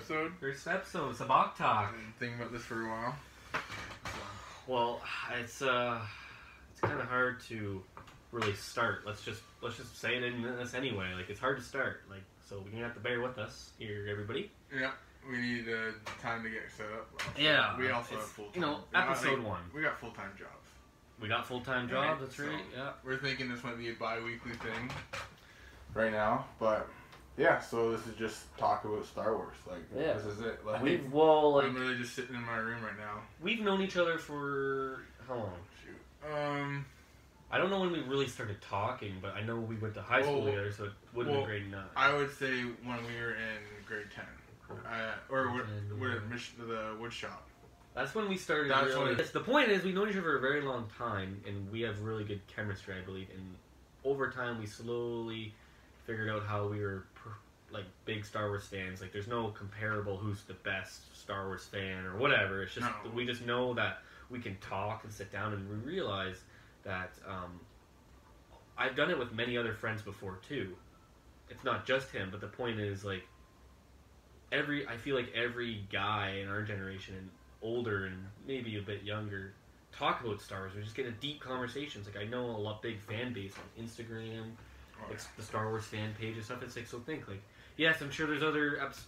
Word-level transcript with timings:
episode. 0.00 0.32
First 0.40 0.66
episode, 0.66 1.14
Sabacc 1.14 1.56
Talk. 1.56 1.88
I've 1.88 1.92
been 1.92 2.12
thinking 2.18 2.38
about 2.40 2.52
this 2.52 2.62
for 2.62 2.86
a 2.86 2.88
while. 2.88 3.14
Well, 4.66 5.00
it's 5.38 5.60
uh, 5.60 6.00
it's 6.72 6.80
kind 6.80 6.98
of 6.98 7.06
hard 7.06 7.40
to 7.48 7.82
really 8.32 8.54
start. 8.54 9.02
Let's 9.06 9.22
just 9.22 9.42
let's 9.60 9.76
just 9.76 10.00
say 10.00 10.16
it 10.16 10.22
in 10.22 10.42
this 10.42 10.72
anyway. 10.74 11.12
Like 11.14 11.28
it's 11.28 11.40
hard 11.40 11.58
to 11.58 11.62
start. 11.62 12.02
Like 12.08 12.22
so, 12.48 12.56
you're 12.64 12.72
gonna 12.72 12.84
have 12.84 12.94
to 12.94 13.00
bear 13.00 13.20
with 13.20 13.36
us 13.38 13.70
here, 13.78 14.06
everybody. 14.10 14.50
Yeah, 14.74 14.92
we 15.30 15.36
need 15.38 15.66
uh, 15.68 15.92
time 16.22 16.42
to 16.44 16.48
get 16.50 16.62
set 16.74 16.86
up. 16.86 17.10
Also, 17.14 17.28
Yeah, 17.42 17.76
we 17.78 17.90
also 17.90 18.14
have 18.14 18.24
full 18.24 18.46
time. 18.46 18.54
you 18.54 18.60
know, 18.62 18.78
episode 18.94 19.40
one. 19.42 19.60
We 19.74 19.82
got 19.82 20.00
full 20.00 20.12
time 20.12 20.30
jobs. 20.38 20.54
We 21.20 21.28
got 21.28 21.46
full 21.46 21.60
time 21.60 21.84
Right, 21.88 22.08
jobs. 22.08 22.20
That's 22.22 22.36
so- 22.36 22.44
right. 22.46 22.64
Yeah. 22.74 22.92
We're 23.04 23.18
thinking 23.18 23.50
this 23.50 23.62
might 23.62 23.76
be 23.76 23.90
a 23.90 23.94
bi-weekly 23.94 24.52
thing 24.52 24.90
right 25.92 26.10
now, 26.12 26.46
but 26.58 26.88
yeah. 27.36 27.60
So 27.60 27.92
this 27.92 28.06
is 28.06 28.14
just 28.16 28.56
talk 28.58 28.84
about 28.84 29.06
Star 29.06 29.36
Wars. 29.36 29.56
Like 29.68 29.80
Yeah. 29.96 30.14
this 30.14 30.26
is 30.26 30.40
it. 30.40 30.64
Like 30.66 30.82
We've 30.82 31.12
well, 31.12 31.54
like 31.54 31.64
I'm 31.64 31.74
really 31.74 31.96
just 31.96 32.14
sitting 32.14 32.34
in 32.34 32.42
my 32.42 32.56
room 32.58 32.82
right 32.82 32.98
now. 32.98 33.20
we've 33.42 33.60
known 33.60 33.82
each 33.82 33.96
other 33.96 34.18
for 34.18 35.02
how 35.28 35.34
long? 35.36 35.52
Shoot. 35.84 36.32
Um. 36.34 36.86
I 37.52 37.58
don't 37.58 37.68
know 37.70 37.80
when 37.80 37.90
we 37.90 37.98
really 38.00 38.28
started 38.28 38.60
talking, 38.62 39.14
but 39.20 39.34
I 39.34 39.42
know 39.42 39.56
we 39.56 39.74
went 39.74 39.94
to 39.94 40.02
high 40.02 40.22
school 40.22 40.36
Well, 40.42 40.44
together, 40.52 40.70
so 40.70 40.84
it 40.84 40.92
would 41.14 41.26
have 41.26 41.34
well, 41.34 41.44
been 41.46 41.50
grade 41.62 41.70
nine. 41.72 41.82
I 41.96 42.14
would 42.14 42.30
say 42.38 42.60
when 42.62 42.98
we 43.04 43.20
were 43.20 43.32
in 43.34 43.58
grade 43.88 44.06
ten, 44.14 44.24
uh, 44.86 45.14
or 45.28 45.50
what, 45.50 45.64
And, 45.64 45.98
what 46.00 46.24
Mich- 46.28 46.52
the 46.56 46.94
wood 47.00 47.12
shop. 47.12 47.48
That's 47.92 48.14
when 48.14 48.28
we 48.28 48.36
started. 48.36 48.70
That's 48.70 48.86
really, 48.94 49.16
when- 49.16 49.26
the 49.32 49.40
point 49.40 49.68
is, 49.68 49.82
we 49.82 49.90
know 49.90 50.06
each 50.06 50.12
other 50.12 50.22
for 50.22 50.36
a 50.36 50.40
very 50.40 50.60
long 50.60 50.88
time, 50.96 51.42
and 51.44 51.68
we 51.72 51.80
have 51.80 52.00
really 52.02 52.22
good 52.22 52.40
chemistry, 52.46 52.94
I 52.96 53.00
believe. 53.04 53.26
And 53.34 53.56
over 54.04 54.30
time, 54.30 54.60
we 54.60 54.66
slowly 54.66 55.52
figured 56.06 56.28
out 56.28 56.44
how 56.46 56.68
we 56.68 56.78
were 56.78 57.02
like 57.72 57.84
big 58.04 58.24
Star 58.24 58.48
Wars 58.48 58.66
fans. 58.66 59.00
Like, 59.00 59.12
there's 59.12 59.28
no 59.28 59.48
comparable 59.48 60.16
who's 60.16 60.42
the 60.44 60.54
best 60.54 61.18
Star 61.20 61.46
Wars 61.46 61.64
fan 61.64 62.04
or 62.04 62.16
whatever. 62.16 62.62
It's 62.62 62.74
just 62.74 62.86
No. 63.04 63.10
we 63.12 63.24
just 63.26 63.44
know 63.46 63.74
that 63.74 64.02
we 64.28 64.38
can 64.40 64.56
talk 64.58 65.04
and 65.04 65.12
sit 65.12 65.30
down, 65.32 65.52
and 65.52 65.68
we 65.68 65.76
realize 65.76 66.40
that 66.84 67.10
um, 67.26 67.60
I've 68.78 68.96
done 68.96 69.10
it 69.10 69.18
with 69.18 69.32
many 69.32 69.56
other 69.56 69.74
friends 69.74 70.02
before 70.02 70.38
too. 70.48 70.76
It's 71.48 71.64
not 71.64 71.84
just 71.86 72.10
him, 72.10 72.28
but 72.30 72.40
the 72.40 72.46
point 72.46 72.78
is 72.80 73.04
like 73.04 73.24
every 74.52 74.86
I 74.86 74.96
feel 74.96 75.16
like 75.16 75.32
every 75.34 75.84
guy 75.92 76.38
in 76.42 76.48
our 76.48 76.62
generation 76.62 77.14
and 77.16 77.28
older 77.62 78.06
and 78.06 78.16
maybe 78.46 78.78
a 78.78 78.82
bit 78.82 79.02
younger 79.02 79.52
talk 79.92 80.24
about 80.24 80.40
Star 80.40 80.60
Wars. 80.60 80.72
We 80.76 80.82
just 80.82 80.94
get 80.94 81.06
a 81.06 81.12
deep 81.12 81.40
conversations. 81.40 82.06
Like 82.06 82.16
I 82.24 82.26
know 82.26 82.44
a 82.46 82.56
lot 82.56 82.82
big 82.82 82.98
fan 83.00 83.32
base 83.32 83.52
on 83.56 83.84
Instagram, 83.84 84.52
Oh, 85.02 85.06
like 85.10 85.18
the 85.36 85.42
Star 85.42 85.68
Wars 85.68 85.84
fan 85.84 86.14
page 86.18 86.36
and 86.36 86.44
stuff. 86.44 86.62
It's 86.62 86.76
like 86.76 86.86
so 86.86 86.98
think 87.00 87.26
like 87.28 87.42
yes, 87.80 88.00
I'm 88.02 88.10
sure 88.10 88.26
there's 88.26 88.42
other 88.42 88.72
apps, 88.76 89.00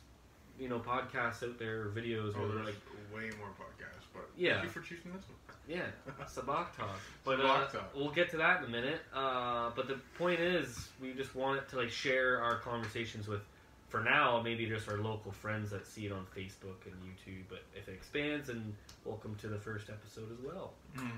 you 0.59 0.69
know, 0.69 0.79
podcasts 0.79 1.43
out 1.47 1.59
there 1.59 1.83
or 1.83 1.87
videos 1.95 2.33
Oh, 2.35 2.41
where 2.41 2.49
they're 2.57 2.65
like 2.65 2.77
way 3.15 3.31
more 3.39 3.49
podcasts, 3.61 4.07
but 4.15 4.29
Yeah. 4.37 4.55
thank 4.55 4.65
you 4.65 4.71
for 4.71 4.81
choosing 4.81 5.13
this 5.13 5.23
one. 5.29 5.57
yeah, 5.69 5.87
Sabacc 6.27 6.75
talk. 6.77 6.99
But 7.25 7.39
Sabacc 7.39 7.45
uh, 7.45 7.67
talk. 7.69 7.95
we'll 7.95 8.11
get 8.11 8.31
to 8.31 8.39
that 8.39 8.61
in 8.61 8.65
a 8.65 8.69
minute. 8.71 9.01
Uh, 9.13 9.71
but 9.77 9.89
the 9.89 9.99
point 10.19 10.41
is, 10.41 10.89
we 11.03 11.13
just 11.13 11.35
wanted 11.35 11.69
to 11.69 11.77
like 11.77 11.91
share 11.91 12.41
our 12.43 12.57
conversations 12.61 13.29
with, 13.29 13.43
for 13.91 14.03
now, 14.03 14.41
maybe 14.43 14.65
just 14.67 14.89
our 14.89 14.97
local 14.97 15.33
friends 15.33 15.71
that 15.71 15.87
see 15.87 16.07
it 16.07 16.13
on 16.13 16.25
Facebook 16.35 16.81
and 16.87 16.95
YouTube. 17.05 17.43
But 17.51 17.63
if 17.77 17.89
it 17.89 17.93
expands, 17.93 18.49
and 18.49 18.75
welcome 19.05 19.35
to 19.43 19.49
the 19.49 19.59
first 19.59 19.91
episode 19.91 20.33
as 20.33 20.39
well. 20.45 20.73
Mm. 20.97 21.11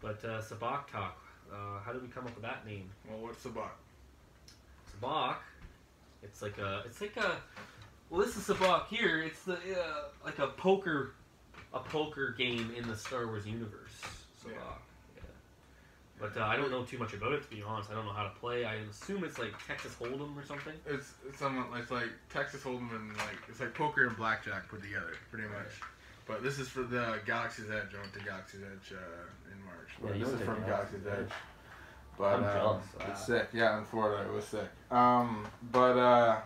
But 0.00 0.24
uh, 0.24 0.40
Sabacc 0.40 0.86
talk. 0.90 1.18
Uh, 1.52 1.78
how 1.84 1.92
did 1.92 2.00
we 2.00 2.08
come 2.08 2.24
up 2.26 2.34
with 2.34 2.42
that 2.42 2.64
name? 2.66 2.88
Well, 3.08 3.18
what's 3.18 3.44
Sabacc? 3.44 3.68
Sabacc. 5.00 5.36
It's 6.24 6.42
like 6.42 6.58
a. 6.58 6.82
It's 6.86 7.00
like 7.00 7.16
a. 7.16 7.36
Well, 8.10 8.20
this 8.20 8.36
is 8.36 8.44
Sabacc 8.44 8.88
here. 8.88 9.22
It's 9.22 9.42
the 9.42 9.54
uh, 9.54 10.04
like 10.24 10.38
a 10.38 10.48
poker, 10.48 11.14
a 11.72 11.80
poker 11.80 12.34
game 12.36 12.72
in 12.76 12.86
the 12.88 12.96
Star 12.96 13.26
Wars 13.26 13.46
universe. 13.46 13.92
Sabacc. 14.42 14.52
Yeah. 14.52 14.58
Yeah. 15.16 15.22
But 16.20 16.36
uh, 16.36 16.44
I 16.44 16.56
don't 16.56 16.70
know 16.70 16.84
too 16.84 16.98
much 16.98 17.14
about 17.14 17.32
it 17.32 17.42
to 17.42 17.48
be 17.48 17.62
honest. 17.62 17.90
I 17.90 17.94
don't 17.94 18.06
know 18.06 18.12
how 18.12 18.24
to 18.24 18.34
play. 18.40 18.64
I 18.64 18.74
assume 18.90 19.24
it's 19.24 19.38
like 19.38 19.52
Texas 19.66 19.94
Hold'em 20.00 20.36
or 20.36 20.44
something. 20.44 20.74
It's, 20.86 21.12
it's 21.28 21.38
somewhat 21.38 21.66
it's 21.78 21.90
like 21.90 22.10
Texas 22.32 22.62
Hold'em 22.62 22.94
and 22.94 23.16
like 23.16 23.38
it's 23.48 23.60
like 23.60 23.74
poker 23.74 24.06
and 24.06 24.16
blackjack 24.16 24.68
put 24.68 24.82
together, 24.82 25.14
pretty 25.30 25.48
much. 25.48 25.80
But 26.26 26.42
this 26.42 26.58
is 26.58 26.68
for 26.68 26.82
the 26.82 27.18
Galaxy's 27.26 27.70
Edge. 27.70 27.94
I 27.94 28.00
went 28.00 28.14
to 28.14 28.20
Galaxy's 28.20 28.62
Edge 28.62 28.96
uh, 28.96 29.52
in 29.52 29.62
March. 29.64 29.90
Yeah, 30.02 30.24
this 30.24 30.32
is 30.32 30.40
from 30.40 30.64
Galaxy's 30.64 31.02
Galaxy's 31.02 31.06
Edge. 31.06 31.18
Edge. 31.26 31.32
But 32.18 32.34
I'm 32.34 32.44
um, 32.44 32.52
jealous. 32.52 32.84
it's 33.08 33.26
sick. 33.26 33.48
Yeah, 33.52 33.78
in 33.78 33.84
Florida, 33.84 34.28
it 34.28 34.32
was 34.32 34.44
sick. 34.44 34.68
Um, 34.90 35.46
but 35.72 35.98
uh, 35.98 36.40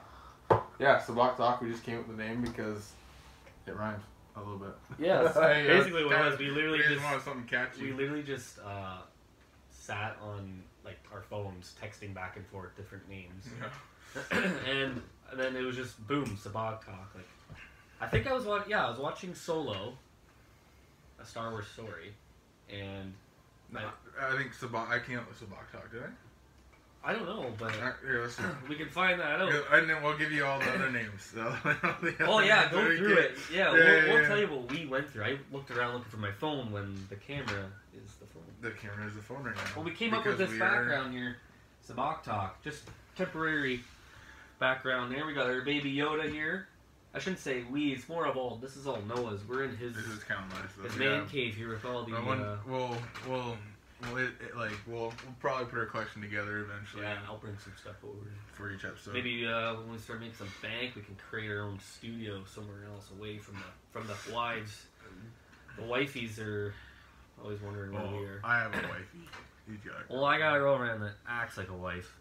yeah, 0.78 0.98
so 1.00 1.12
Block 1.14 1.36
Talk. 1.36 1.60
We 1.60 1.70
just 1.70 1.84
came 1.84 1.98
up 1.98 2.08
with 2.08 2.16
the 2.16 2.22
name 2.22 2.42
because 2.42 2.92
it 3.66 3.76
rhymes 3.76 4.02
a 4.36 4.40
little 4.40 4.58
bit. 4.58 4.74
Yes. 4.98 5.32
Yeah, 5.34 5.62
Basically, 5.66 6.04
what 6.04 6.14
it 6.14 6.30
was, 6.30 6.38
we 6.38 6.50
literally 6.50 6.78
we 6.78 6.94
just 6.94 7.04
wanted 7.04 7.22
something 7.22 7.44
catchy. 7.44 7.82
we 7.82 7.92
literally 7.92 8.22
just 8.22 8.58
uh, 8.60 8.98
sat 9.70 10.16
on 10.22 10.62
like 10.84 10.98
our 11.12 11.22
phones 11.22 11.74
texting 11.82 12.14
back 12.14 12.36
and 12.36 12.46
forth 12.46 12.76
different 12.76 13.08
names. 13.08 13.46
Yeah. 13.60 14.50
and 14.70 15.02
then 15.36 15.56
it 15.56 15.62
was 15.62 15.76
just 15.76 16.04
boom, 16.06 16.38
Sabacc 16.42 16.84
talk. 16.84 17.12
Like, 17.14 17.26
I 18.00 18.06
think 18.06 18.26
I 18.26 18.32
was 18.32 18.44
watching. 18.44 18.70
Yeah, 18.70 18.86
I 18.86 18.90
was 18.90 18.98
watching 18.98 19.34
Solo, 19.34 19.94
a 21.20 21.24
Star 21.24 21.50
Wars 21.50 21.66
story, 21.66 22.14
and 22.70 23.12
No, 23.72 23.80
I 24.20 24.36
think 24.36 24.54
Sabacc. 24.54 24.88
I 24.90 24.98
came 24.98 25.18
up 25.18 25.28
with 25.28 25.40
Sabacc 25.40 25.70
Talk, 25.72 25.90
did 25.92 26.02
I? 26.02 26.06
I 27.10 27.12
don't 27.12 27.26
know, 27.26 27.52
but 27.58 27.70
Here, 28.02 28.28
we 28.68 28.74
can 28.74 28.88
find 28.88 29.20
that 29.20 29.40
out. 29.40 29.52
And 29.72 29.88
then 29.88 30.02
we'll 30.02 30.18
give 30.18 30.32
you 30.32 30.44
all 30.44 30.58
the 30.58 30.70
other 30.74 30.90
names. 30.90 31.32
Oh 32.26 32.40
yeah, 32.40 32.70
go 32.70 32.84
through 32.96 33.16
it. 33.18 33.36
Yeah, 33.52 33.66
Yeah, 33.66 33.72
we'll, 33.72 33.78
yeah, 33.84 34.12
we'll 34.12 34.22
yeah. 34.22 34.28
tell 34.28 34.38
you 34.40 34.48
what 34.48 34.70
we 34.70 34.86
went 34.86 35.08
through. 35.10 35.24
I 35.24 35.38
looked 35.52 35.70
around 35.70 35.94
looking 35.94 36.10
for 36.10 36.16
my 36.16 36.32
phone 36.32 36.72
when 36.72 37.06
the 37.08 37.16
camera 37.16 37.66
is 37.94 38.14
the 38.16 38.26
phone. 38.26 38.42
The 38.60 38.70
camera 38.72 39.06
is 39.06 39.14
the 39.14 39.22
phone 39.22 39.44
right 39.44 39.54
now. 39.54 39.62
Well, 39.76 39.84
we 39.84 39.92
came 39.92 40.12
up 40.12 40.26
with 40.26 40.38
this 40.38 40.50
we 40.50 40.56
are- 40.56 40.58
background 40.58 41.12
here, 41.14 41.36
Sabacc 41.88 42.24
talk, 42.24 42.62
just 42.64 42.82
temporary 43.16 43.80
background. 44.58 45.12
There 45.14 45.24
we 45.24 45.34
got 45.34 45.46
our 45.46 45.60
baby 45.62 45.94
Yoda 45.94 46.28
here. 46.30 46.66
I 47.14 47.18
shouldn't 47.18 47.40
say 47.40 47.64
we. 47.70 47.92
It's 47.92 48.08
more 48.08 48.26
of 48.26 48.36
all. 48.36 48.56
This 48.56 48.76
is 48.76 48.86
all 48.86 49.00
Noah's. 49.02 49.40
We're 49.48 49.64
in 49.64 49.76
his 49.76 49.96
This 49.96 50.06
is 50.06 50.24
kind 50.24 50.44
of 50.44 50.58
nice. 50.58 50.90
his 50.90 50.98
though, 50.98 51.04
man 51.04 51.22
yeah. 51.22 51.30
cave 51.30 51.54
here 51.56 51.70
with 51.70 51.84
all 51.84 52.04
the. 52.04 52.12
But 52.12 52.26
when, 52.26 52.40
uh, 52.40 52.58
we'll, 52.66 52.96
we'll, 53.28 53.56
we'll, 54.02 54.16
it, 54.18 54.30
it, 54.40 54.56
like, 54.56 54.72
we'll, 54.86 55.12
we'll 55.24 55.34
probably 55.40 55.66
put 55.66 55.78
our 55.78 55.86
collection 55.86 56.20
together 56.20 56.58
eventually 56.58 57.02
yeah, 57.04 57.16
I'll 57.26 57.38
bring 57.38 57.56
some 57.58 57.72
stuff 57.80 57.96
over. 58.04 58.30
for 58.52 58.70
each 58.72 58.84
episode. 58.84 59.14
Maybe 59.14 59.46
uh, 59.46 59.74
when 59.76 59.92
we 59.92 59.98
start 59.98 60.20
making 60.20 60.36
some 60.36 60.52
bank, 60.62 60.96
we 60.96 61.02
can 61.02 61.16
create 61.16 61.50
our 61.50 61.62
own 61.62 61.80
studio 61.80 62.44
somewhere 62.44 62.84
else, 62.92 63.10
away 63.18 63.38
from 63.38 63.54
the 63.54 63.98
from 63.98 64.06
the 64.06 64.34
wives. 64.34 64.86
The 65.76 65.84
wifeys 65.84 66.38
are 66.40 66.74
always 67.42 67.60
wondering 67.62 67.92
where 67.92 68.20
we 68.20 68.26
are. 68.26 68.40
I 68.44 68.58
have 68.60 68.74
a 68.74 68.78
wifey. 68.88 69.28
You 69.68 69.78
got. 69.84 70.10
Well, 70.10 70.24
I 70.24 70.38
got 70.38 70.56
a 70.56 70.58
girlfriend 70.58 71.02
that 71.02 71.14
acts 71.28 71.56
like 71.56 71.68
a 71.68 71.76
wife. 71.76 72.17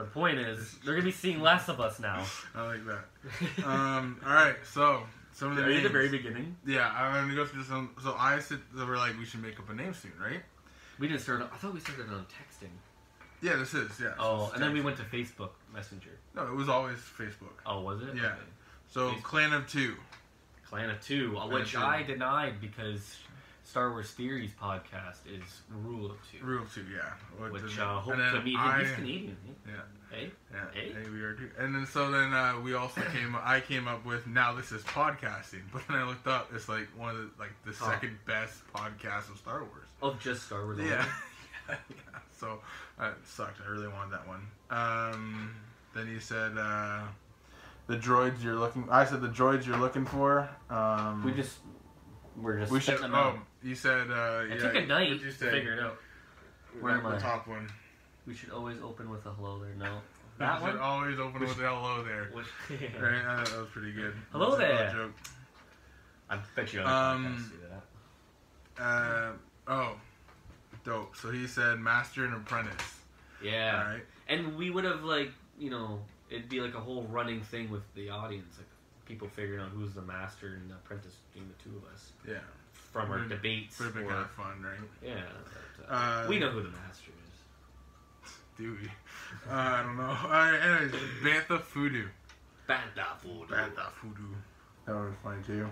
The 0.00 0.06
point 0.06 0.38
is, 0.38 0.78
they're 0.82 0.94
gonna 0.94 1.04
be 1.04 1.12
seeing 1.12 1.40
less 1.40 1.68
of 1.68 1.78
us 1.78 2.00
now. 2.00 2.24
I 2.54 2.66
like 2.66 2.80
that. 2.86 3.66
Um, 3.66 4.18
all 4.24 4.32
right, 4.32 4.56
so 4.64 5.02
some 5.34 5.50
of 5.50 5.56
the 5.58 5.64
Are 5.64 5.70
you 5.70 5.76
at 5.76 5.82
the 5.82 5.90
very 5.90 6.08
beginning? 6.08 6.56
Yeah, 6.66 6.90
I'm 6.90 7.28
gonna 7.28 7.34
go 7.34 7.44
through 7.44 7.64
some. 7.64 7.90
So 8.02 8.14
I 8.18 8.38
said 8.38 8.60
so 8.74 8.86
we're 8.86 8.96
like 8.96 9.18
we 9.18 9.26
should 9.26 9.42
make 9.42 9.60
up 9.60 9.68
a 9.68 9.74
name 9.74 9.92
soon, 9.92 10.12
right? 10.18 10.40
We 10.98 11.06
didn't 11.06 11.20
start. 11.20 11.42
I 11.42 11.56
thought 11.58 11.74
we 11.74 11.80
started 11.80 12.08
on 12.08 12.24
texting. 12.24 12.70
Yeah, 13.42 13.56
this 13.56 13.74
is 13.74 13.90
yeah. 14.00 14.14
Oh, 14.18 14.46
this 14.46 14.54
and 14.54 14.62
then 14.62 14.72
we 14.72 14.80
went 14.80 14.96
to 14.96 15.02
Facebook 15.02 15.50
Messenger. 15.74 16.10
No, 16.34 16.46
it 16.46 16.54
was 16.54 16.70
always 16.70 16.96
Facebook. 16.96 17.60
Oh, 17.66 17.82
was 17.82 18.00
it? 18.00 18.14
Yeah. 18.16 18.26
Okay. 18.26 18.36
So 18.88 19.10
Facebook. 19.10 19.22
Clan 19.22 19.52
of 19.52 19.68
Two. 19.68 19.96
Clan 20.66 20.88
of 20.88 21.04
Two, 21.04 21.34
uh, 21.36 21.40
Clan 21.40 21.52
which 21.52 21.74
of 21.74 21.80
Two. 21.82 21.86
I 21.86 22.02
denied 22.04 22.58
because 22.58 23.18
Star 23.70 23.90
Wars 23.92 24.10
Theories 24.10 24.50
podcast 24.60 25.18
is 25.28 25.42
Rule 25.84 26.06
of 26.10 26.16
Two, 26.30 26.44
Rule 26.44 26.62
of 26.64 26.74
Two, 26.74 26.84
yeah. 26.92 27.02
What 27.38 27.52
which 27.52 27.78
uh, 27.78 28.00
hope 28.00 28.14
to 28.16 28.42
meet 28.42 28.58
him. 28.58 28.80
He's 28.80 28.90
Canadian, 28.96 29.36
eh? 29.46 29.70
Yeah. 29.70 30.16
Hey, 30.18 30.30
Yeah, 30.52 30.58
Hey? 30.74 30.92
hey, 30.92 31.08
we 31.08 31.22
are 31.22 31.34
too. 31.34 31.50
And 31.56 31.72
then 31.72 31.86
so 31.86 32.10
then 32.10 32.32
uh, 32.32 32.54
we 32.64 32.74
also 32.74 33.00
came. 33.14 33.36
I 33.40 33.60
came 33.60 33.86
up 33.86 34.04
with 34.04 34.26
now 34.26 34.52
this 34.54 34.72
is 34.72 34.82
podcasting, 34.82 35.62
but 35.72 35.82
then 35.86 35.98
I 35.98 36.04
looked 36.04 36.26
up. 36.26 36.50
It's 36.52 36.68
like 36.68 36.88
one 36.98 37.10
of 37.10 37.16
the 37.16 37.30
like 37.38 37.52
the 37.64 37.72
Huh. 37.72 37.92
second 37.92 38.18
best 38.26 38.60
podcast 38.74 39.30
of 39.30 39.38
Star 39.38 39.60
Wars. 39.60 39.86
of 40.02 40.18
just 40.20 40.46
Star 40.46 40.64
Wars. 40.64 40.80
Yeah. 40.80 41.04
yeah. 41.68 41.76
So 42.40 42.58
uh, 42.98 43.10
it 43.10 43.14
sucked. 43.24 43.60
I 43.64 43.70
really 43.70 43.86
wanted 43.86 44.14
that 44.14 44.26
one. 44.26 44.48
Um, 44.70 45.54
then 45.94 46.08
you 46.08 46.18
said 46.18 46.58
uh, 46.58 47.02
the 47.86 47.96
droids 47.96 48.42
you're 48.42 48.56
looking. 48.56 48.88
I 48.90 49.04
said 49.04 49.20
the 49.20 49.28
droids 49.28 49.64
you're 49.64 49.78
looking 49.78 50.06
for. 50.06 50.48
Um, 50.70 51.22
We 51.24 51.30
just 51.32 51.58
we're 52.36 52.58
just 52.58 52.72
we 52.72 52.80
should. 52.80 52.96
spitting 52.96 53.02
them 53.12 53.14
out. 53.14 53.34
Oh, 53.36 53.42
you 53.62 53.74
said. 53.74 54.10
Uh, 54.10 54.42
It 54.44 54.50
yeah, 54.50 54.56
took 54.58 54.74
a 54.74 54.86
night 54.86 55.08
what'd 55.10 55.22
you 55.22 55.30
to 55.30 55.36
say? 55.36 55.50
figure 55.50 55.74
it 55.74 55.80
out. 55.80 55.96
Where 56.80 56.94
Like 56.96 57.04
am 57.04 57.10
the 57.10 57.16
I? 57.16 57.20
top 57.20 57.46
one. 57.48 57.68
We 58.26 58.34
should 58.34 58.50
always 58.50 58.78
open 58.82 59.10
with 59.10 59.26
a 59.26 59.30
hello 59.32 59.58
there. 59.60 59.74
No, 59.74 60.00
that 60.38 60.60
you 60.60 60.66
should 60.66 60.74
one. 60.76 60.82
always 60.82 61.18
open 61.18 61.40
with 61.40 61.50
a 61.58 61.68
hello 61.68 62.04
there. 62.04 62.30
Which, 62.32 62.46
Right, 63.00 63.24
uh, 63.24 63.44
that 63.44 63.58
was 63.58 63.68
pretty 63.72 63.92
good. 63.92 64.14
Hello 64.32 64.56
That's 64.56 64.62
a 64.62 64.76
there. 64.76 64.92
joke. 64.92 65.12
I 66.28 66.38
bet 66.54 66.72
you 66.72 66.80
other 66.80 67.16
Um, 67.16 67.26
podcasts 67.26 67.50
do 67.50 67.56
that. 68.76 68.82
Uh, 68.82 69.32
oh, 69.66 69.96
dope. 70.84 71.16
So 71.16 71.30
he 71.30 71.46
said 71.46 71.80
master 71.80 72.24
and 72.24 72.34
apprentice. 72.34 73.00
Yeah. 73.42 73.78
All 73.84 73.92
right. 73.92 74.02
And 74.28 74.56
we 74.56 74.70
would 74.70 74.84
have 74.84 75.02
like 75.02 75.32
you 75.58 75.70
know 75.70 76.00
it'd 76.30 76.48
be 76.48 76.60
like 76.60 76.74
a 76.74 76.80
whole 76.80 77.02
running 77.04 77.40
thing 77.40 77.68
with 77.70 77.82
the 77.94 78.10
audience. 78.10 78.56
Like 78.58 78.68
people 79.06 79.28
figuring 79.28 79.60
out 79.60 79.70
who's 79.70 79.92
the 79.92 80.02
master 80.02 80.54
and 80.54 80.70
the 80.70 80.74
apprentice 80.74 81.14
between 81.32 81.48
the 81.50 81.62
two 81.64 81.76
of 81.78 81.92
us 81.92 82.12
Yeah. 82.28 82.38
From 82.92 83.10
our 83.10 83.18
Would've- 83.18 83.28
debates. 83.30 83.78
Would 83.78 83.84
have 83.86 83.94
been 83.94 84.04
or- 84.04 84.08
kind 84.10 84.20
of 84.22 84.30
fun, 84.32 84.62
right? 84.62 84.88
yeah, 85.02 85.22
but, 85.78 85.92
uh, 85.94 85.96
Uh, 85.96 86.26
we 86.28 86.38
know 86.38 86.50
who 86.50 86.62
the 86.62 86.70
master 86.70 87.10
is. 88.24 88.32
Do 88.56 88.76
we? 88.80 88.88
Uh, 89.50 89.54
I 89.54 89.82
don't 89.82 89.96
know. 89.96 90.02
Alright, 90.02 90.60
anyways, 90.62 90.92
Bantha 91.22 91.62
Poodoo. 91.72 92.06
Banta 92.66 93.06
food. 93.22 93.48
Bantha 93.48 93.90
Poodoo. 94.00 94.34
That 94.86 94.94
was 94.94 95.12
funny 95.22 95.42
too. 95.44 95.68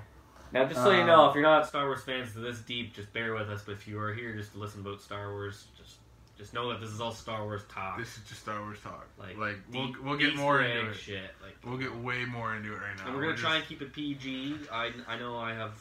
Now, 0.53 0.65
just 0.65 0.83
so 0.83 0.91
you 0.91 1.01
Um, 1.03 1.07
know, 1.07 1.29
if 1.29 1.35
you're 1.35 1.43
not 1.43 1.67
Star 1.67 1.85
Wars 1.87 2.03
fans 2.05 2.33
to 2.33 2.39
this 2.39 2.61
deep, 2.61 2.95
just 2.95 3.13
bear 3.13 3.35
with 3.35 3.51
us. 3.51 3.63
But 3.65 3.73
if 3.73 3.87
you 3.87 4.01
are 4.01 4.15
here 4.15 4.35
just 4.35 4.53
to 4.53 4.59
listen 4.59 4.81
about 4.81 5.01
Star 5.03 5.31
Wars, 5.33 5.67
just 5.77 5.97
just 6.39 6.55
know 6.55 6.69
that 6.71 6.81
this 6.81 6.91
is 6.91 7.01
all 7.01 7.11
Star 7.13 7.43
Wars 7.45 7.63
talk. 7.69 7.99
This 7.99 8.17
is 8.17 8.23
just 8.29 8.41
Star 8.43 8.61
Wars 8.63 8.79
talk. 8.81 9.07
like, 9.19 9.37
Like, 9.37 9.57
we'll, 9.73 9.93
we'll 10.03 10.17
get 10.17 10.37
more 10.37 10.63
egg 10.63 10.77
into 10.79 10.91
it. 10.93 10.97
shit. 10.97 11.35
Like, 11.43 11.57
We'll 11.65 11.79
get 11.79 11.93
way 11.97 12.25
more 12.25 12.55
into 12.55 12.73
it 12.73 12.79
right 12.81 12.97
now. 12.97 13.07
and 13.07 13.15
we're 13.17 13.23
gonna 13.23 13.33
We're 13.33 13.39
try 13.39 13.57
and 13.57 13.67
keep 13.67 13.83
it 13.83 13.93
PG. 13.93 14.61
I 14.73 14.93
I 15.09 15.19
know 15.19 15.37
I 15.37 15.53
have 15.53 15.73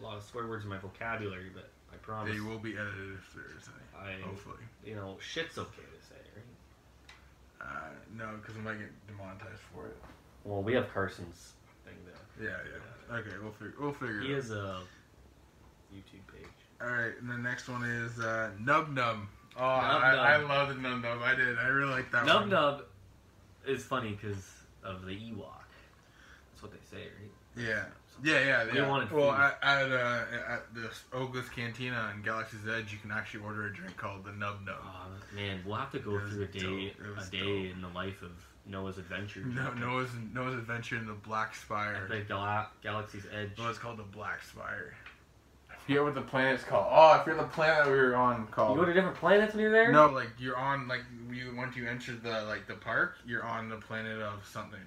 a 0.00 0.04
lot 0.04 0.16
of 0.16 0.22
swear 0.24 0.46
words 0.46 0.64
in 0.64 0.70
my 0.70 0.78
vocabulary, 0.78 1.50
but 1.54 1.68
I 1.92 1.96
promise. 1.96 2.34
They 2.34 2.40
will 2.40 2.58
be 2.58 2.72
edited 2.72 3.14
if 3.14 3.34
there's 3.34 3.68
any. 3.68 4.18
I 4.18 4.20
Hopefully. 4.26 4.64
you 4.84 4.94
know 4.94 5.16
shit's 5.20 5.58
okay 5.58 5.82
to 5.82 6.06
say, 6.06 6.20
right? 6.34 7.66
Uh, 7.66 7.90
no, 8.16 8.36
because 8.40 8.56
we 8.56 8.62
might 8.62 8.78
get 8.78 8.88
demonetized 9.06 9.60
for 9.74 9.86
it. 9.86 9.96
Well, 10.44 10.62
we 10.62 10.72
have 10.74 10.92
Carson's 10.92 11.52
thing 11.84 11.94
there. 12.06 12.50
Yeah, 12.50 12.56
yeah. 13.10 13.16
Okay, 13.18 13.36
we'll 13.42 13.52
figure. 13.52 13.74
We'll 13.78 13.92
figure. 13.92 14.20
He 14.20 14.28
it 14.28 14.36
out. 14.36 14.36
has 14.36 14.50
a 14.50 14.80
YouTube 15.94 16.24
page. 16.32 16.46
All 16.80 16.88
right, 16.88 17.12
and 17.20 17.28
the 17.28 17.36
next 17.36 17.68
one 17.68 17.84
is 17.84 18.18
uh, 18.18 18.50
Nub 18.58 18.88
Nub. 18.94 19.18
Oh, 19.56 19.60
Nub 19.60 20.02
I, 20.02 20.34
I 20.34 20.36
love 20.38 20.68
the 20.68 20.74
Nub 20.74 21.02
Nub. 21.02 21.18
I 21.22 21.34
did. 21.34 21.58
I 21.58 21.66
really 21.66 21.90
like 21.90 22.10
that 22.12 22.24
Nub 22.24 22.42
one. 22.42 22.50
Nub 22.50 22.84
is 23.66 23.84
funny 23.84 24.18
because 24.20 24.48
of 24.82 25.04
the 25.04 25.12
Ewok. 25.12 25.44
That's 26.52 26.62
what 26.62 26.72
they 26.72 26.78
say, 26.96 27.02
right? 27.02 27.66
Yeah. 27.68 27.84
Yeah, 28.22 28.44
yeah, 28.44 28.64
We 28.72 28.78
yeah. 28.78 28.88
wanted 28.88 29.10
well, 29.12 29.30
food. 29.32 29.40
at 29.40 29.58
at, 29.62 29.92
uh, 29.92 30.24
at 30.48 30.74
the 30.74 30.90
Oga's 31.12 31.48
Cantina 31.48 32.12
in 32.14 32.22
Galaxy's 32.22 32.66
Edge, 32.68 32.92
you 32.92 32.98
can 32.98 33.10
actually 33.10 33.44
order 33.44 33.66
a 33.66 33.72
drink 33.74 33.96
called 33.96 34.24
the 34.24 34.32
Nub 34.32 34.64
Nub. 34.66 34.76
Oh 34.82 35.06
man, 35.34 35.60
we'll 35.66 35.76
have 35.76 35.92
to 35.92 35.98
go 35.98 36.16
It 36.16 36.28
through 36.28 36.42
a 36.42 36.46
day, 36.46 36.58
dope. 36.60 37.06
It 37.06 37.16
was 37.16 37.28
a 37.28 37.30
day 37.30 37.38
dope. 37.68 37.74
in 37.76 37.80
the 37.82 37.88
life 37.88 38.22
of 38.22 38.30
Noah's 38.66 38.98
Adventure. 38.98 39.40
No, 39.40 39.72
Noah's 39.74 40.10
Noah's 40.34 40.54
Adventure 40.54 40.96
in 40.96 41.06
the 41.06 41.14
Black 41.14 41.54
Spire. 41.54 41.94
At 41.94 42.08
the 42.08 42.20
Gal- 42.20 42.70
Galaxy's 42.82 43.26
Edge. 43.32 43.50
Well, 43.58 43.68
it's 43.68 43.78
called 43.78 43.98
the 43.98 44.02
Black 44.04 44.42
Spire. 44.42 44.94
I 45.70 45.74
forget 45.86 46.04
what 46.04 46.14
the 46.14 46.20
planet's 46.20 46.62
called. 46.62 46.86
Oh, 46.90 47.10
I 47.18 47.24
forget 47.24 47.38
the 47.40 47.46
planet 47.48 47.84
that 47.86 47.90
we 47.90 47.96
were 47.98 48.14
on 48.14 48.46
called. 48.48 48.76
You 48.76 48.82
go 48.82 48.86
to 48.86 48.92
different 48.92 49.16
planets 49.16 49.54
when 49.54 49.62
you're 49.62 49.72
there. 49.72 49.90
No, 49.90 50.08
like 50.08 50.28
you're 50.38 50.56
on 50.58 50.86
like 50.88 51.02
you 51.32 51.54
once 51.56 51.74
you 51.74 51.88
enter 51.88 52.12
the 52.14 52.42
like 52.42 52.66
the 52.68 52.74
park, 52.74 53.16
you're 53.26 53.42
on 53.44 53.68
the 53.70 53.76
planet 53.76 54.20
of 54.20 54.46
something. 54.46 54.78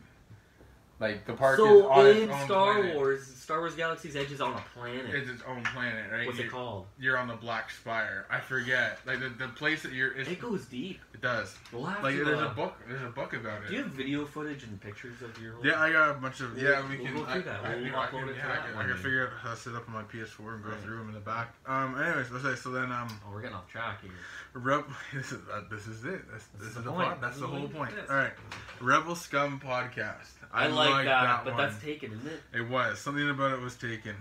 Like 1.03 1.25
the 1.25 1.33
park 1.33 1.59
is 1.59 1.65
So 1.65 1.89
on 1.91 2.05
in 2.07 2.17
its 2.23 2.31
own 2.33 2.45
Star 2.45 2.73
planet. 2.75 2.95
Wars, 2.95 3.27
Star 3.35 3.59
Wars 3.59 3.75
Galaxy's 3.75 4.15
Edge 4.15 4.31
is 4.31 4.39
on 4.39 4.53
a 4.53 4.63
planet. 4.73 5.13
It's 5.13 5.29
its 5.29 5.43
own 5.45 5.61
planet, 5.63 6.05
right? 6.11 6.25
What's 6.25 6.37
you're, 6.37 6.47
it 6.47 6.51
called? 6.51 6.85
You're 6.97 7.17
on 7.17 7.27
the 7.27 7.35
Black 7.35 7.69
Spire. 7.71 8.25
I 8.29 8.39
forget. 8.39 8.99
Like 9.05 9.19
the, 9.19 9.29
the 9.29 9.49
place 9.49 9.83
that 9.83 9.91
you're. 9.91 10.13
It 10.13 10.39
goes 10.39 10.65
deep. 10.65 11.01
it 11.13 11.21
does. 11.21 11.53
We'll 11.73 11.83
have 11.85 12.01
Like 12.03 12.15
to. 12.15 12.23
there's 12.23 12.39
uh, 12.41 12.45
a 12.45 12.53
book. 12.53 12.75
There's 12.87 13.01
a 13.03 13.09
book 13.09 13.33
about 13.33 13.63
it. 13.63 13.67
Do 13.67 13.73
you 13.75 13.83
have 13.83 13.91
video 13.91 14.25
footage 14.25 14.63
and 14.63 14.79
pictures 14.79 15.21
of 15.21 15.37
your? 15.41 15.53
Whole 15.55 15.65
Yeah, 15.65 15.81
I 15.81 15.91
got 15.91 16.11
a 16.11 16.13
bunch 16.13 16.39
of. 16.39 16.53
We'll- 16.55 16.63
Yeah, 16.63 16.81
we 16.89 16.95
we'll 16.97 17.05
can. 17.05 17.15
go 17.17 17.25
I, 17.25 17.33
through 17.33 17.41
that. 17.43 17.63
I, 17.65 17.75
We'll 17.75 17.85
you 17.85 17.95
I 17.95 18.05
upload 18.07 18.09
can, 18.11 18.29
it 18.29 18.33
to 18.33 18.37
yeah, 18.39 18.51
I 18.53 18.55
can, 18.71 18.77
I 18.79 18.87
can 18.87 18.97
figure 18.97 19.27
out 19.27 19.33
how 19.41 19.49
to 19.51 19.57
set 19.59 19.75
up 19.75 19.87
on 19.89 19.93
my 19.93 20.03
PS4 20.03 20.53
and 20.55 20.63
go 20.63 20.69
Right. 20.69 20.79
through 20.79 20.97
them 20.99 21.07
in 21.09 21.13
the 21.15 21.19
back. 21.19 21.53
Um. 21.67 21.99
Anyways, 22.01 22.31
let's 22.31 22.45
say 22.45 22.55
so. 22.55 22.71
Then 22.71 22.91
um, 22.93 23.07
Oh, 23.27 23.33
we're 23.33 23.41
getting 23.41 23.57
off 23.57 23.67
track 23.69 24.01
here. 24.01 24.11
Reb, 24.53 24.85
this 25.13 25.31
is 25.33 25.39
uh, 25.53 25.61
this 25.69 25.85
is 25.87 26.05
it. 26.05 26.21
This, 26.31 26.45
this, 26.59 26.69
is 26.69 26.77
is 26.77 26.83
the 26.83 26.91
point. 26.91 27.19
That's 27.19 27.39
the 27.39 27.47
whole 27.47 27.67
point. 27.67 27.91
is. 27.93 28.09
All 28.09 28.15
right, 28.15 28.31
Rebel 28.79 29.15
Scum 29.15 29.59
podcast. 29.59 30.29
I, 30.53 30.67
like, 30.67 31.05
that, 31.05 31.43
but 31.43 31.55
one. 31.55 31.63
that's 31.63 31.81
taken, 31.83 32.11
isn't 32.13 32.27
it? 32.27 32.41
It 32.59 32.69
was 32.69 32.99
something 32.99 33.27
about 33.29 33.51
it 33.53 33.59
was 33.59 33.75
taken. 33.75 34.15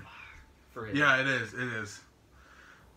For 0.72 0.86
it. 0.86 0.94
Yeah, 0.96 1.20
it 1.20 1.26
is. 1.26 1.52
It 1.52 1.60
is. 1.82 2.00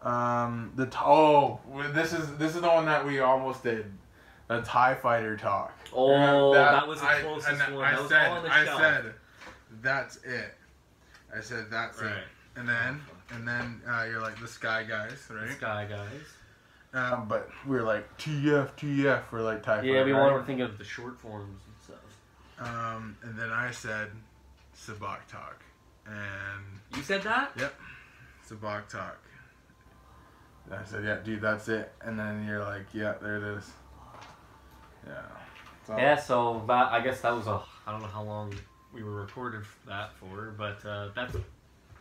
Um, 0.02 0.72
the 0.76 0.86
t- 0.86 0.98
oh, 1.02 1.60
this 1.94 2.14
is 2.14 2.38
this 2.38 2.56
is 2.56 2.62
the 2.62 2.68
one 2.70 2.86
that 2.86 3.06
we 3.06 3.20
almost 3.20 3.64
did. 3.64 3.92
The 4.48 4.62
Tie 4.62 4.94
Fighter 4.96 5.36
talk. 5.36 5.74
Oh, 5.92 6.12
Remember 6.14 6.54
that 6.54 6.88
was 6.88 7.02
the 7.02 7.08
closest 7.08 7.62
and 7.62 7.76
one. 7.76 7.84
I 7.84 7.92
That 7.92 8.00
was 8.02 8.10
said, 8.10 8.44
the 8.44 8.54
I 8.54 8.66
shelf. 8.66 8.80
said, 8.80 9.14
that's 9.82 10.18
it. 10.18 10.54
I 11.36 11.42
said 11.42 11.66
that's 11.72 12.00
Right. 12.02 12.12
it. 12.12 12.24
And 12.56 12.70
then, 12.70 13.02
and 13.32 13.48
then 13.48 13.82
uh, 13.90 14.06
you're 14.10 14.22
like 14.22 14.40
the 14.40 14.48
Sky 14.48 14.84
Guys, 14.84 15.18
right? 15.32 15.52
Sky 15.52 15.88
guys. 15.90 16.08
Um, 16.94 17.28
but 17.28 17.50
we 17.68 17.76
are 17.78 17.84
like 17.84 18.06
TF, 18.20 18.70
TF 18.78 19.24
for 19.26 19.42
like 19.42 19.64
Tie 19.64 19.82
Yeah, 19.82 19.94
Fighter. 19.94 20.06
we 20.06 20.12
right? 20.14 20.32
want 20.32 20.42
to 20.44 20.46
think 20.48 20.62
of 20.62 20.78
the 20.78 20.84
short 20.86 21.20
forms. 21.20 21.62
Um, 22.60 23.18
and 23.24 23.38
then 23.38 23.50
I 23.52 23.72
said 23.72 24.10
Sabacc 24.78 25.26
Talk, 25.30 25.62
and 26.06 26.64
You 26.96 27.04
said 27.04 27.24
that? 27.24 27.52
Yep. 27.58 27.74
Sabacc 28.50 28.88
Talk. 28.88 29.20
And 30.66 30.76
I 30.76 30.84
said, 30.86 31.04
yeah, 31.04 31.18
dude, 31.24 31.42
that's 31.42 31.68
it. 31.68 31.92
And 32.02 32.18
then 32.18 32.46
you're 32.48 32.64
like, 32.64 32.86
yeah, 32.94 33.14
there 33.22 33.38
it 33.38 33.58
is. 33.58 33.72
Yeah. 35.06 35.22
So, 35.86 35.98
Yeah, 35.98 36.16
so 36.16 36.64
that 36.68 36.92
I 36.92 37.02
guess 37.02 37.22
that 37.22 37.36
was 37.36 37.48
a 37.48 37.62
I 37.86 37.92
don't 37.92 38.02
know 38.02 38.08
how 38.08 38.24
long 38.24 38.54
we 38.94 39.04
were 39.04 39.22
recorded 39.22 39.62
that 39.88 40.16
for, 40.16 40.56
but 40.58 40.84
uh, 40.86 41.10
that's 41.16 41.36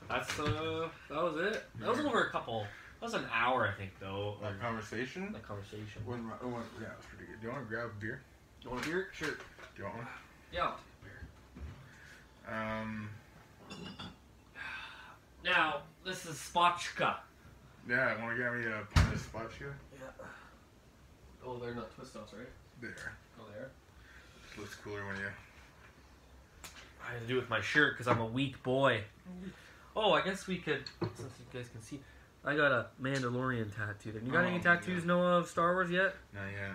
that's 0.08 0.38
uh 0.38 0.88
that 1.10 1.22
was 1.22 1.36
it. 1.36 1.64
That 1.80 1.90
was 1.90 2.00
over 2.00 2.22
a 2.24 2.30
couple. 2.30 2.66
That 3.00 3.06
was 3.06 3.14
an 3.14 3.26
hour, 3.32 3.68
I 3.68 3.78
think, 3.78 3.90
though. 4.00 4.36
That 4.40 4.58
conversation. 4.60 5.32
That 5.32 5.46
conversation. 5.46 6.00
When, 6.06 6.20
when, 6.20 6.62
yeah, 6.80 6.88
it's 6.96 7.06
pretty 7.06 7.30
good. 7.30 7.40
Do 7.40 7.48
you 7.48 7.52
want 7.52 7.68
to 7.68 7.74
grab 7.74 7.90
a 7.90 8.00
beer? 8.00 8.22
You 8.62 8.70
want 8.70 8.86
a 8.86 8.88
beer? 8.88 9.08
Sure. 9.12 9.28
Do 9.28 9.36
you 9.76 9.84
want 9.84 9.96
one? 9.96 10.06
Yeah. 10.54 10.62
I'll 10.62 10.70
take 10.70 10.78
a 12.46 12.48
beer. 12.48 12.54
Um, 12.56 13.08
Now 15.44 15.78
this 16.04 16.24
is 16.26 16.36
Spotchka. 16.36 17.16
yeah, 17.88 18.22
want 18.22 18.36
to 18.36 18.42
get 18.42 18.52
me 18.54 18.64
a 18.66 18.84
pint 18.94 19.12
of 19.14 19.20
spotchka? 19.32 19.72
Yeah. 19.92 20.24
Oh, 21.44 21.58
they're 21.58 21.74
not 21.74 21.94
twist 21.94 22.14
offs, 22.16 22.32
right? 22.32 22.46
There. 22.80 23.12
Oh, 23.40 23.44
there. 23.52 23.70
Looks 24.58 24.74
cooler 24.76 25.04
when 25.06 25.16
you. 25.16 25.26
I 27.06 27.12
had 27.12 27.20
to 27.20 27.26
do 27.26 27.36
with 27.36 27.50
my 27.50 27.60
shirt 27.60 27.94
because 27.94 28.06
I'm 28.08 28.20
a 28.20 28.26
weak 28.26 28.62
boy. 28.62 29.02
Oh, 29.96 30.12
I 30.12 30.22
guess 30.22 30.46
we 30.46 30.56
could, 30.58 30.84
since 31.00 31.32
you 31.38 31.58
guys 31.60 31.68
can 31.68 31.82
see, 31.82 32.00
I 32.44 32.56
got 32.56 32.72
a 32.72 32.86
Mandalorian 33.02 33.74
tattoo. 33.76 34.12
There. 34.12 34.22
You 34.22 34.30
got 34.32 34.44
Oh, 34.44 34.48
any 34.48 34.56
yeah. 34.56 34.62
tattoos, 34.62 35.04
Noah, 35.04 35.38
of 35.40 35.48
Star 35.48 35.74
Wars 35.74 35.90
yet? 35.90 36.14
Not 36.32 36.46
yet. 36.52 36.70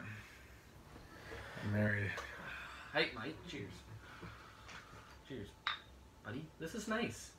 I'm 1.64 1.74
married. 1.74 2.12
Hey, 2.94 3.10
mate. 3.24 3.36
Cheers. 3.50 3.72
Cheers, 5.28 5.48
buddy. 6.26 6.44
This 6.60 6.74
is 6.76 6.88
nice. 6.88 7.32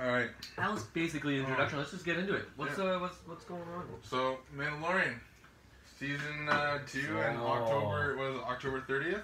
All 0.00 0.06
right. 0.08 0.30
That 0.56 0.72
was 0.72 0.84
basically 0.84 1.34
the 1.36 1.42
introduction. 1.42 1.78
Let's 1.78 1.90
just 1.90 2.04
get 2.04 2.18
into 2.18 2.34
it. 2.34 2.44
What's 2.56 2.78
uh, 2.78 2.98
what's 3.00 3.16
what's 3.26 3.44
going 3.44 3.60
on? 3.76 3.84
So 4.02 4.38
Mandalorian, 4.56 5.14
season 5.98 6.48
uh, 6.48 6.78
two, 6.86 7.18
and 7.18 7.38
Oh. 7.38 7.46
October 7.48 8.16
was 8.16 8.40
October 8.44 8.80
thirtieth. 8.86 9.20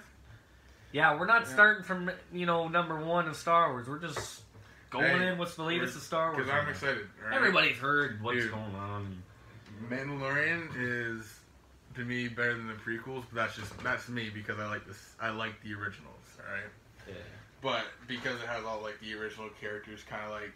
Yeah, 0.91 1.17
we're 1.17 1.25
not 1.25 1.43
Yeah. 1.47 1.53
starting 1.53 1.83
from 1.83 2.11
you 2.31 2.45
know 2.45 2.67
number 2.67 2.99
one 3.03 3.27
of 3.27 3.35
Star 3.35 3.71
Wars. 3.71 3.87
We're 3.87 3.99
just 3.99 4.43
going 4.91 5.05
Hey, 5.17 5.29
in. 5.29 5.37
What's 5.39 5.55
the 5.55 5.63
latest 5.63 5.93
we're- 5.93 5.97
of 5.99 6.03
Star 6.03 6.31
Wars? 6.33 6.45
Because 6.45 6.51
I'm 6.61 6.69
excited. 6.69 7.07
all 7.23 7.29
right? 7.29 7.35
Everybody's 7.37 7.77
heard 7.77 8.21
what's 8.21 8.37
Dude. 8.39 8.51
going 8.51 8.75
on. 8.75 9.23
Mandalorian 9.89 10.69
is 10.77 11.39
to 11.95 12.01
me 12.05 12.27
better 12.27 12.53
than 12.55 12.67
the 12.67 12.73
prequels, 12.73 13.23
but 13.31 13.35
that's 13.35 13.55
just 13.55 13.77
that's 13.83 14.07
me 14.09 14.29
because 14.33 14.59
I 14.59 14.67
like 14.67 14.85
this. 14.85 15.15
I 15.19 15.29
like 15.29 15.53
the 15.63 15.73
originals. 15.73 16.15
All 16.39 16.53
right. 16.53 16.63
Yeah. 17.07 17.13
But 17.61 17.85
because 18.07 18.35
it 18.41 18.47
has 18.47 18.63
all 18.65 18.81
like 18.81 18.99
the 19.01 19.13
original 19.15 19.49
characters, 19.59 20.01
kind 20.09 20.23
of 20.25 20.31
like 20.31 20.53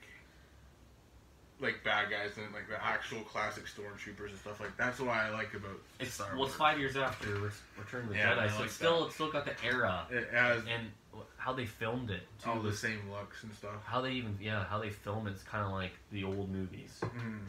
like 1.61 1.83
bad 1.83 2.09
guys 2.09 2.31
and 2.37 2.53
like 2.53 2.69
the 2.69 2.81
actual 2.83 3.19
classic 3.21 3.65
stormtroopers 3.65 4.29
and 4.29 4.39
stuff 4.39 4.61
like 4.61 4.75
that's 4.77 4.97
what 4.99 5.09
I 5.09 5.29
like 5.29 5.53
about 5.53 5.77
It's 5.99 6.13
Star 6.13 6.29
well, 6.37 6.45
it's 6.45 6.55
five 6.55 6.79
years 6.79 6.95
after 6.95 7.27
Re- 7.35 7.49
Return 7.77 8.03
of 8.03 8.09
the 8.09 8.15
Yeah, 8.15 8.33
Jedi, 8.35 8.49
so 8.49 8.55
like 8.55 8.65
it's 8.65 8.73
still 8.73 8.99
that. 9.01 9.05
it's 9.07 9.15
still 9.15 9.29
got 9.31 9.43
the 9.45 9.51
era 9.65 10.05
It 10.09 10.29
has 10.31 10.59
and 10.63 10.87
how 11.35 11.51
they 11.51 11.65
filmed 11.65 12.11
it. 12.11 12.21
Too, 12.41 12.49
all 12.49 12.61
the 12.61 12.71
same 12.73 12.99
looks 13.11 13.43
and 13.43 13.53
stuff. 13.53 13.83
how 13.85 13.99
they 13.99 14.11
even 14.11 14.37
yeah 14.41 14.63
how 14.65 14.79
they 14.79 14.89
film 14.89 15.27
it's 15.27 15.43
kind 15.43 15.65
of 15.65 15.71
like 15.71 15.91
the 16.13 16.23
old 16.23 16.49
movies. 16.49 16.97
Mm. 17.03 17.39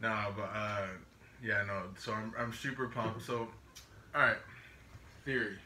No, 0.00 0.26
but 0.36 0.50
uh, 0.54 0.86
yeah, 1.44 1.64
no. 1.66 1.82
So 1.98 2.12
I'm 2.12 2.32
I'm 2.38 2.52
super 2.52 2.88
pumped. 2.88 3.22
So, 3.22 3.48
all 4.14 4.20
right, 4.20 4.36
theory. 5.24 5.56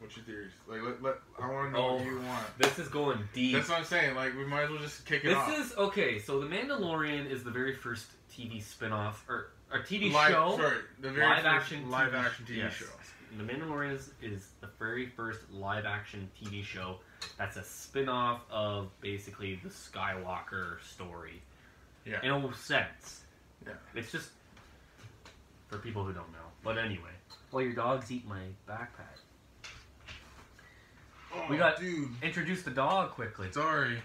What's 0.00 0.16
your 0.16 0.24
theories? 0.24 0.52
Like, 0.66 0.80
let, 0.82 1.02
let 1.02 1.14
I 1.40 1.50
want 1.50 1.72
to 1.72 1.78
know 1.78 1.92
what 1.94 2.00
Oh. 2.00 2.04
you 2.04 2.20
want. 2.20 2.58
This 2.58 2.78
is 2.78 2.88
going 2.88 3.18
deep. 3.34 3.54
That's 3.54 3.68
what 3.68 3.78
I'm 3.78 3.84
saying. 3.84 4.14
Like, 4.14 4.34
we 4.34 4.46
might 4.46 4.62
as 4.62 4.70
well 4.70 4.78
just 4.78 5.04
kick 5.04 5.24
it 5.24 5.28
This 5.28 5.36
off. 5.36 5.48
This 5.50 5.66
is 5.66 5.76
okay. 5.76 6.18
So 6.18 6.40
the 6.40 6.46
Mandalorian 6.46 7.30
is 7.30 7.44
the 7.44 7.50
very 7.50 7.74
first 7.74 8.06
TV 8.34 8.62
spin-off 8.62 9.24
or 9.28 9.50
or 9.70 9.80
TV 9.80 10.10
live, 10.10 10.32
show. 10.32 10.56
Sorry, 10.56 10.76
the 11.00 11.10
very 11.10 11.26
live 11.26 11.42
first 11.42 11.46
action 11.46 11.90
live 11.90 12.12
TV 12.12 12.24
action 12.24 12.44
TV 12.46 12.56
yes. 12.56 12.72
show. 12.72 12.86
The 13.36 13.44
Mandalorian 13.44 13.94
is, 13.94 14.10
is 14.22 14.48
the 14.60 14.68
very 14.78 15.06
first 15.06 15.40
live 15.52 15.84
action 15.84 16.28
TV 16.42 16.64
show 16.64 16.96
that's 17.38 17.56
a 17.56 17.62
spin 17.62 18.08
off 18.08 18.40
of 18.50 18.88
basically 19.00 19.60
the 19.62 19.68
Skywalker 19.68 20.82
story. 20.82 21.42
Yeah. 22.04 22.18
In 22.22 22.30
a 22.30 22.54
sense. 22.54 23.20
Yeah. 23.64 23.74
It's 23.94 24.10
just 24.10 24.30
for 25.70 25.78
people 25.78 26.04
who 26.04 26.12
don't 26.12 26.30
know. 26.32 26.38
But 26.62 26.76
anyway. 26.76 27.10
Well, 27.52 27.64
your 27.64 27.72
dogs 27.74 28.10
eat 28.10 28.26
my 28.28 28.40
backpack. 28.68 29.18
Oh, 31.32 31.46
We 31.48 31.56
got- 31.56 31.78
dude. 31.78 32.10
Introduce 32.22 32.62
the 32.62 32.70
dog 32.72 33.10
quickly. 33.12 33.50
Sorry. 33.52 34.02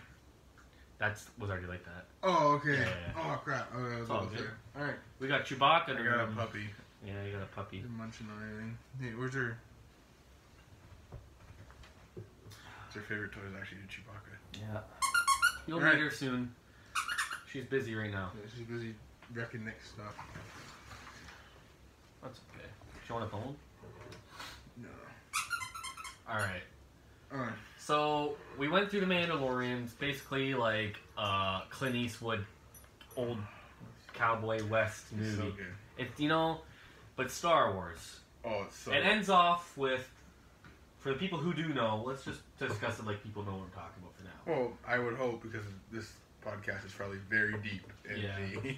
That 0.99 1.21
was 1.39 1.49
already 1.49 1.67
like 1.67 1.83
that. 1.85 2.05
Oh, 2.23 2.53
okay. 2.53 2.73
Yeah, 2.73 2.79
yeah, 2.79 2.85
yeah. 3.15 3.33
Oh 3.33 3.41
crap. 3.43 3.69
Oh, 3.75 3.89
that 3.89 3.99
was 3.99 4.09
all 4.09 4.25
good. 4.27 4.49
All 4.77 4.83
right. 4.83 4.95
We 5.19 5.27
got 5.27 5.43
Chewbacca. 5.45 5.89
I 5.89 6.03
got 6.03 6.29
a 6.29 6.31
puppy. 6.33 6.67
Yeah, 7.05 7.13
you 7.25 7.33
got 7.33 7.41
a 7.41 7.45
puppy. 7.47 7.79
Been 7.79 7.97
munching 7.97 8.27
on 8.29 8.41
anything. 8.47 8.77
Hey, 9.01 9.09
where's 9.17 9.33
her? 9.33 9.57
What's 12.13 12.95
her 12.95 13.01
favorite 13.01 13.33
toy? 13.33 13.41
Is 13.49 13.55
actually 13.59 13.79
Chewbacca. 13.89 14.61
Yeah. 14.73 14.79
You'll 15.67 15.81
meet 15.81 15.95
her 15.99 16.09
soon. 16.11 16.53
She's 17.51 17.65
busy 17.65 17.93
right 17.95 18.11
now. 18.11 18.31
Yeah, 18.35 18.49
she's 18.55 18.65
busy 18.67 18.95
wrecking 19.33 19.65
Nick's 19.65 19.89
stuff. 19.89 20.15
That's 22.25 22.39
okay. 22.55 22.65
Do 23.07 23.13
you 23.13 23.15
want 23.19 23.31
a 23.31 23.35
bone? 23.35 23.55
No. 24.81 24.87
All 26.29 26.37
right. 26.37 26.63
Uh, 27.31 27.51
So 27.77 28.35
we 28.57 28.67
went 28.67 28.89
through 28.89 29.01
the 29.01 29.05
Mandalorians, 29.05 29.97
basically 29.99 30.53
like 30.55 30.97
uh, 31.17 31.61
Clint 31.69 31.95
Eastwood, 31.95 32.43
old 33.15 33.37
cowboy 34.13 34.65
west 34.67 35.05
it's 35.19 35.35
so 35.35 35.43
movie. 35.43 35.57
good. 35.57 35.65
It's 36.05 36.19
you 36.19 36.29
know, 36.29 36.61
but 37.15 37.29
Star 37.31 37.73
Wars. 37.73 38.19
Oh, 38.43 38.63
it's 38.67 38.77
so. 38.77 38.91
it 38.91 39.05
ends 39.05 39.29
off 39.29 39.75
with, 39.77 40.07
for 40.99 41.09
the 41.09 41.15
people 41.15 41.37
who 41.39 41.53
do 41.53 41.69
know, 41.69 42.03
let's 42.05 42.23
just 42.25 42.41
discuss 42.59 42.99
it 42.99 43.05
like 43.05 43.21
people 43.23 43.43
know 43.43 43.51
what 43.53 43.61
we're 43.61 43.67
talking 43.81 44.01
about 44.01 44.15
for 44.15 44.23
now. 44.23 44.55
Well, 44.55 44.71
I 44.87 44.97
would 44.99 45.15
hope 45.15 45.41
because 45.43 45.65
this 45.91 46.11
podcast 46.43 46.85
is 46.85 46.91
probably 46.91 47.17
very 47.29 47.53
deep 47.63 47.91
in 48.09 48.21
Yeah. 48.21 48.35
the 48.63 48.75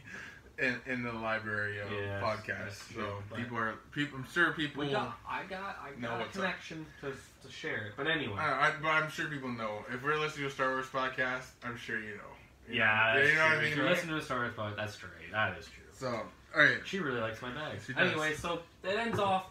in, 0.60 0.80
in 0.86 1.04
the 1.04 1.12
library 1.14 1.80
of 1.80 1.92
Yes, 1.92 2.24
podcasts. 2.24 2.94
true, 2.94 3.04
So 3.30 3.36
people 3.36 3.58
are 3.58 3.76
people. 3.92 4.18
I'm 4.20 4.26
sure 4.32 4.54
people. 4.54 4.84
We 4.86 4.92
got, 4.92 5.18
I 5.28 5.44
got, 5.44 5.78
I 5.84 6.00
know 6.00 6.08
got 6.10 6.16
a 6.16 6.24
what's 6.24 6.38
up. 6.38 6.44
connection 6.44 6.86
to, 7.02 7.12
to 7.46 7.54
share 7.54 7.88
it. 7.88 7.94
But 7.96 8.08
anyway, 8.08 8.38
I, 8.40 8.68
I, 8.68 8.72
but 8.82 8.90
I'm 8.90 9.10
sure 9.10 9.28
people 9.28 9.50
know. 9.50 9.86
If 9.94 10.04
we're 10.04 10.18
listening 10.18 10.46
to 10.46 10.52
a 10.52 10.52
Star 10.54 10.72
Wars 10.72 10.88
podcast, 10.88 11.46
I'm 11.64 11.78
sure 11.78 12.00
you 12.00 12.16
know. 12.16 12.34
You 12.70 12.80
yeah, 12.80 13.14
know, 13.14 13.20
that's 13.20 13.30
you 13.32 13.36
know 13.38 13.44
what. 13.44 13.52
I 13.52 13.56
mean. 13.62 13.72
If 13.72 13.78
you 13.78 13.84
right? 13.84 13.92
listen 13.92 14.10
to 14.10 14.18
a 14.18 14.22
Star 14.22 14.38
Wars 14.40 14.54
podcast, 14.58 14.76
that's 14.78 14.96
true. 14.98 15.10
That 15.32 15.58
is 15.58 15.66
true. 15.66 15.84
So, 15.94 16.08
all 16.08 16.62
right. 16.62 16.78
She 16.86 17.00
really 17.00 17.20
likes 17.22 17.42
my 17.42 17.52
bag. 17.52 17.80
She 17.86 17.94
does. 17.94 18.12
Anyway, 18.12 18.34
so 18.36 18.60
it 18.84 18.96
ends 18.98 19.20
off 19.20 19.46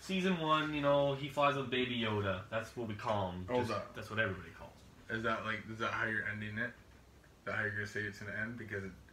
season 0.00 0.38
one. 0.40 0.74
You 0.74 0.80
know, 0.80 1.14
he 1.14 1.28
flies 1.28 1.56
with 1.56 1.70
Baby 1.70 2.00
Yoda. 2.00 2.40
That's 2.50 2.76
what 2.76 2.88
we 2.88 2.94
call 2.94 3.32
him. 3.32 3.46
Oh, 3.48 3.54
Hold 3.54 3.70
up. 3.70 3.94
That's 3.94 4.10
what 4.10 4.18
everybody 4.18 4.48
calls 4.58 4.70
him. 5.08 5.16
Is 5.18 5.22
that 5.24 5.44
like 5.44 5.60
is 5.70 5.78
that 5.78 5.90
how 5.92 6.06
you're 6.06 6.24
ending 6.32 6.58
it? 6.58 6.70
Is 6.70 7.44
that 7.44 7.54
how 7.54 7.62
you're 7.62 7.70
gonna 7.72 7.86
say 7.86 8.00
it's 8.00 8.18
gonna 8.18 8.36
end? 8.40 8.58
Because 8.58 8.84
it, 8.84 8.86
it, 8.86 9.05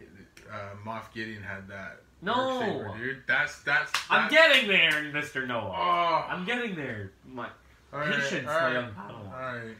uh, 0.00 0.54
Moff 0.86 1.12
Gideon 1.12 1.42
had 1.42 1.68
that. 1.68 2.00
No! 2.22 2.32
darksaber, 2.32 2.96
dude. 2.98 3.22
That's 3.26 3.62
that's. 3.62 3.92
I'm 4.08 4.30
getting 4.30 4.68
there, 4.68 5.02
Mister 5.12 5.46
Noah. 5.46 5.74
Oh. 5.76 6.26
I'm 6.28 6.44
getting 6.44 6.74
there. 6.74 7.12
My 7.26 7.48
All 7.92 8.00
right, 8.00 8.14
patience, 8.14 8.48
all 8.48 8.54
my 8.54 8.64
right, 8.64 8.72
young 8.72 8.90
Padawan. 8.92 9.32
All 9.32 9.56
right. 9.56 9.76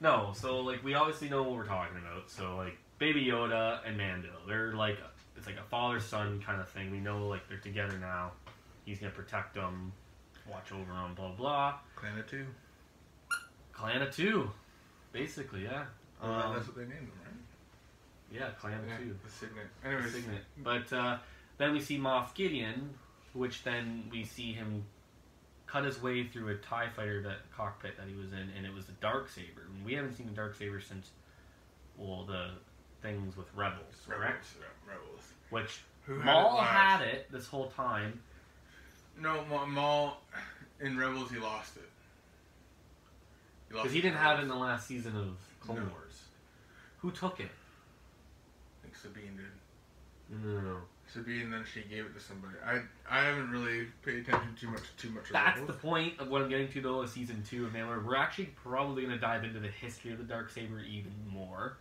no. 0.00 0.32
So 0.34 0.60
like, 0.60 0.82
we 0.82 0.94
obviously 0.94 1.28
know 1.28 1.42
what 1.42 1.56
we're 1.56 1.66
talking 1.66 1.98
about. 1.98 2.30
So 2.30 2.56
like, 2.56 2.78
Baby 2.98 3.24
Yoda 3.26 3.80
and 3.86 3.96
Mando, 3.96 4.30
they're 4.46 4.74
like, 4.74 4.98
it's 5.36 5.46
like 5.46 5.58
a 5.58 5.68
father 5.70 6.00
son 6.00 6.42
kind 6.44 6.60
of 6.60 6.68
thing. 6.68 6.90
We 6.90 7.00
know 7.00 7.28
like 7.28 7.48
they're 7.48 7.58
together 7.58 7.98
now. 7.98 8.32
He's 8.84 8.98
gonna 8.98 9.12
protect 9.12 9.54
them, 9.54 9.92
watch 10.50 10.72
over 10.72 10.92
them, 10.92 11.14
blah 11.14 11.32
blah. 11.32 11.74
Clan 11.96 12.18
of 12.18 12.26
two. 12.26 12.46
Clan 13.72 14.02
of 14.02 14.14
two, 14.14 14.50
basically, 15.12 15.64
yeah. 15.64 15.84
Um, 16.20 16.54
that's 16.54 16.66
what 16.68 16.76
they 16.76 16.82
named 16.82 17.08
them, 17.08 17.12
right? 17.20 17.21
Yeah, 18.32 18.50
Clan 18.60 18.78
of 18.80 18.88
Yeah, 18.88 18.96
two. 18.98 19.16
the 19.24 19.30
signet. 19.30 19.66
Anyways, 19.84 20.12
Signet. 20.12 20.42
But 20.58 20.92
uh, 20.92 21.18
then 21.58 21.72
we 21.72 21.80
see 21.80 21.98
Moff 21.98 22.34
Gideon, 22.34 22.90
which 23.32 23.62
then 23.62 24.04
we 24.10 24.24
see 24.24 24.52
him 24.52 24.84
cut 25.66 25.84
his 25.84 26.02
way 26.02 26.26
through 26.26 26.48
a 26.48 26.54
Tie 26.56 26.88
Fighter 26.94 27.22
that 27.22 27.50
cockpit 27.56 27.96
that 27.96 28.06
he 28.08 28.14
was 28.14 28.32
in, 28.32 28.50
and 28.56 28.66
it 28.66 28.72
was 28.74 28.86
the 28.86 28.92
dark 29.00 29.28
saber. 29.30 29.62
And 29.74 29.84
we 29.84 29.94
haven't 29.94 30.14
seen 30.14 30.26
the 30.26 30.32
dark 30.34 30.54
saber 30.56 30.80
since, 30.80 31.10
well, 31.96 32.24
the 32.24 32.50
things 33.00 33.36
with 33.36 33.46
Rebels, 33.54 33.94
correct? 34.06 34.20
Rebels. 34.22 34.46
yeah, 34.60 34.92
Rebels. 34.92 35.20
Which 35.50 35.80
Who 36.06 36.16
had 36.20 36.24
Maul 36.24 36.58
it 36.58 36.64
had 36.64 37.02
it 37.02 37.32
this 37.32 37.46
whole 37.46 37.68
time. 37.70 38.20
No, 39.20 39.44
Ma- 39.50 39.66
Maul 39.66 40.20
in 40.80 40.96
Rebels 40.98 41.30
he 41.30 41.38
lost 41.38 41.76
it. 41.76 41.88
Because 43.68 43.92
he 43.92 43.98
it 43.98 44.02
didn't 44.02 44.16
in 44.16 44.22
have 44.22 44.38
it 44.38 44.42
in 44.42 44.48
the 44.48 44.54
last 44.54 44.86
season 44.86 45.16
of 45.16 45.36
Clone 45.60 45.78
No. 45.78 45.90
Wars. 45.92 46.22
Who 46.98 47.10
took 47.10 47.40
it? 47.40 47.50
I 49.02 49.08
think 49.08 49.14
Sabine 49.14 49.36
did. 49.36 50.44
No, 50.44 50.60
no, 50.60 50.60
no. 50.60 50.76
Sabine, 51.12 51.50
then 51.50 51.64
she 51.70 51.82
gave 51.82 52.06
it 52.06 52.14
to 52.14 52.20
somebody. 52.20 52.54
I 52.64 52.80
I 53.08 53.24
haven't 53.24 53.50
really 53.50 53.86
paid 54.04 54.18
attention 54.18 54.54
too 54.58 54.70
much 54.70 54.82
too 54.96 55.10
much. 55.10 55.26
to 55.26 55.32
That's 55.32 55.60
the 55.60 55.66
Rebels. 55.66 55.82
point 55.82 56.20
of 56.20 56.28
what 56.28 56.42
I'm 56.42 56.48
getting 56.48 56.68
to 56.68 56.80
though. 56.80 57.02
Is 57.02 57.12
season 57.12 57.42
two 57.48 57.66
of 57.66 57.72
Mandalorian. 57.72 58.04
We're 58.04 58.16
actually 58.16 58.46
probably 58.46 59.02
going 59.02 59.14
to 59.14 59.20
dive 59.20 59.44
into 59.44 59.60
the 59.60 59.68
history 59.68 60.12
of 60.12 60.18
the 60.18 60.24
dark 60.24 60.50
saber 60.50 60.80
even 60.80 61.12
more. 61.30 61.76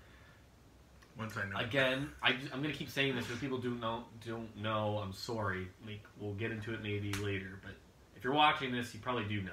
Once 1.18 1.38
I 1.38 1.48
know. 1.48 1.58
Again, 1.58 2.10
I, 2.24 2.32
am 2.32 2.62
going 2.62 2.72
to 2.72 2.78
keep 2.78 2.90
saying 2.90 3.16
this 3.16 3.26
because 3.26 3.40
people 3.40 3.58
do 3.58 3.76
know 3.76 4.06
don't 4.26 4.56
know. 4.58 4.98
I'm 4.98 5.14
sorry. 5.14 5.68
Like 5.86 6.04
we'll 6.20 6.34
get 6.34 6.52
into 6.52 6.74
it 6.74 6.82
maybe 6.82 7.14
later, 7.14 7.60
but 7.62 7.74
if 8.16 8.24
you're 8.24 8.34
watching 8.34 8.72
this, 8.72 8.94
you 8.94 9.00
probably 9.00 9.26
do 9.26 9.42
know 9.42 9.52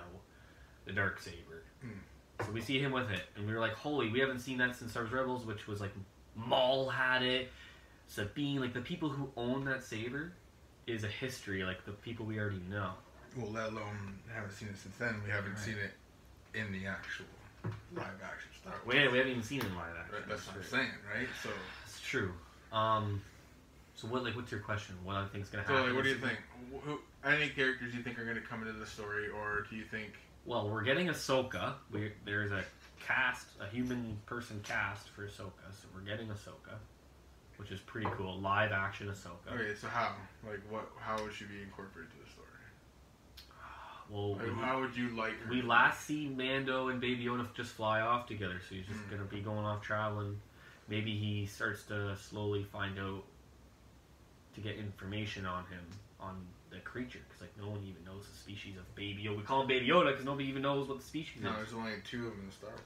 the 0.87 0.92
dark 0.92 1.20
saber. 1.20 1.62
Hmm. 1.82 2.44
So 2.44 2.52
we 2.52 2.60
see 2.60 2.78
him 2.78 2.92
with 2.92 3.10
it, 3.10 3.25
and 3.37 3.46
we 3.46 3.52
were 3.52 3.60
like, 3.60 3.75
"Holy, 3.75 4.08
we 4.08 4.20
haven't 4.20 4.38
seen 4.40 4.58
that 4.58 4.76
since 4.76 4.92
Star 4.92 5.02
Wars 5.02 5.12
Rebels," 5.12 5.46
which 5.46 5.66
was 5.66 5.80
like 5.80 5.92
Maul 6.47 6.88
had 6.88 7.23
it, 7.23 7.50
Sabine, 8.07 8.61
like 8.61 8.73
the 8.73 8.80
people 8.80 9.09
who 9.09 9.28
own 9.37 9.64
that 9.64 9.83
saber 9.83 10.33
is 10.87 11.04
a 11.04 11.09
history, 11.09 11.64
like 11.64 11.85
the 11.85 11.92
people 11.92 12.25
we 12.25 12.38
already 12.38 12.62
know. 12.71 12.92
Well, 13.37 13.50
let 13.50 13.68
alone 13.73 14.18
haven't 14.33 14.52
seen 14.52 14.68
it 14.68 14.78
since 14.78 14.97
then. 14.97 15.21
We 15.25 15.30
haven't 15.30 15.52
Right. 15.52 15.61
seen 15.61 15.76
it 15.76 15.92
in 16.54 16.73
the 16.73 16.87
actual 16.87 17.26
live 17.95 18.07
action 18.25 18.50
Star 18.61 18.73
Wars. 18.85 18.87
Wait, 18.87 19.12
we 19.12 19.18
haven't 19.18 19.33
even 19.33 19.42
seen 19.42 19.61
it 19.61 19.66
in 19.66 19.75
live 19.76 19.95
action. 19.99 20.14
Right, 20.14 20.28
That's 20.28 20.47
what 20.47 20.57
I'm 20.57 20.62
saying, 20.64 20.90
right? 21.14 21.28
So, 21.42 21.50
It's 21.85 22.00
true. 22.00 22.33
Um, 22.73 23.21
so 23.97 24.07
what? 24.09 24.23
Like, 24.25 24.37
what's 24.37 24.50
your 24.50 24.61
question? 24.61 24.97
What 25.04 25.16
I 25.16 25.26
think's 25.26 25.50
gonna 25.50 25.66
so 25.66 25.73
happen? 25.75 25.88
like, 25.88 25.97
what 25.97 26.04
do 26.04 26.11
you 26.11 26.18
think? 26.18 26.38
Who, 26.85 27.00
any 27.25 27.49
characters 27.50 27.95
you 27.95 28.02
think 28.02 28.18
are 28.18 28.25
going 28.25 28.37
to 28.37 28.42
come 28.42 28.61
into 28.62 28.73
the 28.78 28.87
story, 28.87 29.28
or 29.28 29.66
do 29.68 29.76
you 29.76 29.85
think? 29.85 30.12
Well, 30.47 30.71
we're 30.71 30.83
getting 30.85 31.09
Ahsoka. 31.09 31.75
We 31.90 32.12
there's 32.25 32.52
a 32.52 32.64
cast, 33.00 33.47
a 33.61 33.67
human 33.67 34.19
person 34.26 34.61
cast 34.62 35.09
for 35.11 35.23
Ahsoka, 35.26 35.67
so 35.71 35.88
we're 35.95 36.00
getting 36.00 36.28
Ahsoka, 36.28 36.75
which 37.57 37.71
is 37.71 37.81
pretty 37.81 38.09
cool. 38.17 38.38
Live 38.40 38.73
action 38.73 39.09
Ahsoka. 39.09 39.52
Okay, 39.52 39.75
so 39.81 39.88
how? 39.88 40.12
Like, 40.47 40.61
what? 40.71 40.90
How 40.99 41.23
would 41.23 41.33
she 41.33 41.45
be 41.45 41.62
incorporated 41.62 42.11
to 42.12 42.19
the 42.25 42.31
story? 42.31 42.45
Well, 44.11 44.37
Like, 44.37 44.47
we, 44.47 44.52
how 44.55 44.81
would 44.81 44.97
you 44.97 45.11
like 45.11 45.38
her? 45.40 45.50
we 45.50 45.61
last 45.61 46.07
see 46.07 46.28
Mando 46.28 46.88
and 46.88 46.99
Baby 47.00 47.25
Yoda 47.25 47.47
just 47.55 47.73
fly 47.73 48.00
off 48.00 48.26
together, 48.26 48.61
so 48.67 48.75
he's 48.75 48.87
just 48.87 49.00
Hmm. 49.00 49.11
gonna 49.11 49.25
be 49.25 49.40
going 49.40 49.64
off 49.67 49.83
traveling. 49.83 50.40
Maybe 50.88 51.17
he 51.19 51.45
starts 51.45 51.83
to 51.85 52.17
slowly 52.17 52.64
find 52.64 52.99
out 52.99 53.25
to 54.55 54.61
get 54.62 54.76
information 54.76 55.45
on 55.45 55.67
him 55.67 55.85
on 56.19 56.47
the 56.70 56.78
creature 56.80 57.20
because 57.28 57.40
like 57.42 57.52
no 57.58 57.70
one 57.70 57.80
even 57.84 58.04
knows 58.04 58.25
the 58.30 58.37
species 58.37 58.76
of 58.76 58.94
Baby 58.94 59.25
Yoda. 59.25 59.37
We 59.37 59.42
call 59.42 59.62
him 59.62 59.68
Baby 59.68 59.88
Yoda 59.88 60.10
because 60.10 60.25
nobody 60.25 60.48
even 60.48 60.62
knows 60.62 60.88
what 60.88 60.98
the 60.98 61.04
species 61.04 61.42
No, 61.42 61.48
is, 61.50 61.52
No, 61.54 61.58
there's 61.62 61.75
only 61.75 61.92
two 62.04 62.26
of 62.26 62.32
them 62.37 62.44
in 62.44 62.52
Star 62.52 62.70
Wars. 62.70 62.80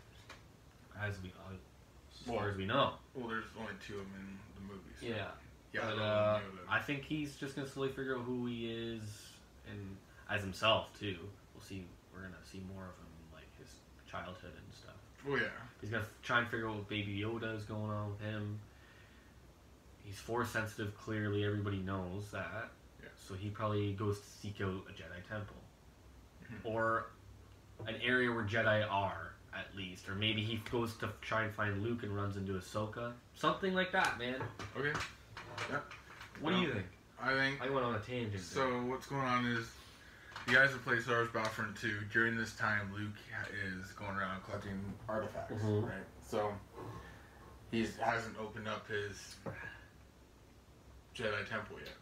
as 1.00 1.22
we 1.22 1.30
uh, 1.30 1.54
as 1.54 2.26
far 2.26 2.50
as 2.50 2.56
we 2.56 2.66
know. 2.66 2.92
Well, 3.14 3.28
there's 3.28 3.44
only 3.58 3.72
two 3.86 3.94
of 3.94 4.06
them 4.12 4.14
in 4.20 4.38
the 4.66 4.72
movies. 4.72 4.98
Yeah. 5.00 5.30
Yeah. 5.72 5.80
but 5.90 5.98
I 5.98 6.04
uh, 6.04 6.40
I 6.70 6.78
think 6.80 7.04
he's 7.04 7.36
just 7.36 7.56
gonna 7.56 7.68
slowly 7.68 7.90
figure 7.90 8.16
out 8.16 8.24
who 8.24 8.46
he 8.46 8.70
is, 8.70 9.02
and 9.70 9.96
as 10.30 10.42
himself 10.42 10.88
too. 10.98 11.16
We'll 11.54 11.64
see. 11.64 11.84
We're 12.14 12.22
gonna 12.22 12.34
see 12.50 12.62
more 12.72 12.84
of 12.84 12.96
him, 12.98 13.10
like 13.32 13.48
his 13.58 13.68
childhood 14.10 14.52
and 14.54 14.74
stuff. 14.74 14.94
Oh 15.28 15.36
yeah. 15.36 15.48
He's 15.80 15.90
gonna 15.90 16.04
try 16.22 16.40
and 16.40 16.48
figure 16.48 16.68
out 16.68 16.76
what 16.76 16.88
Baby 16.88 17.18
Yoda 17.24 17.56
is 17.56 17.64
going 17.64 17.90
on 17.90 18.10
with 18.10 18.20
him. 18.20 18.60
He's 20.04 20.18
force 20.18 20.50
sensitive. 20.50 20.96
Clearly, 20.96 21.44
everybody 21.44 21.78
knows 21.78 22.30
that. 22.32 22.70
Yeah. 23.22 23.28
So 23.28 23.34
he 23.34 23.50
probably 23.50 23.92
goes 23.92 24.20
to 24.20 24.26
seek 24.26 24.60
out 24.60 24.84
a 24.88 24.92
Jedi 24.92 25.28
temple, 25.28 25.56
Mhm. 26.44 26.60
or 26.64 27.06
an 27.86 27.96
area 28.02 28.30
where 28.30 28.44
Jedi 28.44 28.88
are 28.90 29.32
at 29.54 29.74
least, 29.76 30.08
or 30.08 30.14
maybe 30.14 30.42
he 30.42 30.56
goes 30.70 30.96
to 30.96 31.12
try 31.20 31.44
and 31.44 31.54
find 31.54 31.82
Luke 31.82 32.02
and 32.02 32.14
runs 32.14 32.36
into 32.36 32.52
Ahsoka. 32.54 33.12
Something 33.34 33.74
like 33.74 33.92
that, 33.92 34.18
man. 34.18 34.42
Okay. 34.76 34.92
What 36.40 36.50
do 36.52 36.56
you 36.60 36.72
think? 36.72 36.86
I 37.20 37.34
think 37.34 37.60
I 37.60 37.68
went 37.70 37.84
on 37.84 37.94
a 37.94 38.00
tangent. 38.00 38.32
there. 38.32 38.40
So 38.40 38.82
what's 38.84 39.06
going 39.06 39.20
on 39.22 39.46
is 39.46 39.70
the 40.46 40.54
guys 40.54 40.72
that 40.72 40.82
play 40.84 40.98
Star 41.00 41.16
Wars 41.18 41.30
Battlefront 41.30 41.76
2, 41.76 42.00
during 42.06 42.36
this 42.36 42.56
time 42.56 42.92
Luke 42.94 43.14
is 43.52 43.92
going 43.92 44.16
around 44.16 44.42
collecting 44.44 44.98
artifacts, 45.08 45.62
Mhm. 45.62 45.88
right? 45.88 46.06
So 46.22 46.58
he 47.70 47.86
hasn't 47.86 48.36
opened 48.38 48.66
up 48.66 48.86
his 48.88 49.36
Jedi 51.14 51.46
Temple 51.48 51.78
yet 51.78 51.94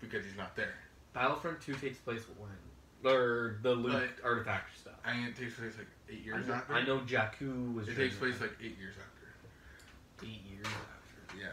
because 0.00 0.24
he's 0.24 0.36
not 0.36 0.56
there. 0.56 0.74
Battlefront 1.12 1.60
Two 1.60 1.74
takes 1.74 1.98
place 1.98 2.22
when, 2.38 3.12
or 3.12 3.58
the 3.62 3.72
Luke 3.74 3.94
Like- 3.94 4.24
artifact 4.24 4.78
stuff. 4.78 4.94
I 5.04 5.12
think 5.14 5.28
it 5.28 5.36
takes 5.36 5.54
place 5.54 5.72
like 5.78 5.86
eight 6.08 6.20
I 6.22 6.24
years 6.24 6.46
know, 6.46 6.54
after. 6.54 6.74
I 6.74 6.82
know 6.84 6.98
Jakku 7.00 7.74
was. 7.74 7.88
It 7.88 7.96
takes 7.96 8.16
place 8.16 8.38
that. 8.38 8.50
like 8.50 8.56
eight 8.62 8.78
years 8.78 8.94
after. 8.96 10.26
eight 10.26 10.42
years 10.50 10.66
after. 10.66 11.38
Yeah. 11.38 11.48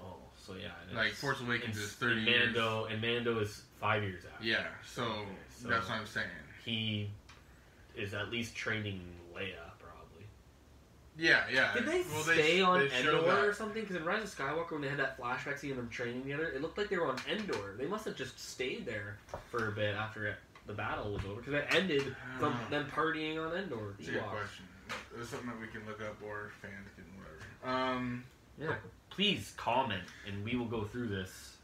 Oh, 0.00 0.16
So 0.36 0.54
yeah, 0.54 0.68
Like 0.94 1.12
Force 1.12 1.40
Awakens 1.40 1.76
is 1.76 1.92
30 1.92 2.18
and 2.18 2.26
years. 2.26 2.54
Mando 2.54 2.84
and 2.86 3.00
Mando 3.02 3.38
is 3.40 3.62
five 3.80 4.02
years 4.02 4.22
out. 4.32 4.42
Yeah, 4.44 4.66
so, 4.86 5.24
so- 5.60 5.68
that's 5.68 5.88
what 5.88 5.98
I'm 5.98 6.06
saying. 6.06 6.26
he 6.64 7.10
is 7.96 8.14
at 8.14 8.30
least 8.30 8.54
training 8.54 9.00
Leia. 9.34 9.54
Yeah, 11.18 11.44
yeah. 11.52 11.72
Did 11.74 11.86
they 11.86 12.02
Well, 12.12 12.22
stay 12.22 12.60
on 12.60 12.80
they 12.80 12.90
Endor 12.90 13.48
or 13.48 13.54
something? 13.54 13.80
Because 13.82 13.96
in 13.96 14.04
Rise 14.04 14.22
of 14.22 14.34
Skywalker, 14.36 14.72
when 14.72 14.82
they 14.82 14.88
had 14.88 14.98
that 14.98 15.18
flashback 15.18 15.58
scene 15.58 15.70
of 15.70 15.76
them 15.78 15.88
training 15.88 16.22
together, 16.22 16.48
it 16.48 16.60
looked 16.60 16.76
like 16.76 16.88
they 16.90 16.96
were 16.98 17.06
on 17.08 17.16
Endor. 17.30 17.74
They 17.78 17.86
must 17.86 18.04
have 18.04 18.16
just 18.16 18.38
stayed 18.38 18.84
there 18.84 19.16
for 19.50 19.68
a 19.68 19.72
bit 19.72 19.94
after 19.94 20.26
it, 20.26 20.36
the 20.66 20.74
battle 20.74 21.12
was 21.12 21.24
over, 21.24 21.40
because 21.40 21.54
it 21.54 21.66
ended 21.70 22.14
from 22.38 22.52
Uh, 22.52 22.68
them 22.70 22.90
partying 22.90 23.38
on 23.44 23.56
Endor. 23.56 23.94
That's 23.98 24.08
a 24.08 24.12
good 24.12 24.22
question. 24.24 24.66
It's 25.18 25.30
something 25.30 25.48
that 25.48 25.60
we 25.60 25.68
can 25.68 25.86
look 25.86 26.02
up 26.02 26.16
or 26.22 26.50
fans 26.60 26.88
can 26.94 27.04
whatever. 27.18 27.76
Um, 27.78 28.24
Yeah. 28.58 28.74
Please 29.10 29.54
comment, 29.56 30.04
and 30.26 30.44
we 30.44 30.56
will 30.56 30.66
go 30.66 30.84
through 30.84 31.08
this. 31.08 31.56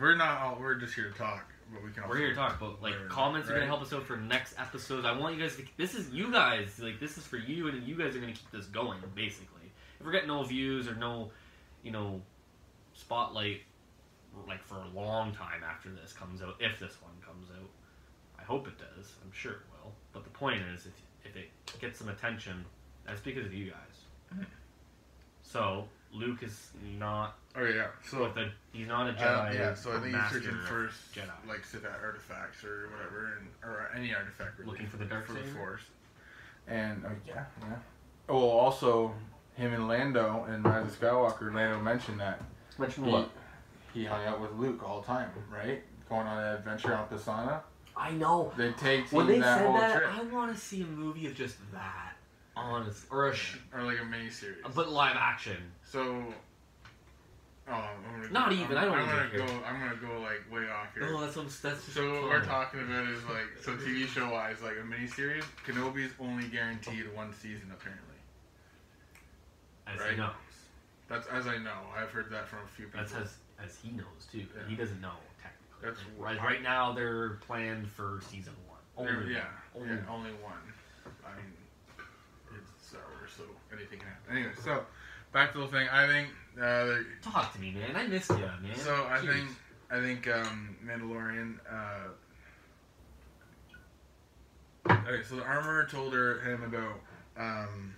we're 0.00 0.14
not 0.14 0.40
all. 0.40 0.58
We're 0.60 0.74
just 0.76 0.94
here 0.94 1.10
to 1.10 1.18
talk, 1.18 1.49
but 1.72 1.82
we 1.82 1.90
can. 1.90 2.08
We're 2.08 2.16
here 2.18 2.30
to 2.30 2.34
talk, 2.34 2.58
but 2.60 2.82
like 2.82 2.94
Right. 2.98 3.08
comments 3.08 3.48
are 3.48 3.54
gonna 3.54 3.66
help 3.66 3.82
us 3.82 3.92
out 3.92 4.04
for 4.04 4.16
next 4.16 4.58
episodes. 4.58 5.04
I 5.06 5.12
want 5.12 5.36
you 5.36 5.40
guys 5.42 5.56
to. 5.56 5.64
This 5.76 5.94
is 5.94 6.10
you 6.10 6.30
guys. 6.32 6.78
Like 6.78 6.98
this 7.00 7.16
is 7.18 7.26
for 7.26 7.36
you, 7.36 7.68
and 7.68 7.82
you 7.86 7.94
guys 7.96 8.14
are 8.16 8.20
gonna 8.20 8.32
keep 8.32 8.50
this 8.50 8.66
going. 8.66 8.98
Basically, 9.14 9.70
if 9.98 10.06
we 10.06 10.12
get 10.12 10.26
no 10.26 10.42
views 10.42 10.88
or 10.88 10.94
no, 10.94 11.30
you 11.82 11.90
know, 11.92 12.20
spotlight, 12.94 13.62
like 14.46 14.62
for 14.64 14.76
a 14.78 14.88
long 14.88 15.32
time 15.34 15.62
after 15.64 15.90
this 15.90 16.12
comes 16.12 16.42
out, 16.42 16.56
if 16.60 16.78
this 16.78 17.00
one 17.02 17.12
comes 17.24 17.50
out, 17.50 17.70
I 18.38 18.42
hope 18.42 18.66
it 18.68 18.78
does. 18.78 19.12
I'm 19.24 19.32
sure 19.32 19.52
it 19.52 19.60
will. 19.72 19.92
But 20.12 20.24
the 20.24 20.30
point 20.30 20.62
is, 20.62 20.86
if 20.86 20.92
if 21.24 21.36
it 21.36 21.50
gets 21.80 21.98
some 21.98 22.08
attention, 22.08 22.64
that's 23.04 23.20
because 23.20 23.46
of 23.46 23.52
you 23.54 23.70
guys. 23.70 24.04
Mhm. 24.34 24.46
So 25.42 25.86
Luke 26.12 26.42
is 26.42 26.70
not 26.98 27.36
Oh 27.56 27.64
yeah. 27.64 27.88
So 28.08 28.22
with 28.22 28.36
a. 28.36 28.50
He's 28.72 28.86
not 28.86 29.08
a 29.08 29.10
uh, 29.10 29.50
Jedi. 29.50 29.54
yeah. 29.54 29.74
So 29.74 29.90
I 29.90 29.94
or 29.94 30.00
think 30.00 30.14
he's 30.14 30.30
searching 30.30 30.50
of 30.50 30.60
for 30.66 30.90
Jedi. 31.14 31.48
like 31.48 31.64
Sith 31.64 31.84
artifacts 31.84 32.64
or 32.64 32.88
whatever, 32.92 33.38
and 33.38 33.48
or 33.64 33.90
any 33.94 34.14
artifact. 34.14 34.58
Really, 34.58 34.70
Looking 34.70 34.86
for 34.86 34.96
the 34.98 35.04
dark 35.06 35.26
for 35.26 35.32
the? 35.32 35.40
Force. 35.40 35.82
And 36.68 37.02
oh 37.04 37.10
yeah, 37.26 37.44
yeah. 37.62 37.76
Oh, 38.28 38.38
well, 38.38 38.48
also 38.50 39.12
him 39.56 39.72
and 39.74 39.88
Lando 39.88 40.46
and 40.48 40.64
Rise 40.64 40.86
of 40.86 41.00
Skywalker. 41.00 41.52
Lando 41.52 41.80
mentioned 41.80 42.20
that 42.20 42.40
Mention 42.78 43.04
he, 43.04 43.24
he 43.92 44.04
hung 44.04 44.24
out 44.24 44.40
with 44.40 44.52
Luke 44.52 44.82
all 44.86 45.00
the 45.00 45.06
time, 45.06 45.30
right? 45.52 45.82
Going 46.08 46.26
on 46.26 46.38
an 46.38 46.54
adventure 46.54 46.94
on 46.94 47.08
Pasaana. 47.08 47.60
I 47.96 48.12
know. 48.12 48.52
They 48.56 48.70
take 48.72 49.10
When 49.12 49.26
they 49.26 49.40
that 49.40 49.58
said 49.58 49.66
whole 49.66 49.76
that, 49.78 49.96
trip, 49.96 50.10
I 50.14 50.22
want 50.22 50.54
to 50.54 50.60
see 50.60 50.82
a 50.82 50.86
movie 50.86 51.26
of 51.26 51.34
just 51.34 51.56
that. 51.72 52.14
Honest, 52.60 53.04
or 53.10 53.28
a 53.28 53.34
sh- 53.34 53.56
or 53.74 53.82
like 53.82 54.00
a 54.00 54.04
mini 54.04 54.30
series. 54.30 54.58
but 54.74 54.90
live 54.90 55.16
action. 55.16 55.56
So. 55.84 56.22
Oh, 57.68 57.72
I'm 57.72 58.20
gonna 58.20 58.32
Not 58.32 58.48
go, 58.50 58.56
even, 58.56 58.76
I'm, 58.76 58.82
I 58.82 58.84
don't 58.84 58.98
I'm 58.98 59.06
gonna 59.30 59.46
go. 59.46 59.54
I'm 59.64 59.78
gonna 59.78 59.94
go 60.14 60.20
like 60.20 60.42
way 60.50 60.68
off 60.68 60.92
here. 60.92 61.08
Oh, 61.14 61.20
that's 61.20 61.36
what, 61.36 61.46
that's 61.62 61.84
So 61.92 62.12
what 62.14 62.22
we're 62.24 62.44
talking 62.44 62.80
about 62.80 63.06
is 63.08 63.22
like 63.26 63.46
so 63.62 63.76
TV 63.76 64.06
show 64.08 64.28
wise, 64.30 64.56
like 64.60 64.74
a 64.74 64.82
miniseries. 64.82 65.44
Kenobi's 65.64 66.12
only 66.18 66.48
guaranteed 66.48 67.04
one 67.14 67.32
season 67.32 67.70
apparently. 67.72 68.16
As 69.86 70.00
right? 70.00 70.10
he 70.12 70.16
knows. 70.16 70.32
That's 71.08 71.26
as 71.28 71.46
I 71.46 71.58
know. 71.58 71.78
I've 71.96 72.10
heard 72.10 72.30
that 72.30 72.48
from 72.48 72.60
a 72.64 72.68
few 72.76 72.86
people. 72.86 73.00
That's 73.00 73.14
as 73.14 73.36
as 73.64 73.76
he 73.82 73.90
knows 73.92 74.26
too. 74.32 74.38
Yeah. 74.38 74.68
He 74.68 74.74
doesn't 74.74 75.00
know 75.00 75.14
technically. 75.40 75.82
That's 75.82 76.00
right. 76.18 76.38
Right 76.42 76.62
now, 76.62 76.92
they're 76.92 77.38
planned 77.46 77.88
for 77.88 78.20
season 78.30 78.54
one. 78.68 78.78
Only 78.96 79.32
yeah, 79.32 79.44
one. 79.74 79.88
yeah, 79.88 79.94
Only 80.10 80.30
only 80.30 80.30
one. 80.42 80.58
I 81.24 81.36
mean, 81.36 81.52
it's 82.56 82.88
Star 82.88 83.00
Wars, 83.18 83.30
so 83.36 83.44
anything 83.72 83.98
can 83.98 84.08
happen. 84.08 84.36
Anyway, 84.36 84.52
so 84.64 84.84
back 85.32 85.52
to 85.52 85.58
the 85.58 85.66
thing. 85.68 85.88
I 85.90 86.06
think 86.06 86.28
uh, 86.60 86.94
Talk 87.22 87.52
to 87.54 87.60
me, 87.60 87.72
man. 87.72 87.94
I 87.96 88.06
missed 88.06 88.30
you, 88.30 88.36
man. 88.36 88.76
so. 88.76 89.06
I 89.08 89.18
Jeez. 89.18 89.32
think 89.32 89.48
I 89.90 90.00
think 90.00 90.28
um, 90.28 90.76
Mandalorian. 90.84 91.56
Uh, 91.68 92.08
okay, 94.90 95.22
so 95.28 95.36
the 95.36 95.44
armorer 95.44 95.84
told 95.90 96.12
her 96.14 96.40
him 96.40 96.62
about 96.64 97.00
um, 97.36 97.94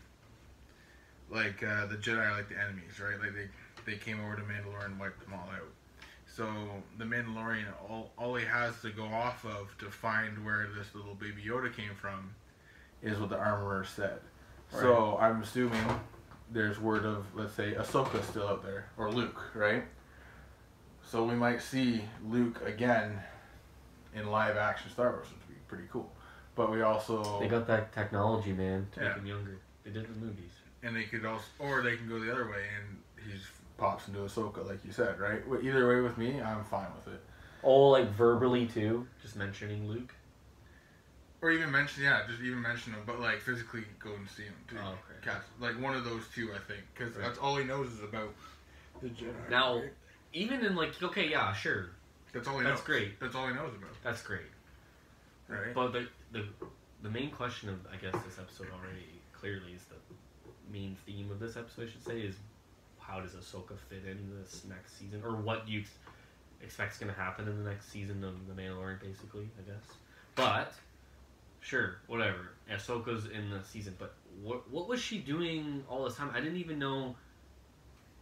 like 1.30 1.62
uh, 1.62 1.87
the 1.87 1.96
Jedi 1.96 2.18
are 2.18 2.37
like 2.37 2.48
the 2.48 2.58
enemies, 2.61 3.00
right? 3.00 3.18
Like 3.20 3.35
they 3.35 3.48
they 3.90 3.98
came 3.98 4.20
over 4.20 4.37
to 4.37 4.42
Mandalore 4.42 4.85
and 4.87 4.98
wiped 4.98 5.20
them 5.20 5.35
all 5.35 5.48
out. 5.50 5.68
So 6.26 6.48
the 6.96 7.04
Mandalorian, 7.04 7.66
all, 7.90 8.11
all 8.16 8.35
he 8.37 8.46
has 8.46 8.80
to 8.80 8.90
go 8.90 9.04
off 9.04 9.44
of 9.44 9.76
to 9.78 9.90
find 9.90 10.42
where 10.44 10.66
this 10.76 10.94
little 10.94 11.14
baby 11.14 11.42
Yoda 11.46 11.74
came 11.74 11.94
from, 11.94 12.35
is 13.02 13.18
what 13.18 13.28
the 13.28 13.37
armorer 13.37 13.85
said. 13.85 14.20
So 14.80 15.18
I'm 15.20 15.42
assuming 15.42 15.85
there's 16.50 16.78
word 16.80 17.04
of 17.04 17.24
let's 17.35 17.54
say 17.54 17.72
Ahsoka 17.74 18.22
still 18.24 18.48
out 18.48 18.62
there 18.62 18.87
or 18.96 19.11
Luke, 19.11 19.40
right? 19.54 19.85
So 21.04 21.24
we 21.24 21.35
might 21.35 21.61
see 21.61 22.02
Luke 22.26 22.61
again 22.64 23.20
in 24.14 24.30
live 24.30 24.56
action 24.56 24.90
Star 24.90 25.11
Wars, 25.11 25.26
which 25.26 25.38
would 25.46 25.48
be 25.48 25.61
pretty 25.68 25.85
cool. 25.90 26.11
But 26.54 26.70
we 26.70 26.82
also 26.82 27.38
They 27.40 27.48
got 27.48 27.66
that 27.66 27.92
technology, 27.92 28.52
man, 28.52 28.87
to 28.92 29.00
Yeah. 29.00 29.08
make 29.08 29.16
him 29.18 29.26
younger. 29.26 29.58
They 29.85 29.90
did 29.90 30.06
the 30.06 30.18
movies. 30.18 30.50
and 30.85 30.96
they 30.96 31.04
could 31.04 31.24
also, 31.24 31.44
or 31.61 31.80
they 31.82 31.96
can 31.96 32.08
go 32.08 32.18
the 32.18 32.30
other 32.32 32.48
way 32.50 32.66
and 32.76 32.98
he 33.24 33.38
pops 33.76 34.08
into 34.08 34.18
Ahsoka, 34.20 34.66
like 34.66 34.85
you 34.85 34.90
said, 34.90 35.20
right? 35.20 35.40
Either 35.62 35.88
way 35.88 36.00
with 36.00 36.18
me, 36.18 36.42
I'm 36.42 36.64
fine 36.64 36.88
with 36.96 37.14
it. 37.14 37.22
Oh, 37.62 37.90
like 37.90 38.08
verbally 38.11 38.66
too, 38.66 39.06
just 39.22 39.37
mentioning 39.37 39.88
Luke. 39.88 40.12
Or 41.42 41.50
even 41.50 41.72
mention, 41.72 42.05
yeah, 42.05 42.22
just 42.28 42.40
even 42.40 42.62
mention 42.62 42.92
him, 42.92 43.00
but 43.05 43.18
like 43.18 43.40
physically 43.40 43.83
go 43.98 44.14
and 44.14 44.28
see 44.31 44.44
him 44.44 44.55
too. 44.70 44.76
Oh, 44.81 44.90
okay. 44.90 45.18
Cast, 45.22 45.46
like 45.61 45.78
one 45.83 45.94
of 45.94 46.05
those 46.05 46.22
two, 46.33 46.52
I 46.55 46.59
think, 46.59 46.83
because 46.94 47.14
Right. 47.16 47.26
that's 47.26 47.38
all 47.38 47.57
he 47.57 47.64
knows 47.64 47.90
is 47.90 48.00
about 48.02 48.33
the 49.02 49.09
Jedi. 49.09 49.50
Now, 49.50 49.81
right? 49.81 49.92
even 50.33 50.64
in 50.64 50.76
like, 50.76 51.02
okay, 51.02 51.28
yeah, 51.28 51.52
sure, 51.52 51.90
that's 52.33 52.46
all 52.46 52.59
he 52.59 52.64
that's 52.64 52.70
knows. 52.70 52.78
That's 52.78 52.87
great. 52.87 53.20
That's 53.20 53.35
all 53.35 53.48
he 53.48 53.55
knows 53.55 53.74
about, 53.74 53.90
that's 54.05 54.22
great. 54.22 54.46
right? 55.48 55.74
But 55.74 55.92
the 55.92 56.07
the 56.31 56.44
the 57.02 57.11
main 57.11 57.31
question 57.33 57.68
of 57.70 57.81
I 57.92 57.96
guess 57.96 58.14
this 58.24 58.38
episode 58.38 58.68
already 58.72 59.07
clearly 59.33 59.72
is 59.74 59.83
the 59.87 59.96
main 60.72 60.96
theme 61.05 61.28
of 61.33 61.40
this 61.40 61.57
episode. 61.57 61.88
I 61.88 61.90
should 61.90 62.05
say 62.05 62.20
is 62.20 62.37
how 63.00 63.20
does 63.20 63.33
Ahsoka 63.33 63.76
fit 63.88 64.05
in 64.09 64.31
this 64.40 64.62
next 64.68 64.96
season, 64.96 65.22
or 65.24 65.33
what 65.35 65.66
do 65.66 65.72
you 65.72 65.81
ex- 65.81 65.90
expect 66.62 66.92
is 66.92 66.98
going 66.98 67.12
to 67.12 67.20
happen 67.20 67.48
in 67.48 67.64
the 67.64 67.68
next 67.68 67.90
season 67.90 68.22
of 68.22 68.46
The 68.46 68.55
Mandalorian, 68.55 69.00
basically. 69.00 69.50
I 69.59 69.68
guess, 69.68 69.83
but 70.37 70.72
sure, 71.62 71.96
whatever. 72.07 72.51
Ahsoka's 72.70 73.27
in 73.29 73.51
the 73.51 73.62
season, 73.64 73.94
but 73.98 74.14
what 74.42 74.70
what 74.70 74.88
was 74.88 75.01
she 75.01 75.18
doing 75.18 75.85
all 75.88 76.05
this 76.05 76.16
time? 76.16 76.31
I 76.35 76.40
didn't 76.40 76.59
even 76.59 76.79
know 76.79 77.16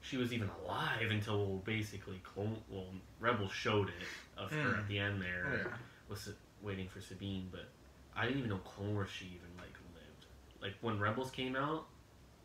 she 0.02 0.16
was 0.16 0.32
even 0.32 0.48
alive 0.64 1.10
until 1.10 1.56
basically 1.64 2.20
Clone. 2.22 2.56
Well, 2.70 2.86
Rebels 3.18 3.52
showed 3.52 3.88
it 3.88 3.94
of 4.38 4.50
her 4.52 4.56
Mm. 4.74 4.78
at 4.78 4.88
the 4.88 4.98
end 4.98 5.20
there 5.20 5.46
oh 5.46 5.56
yeah. 5.70 5.76
was 6.08 6.28
waiting 6.62 6.88
for 6.88 7.00
Sabine, 7.00 7.48
but 7.50 7.68
I 8.16 8.24
didn't 8.24 8.38
even 8.38 8.50
know 8.50 8.58
Clone 8.58 8.94
Wars 8.94 9.10
she 9.10 9.26
even 9.26 9.50
like 9.58 9.74
lived. 9.94 10.26
Like 10.62 10.74
when 10.80 10.98
Rebels 10.98 11.30
came 11.30 11.56
out, 11.56 11.86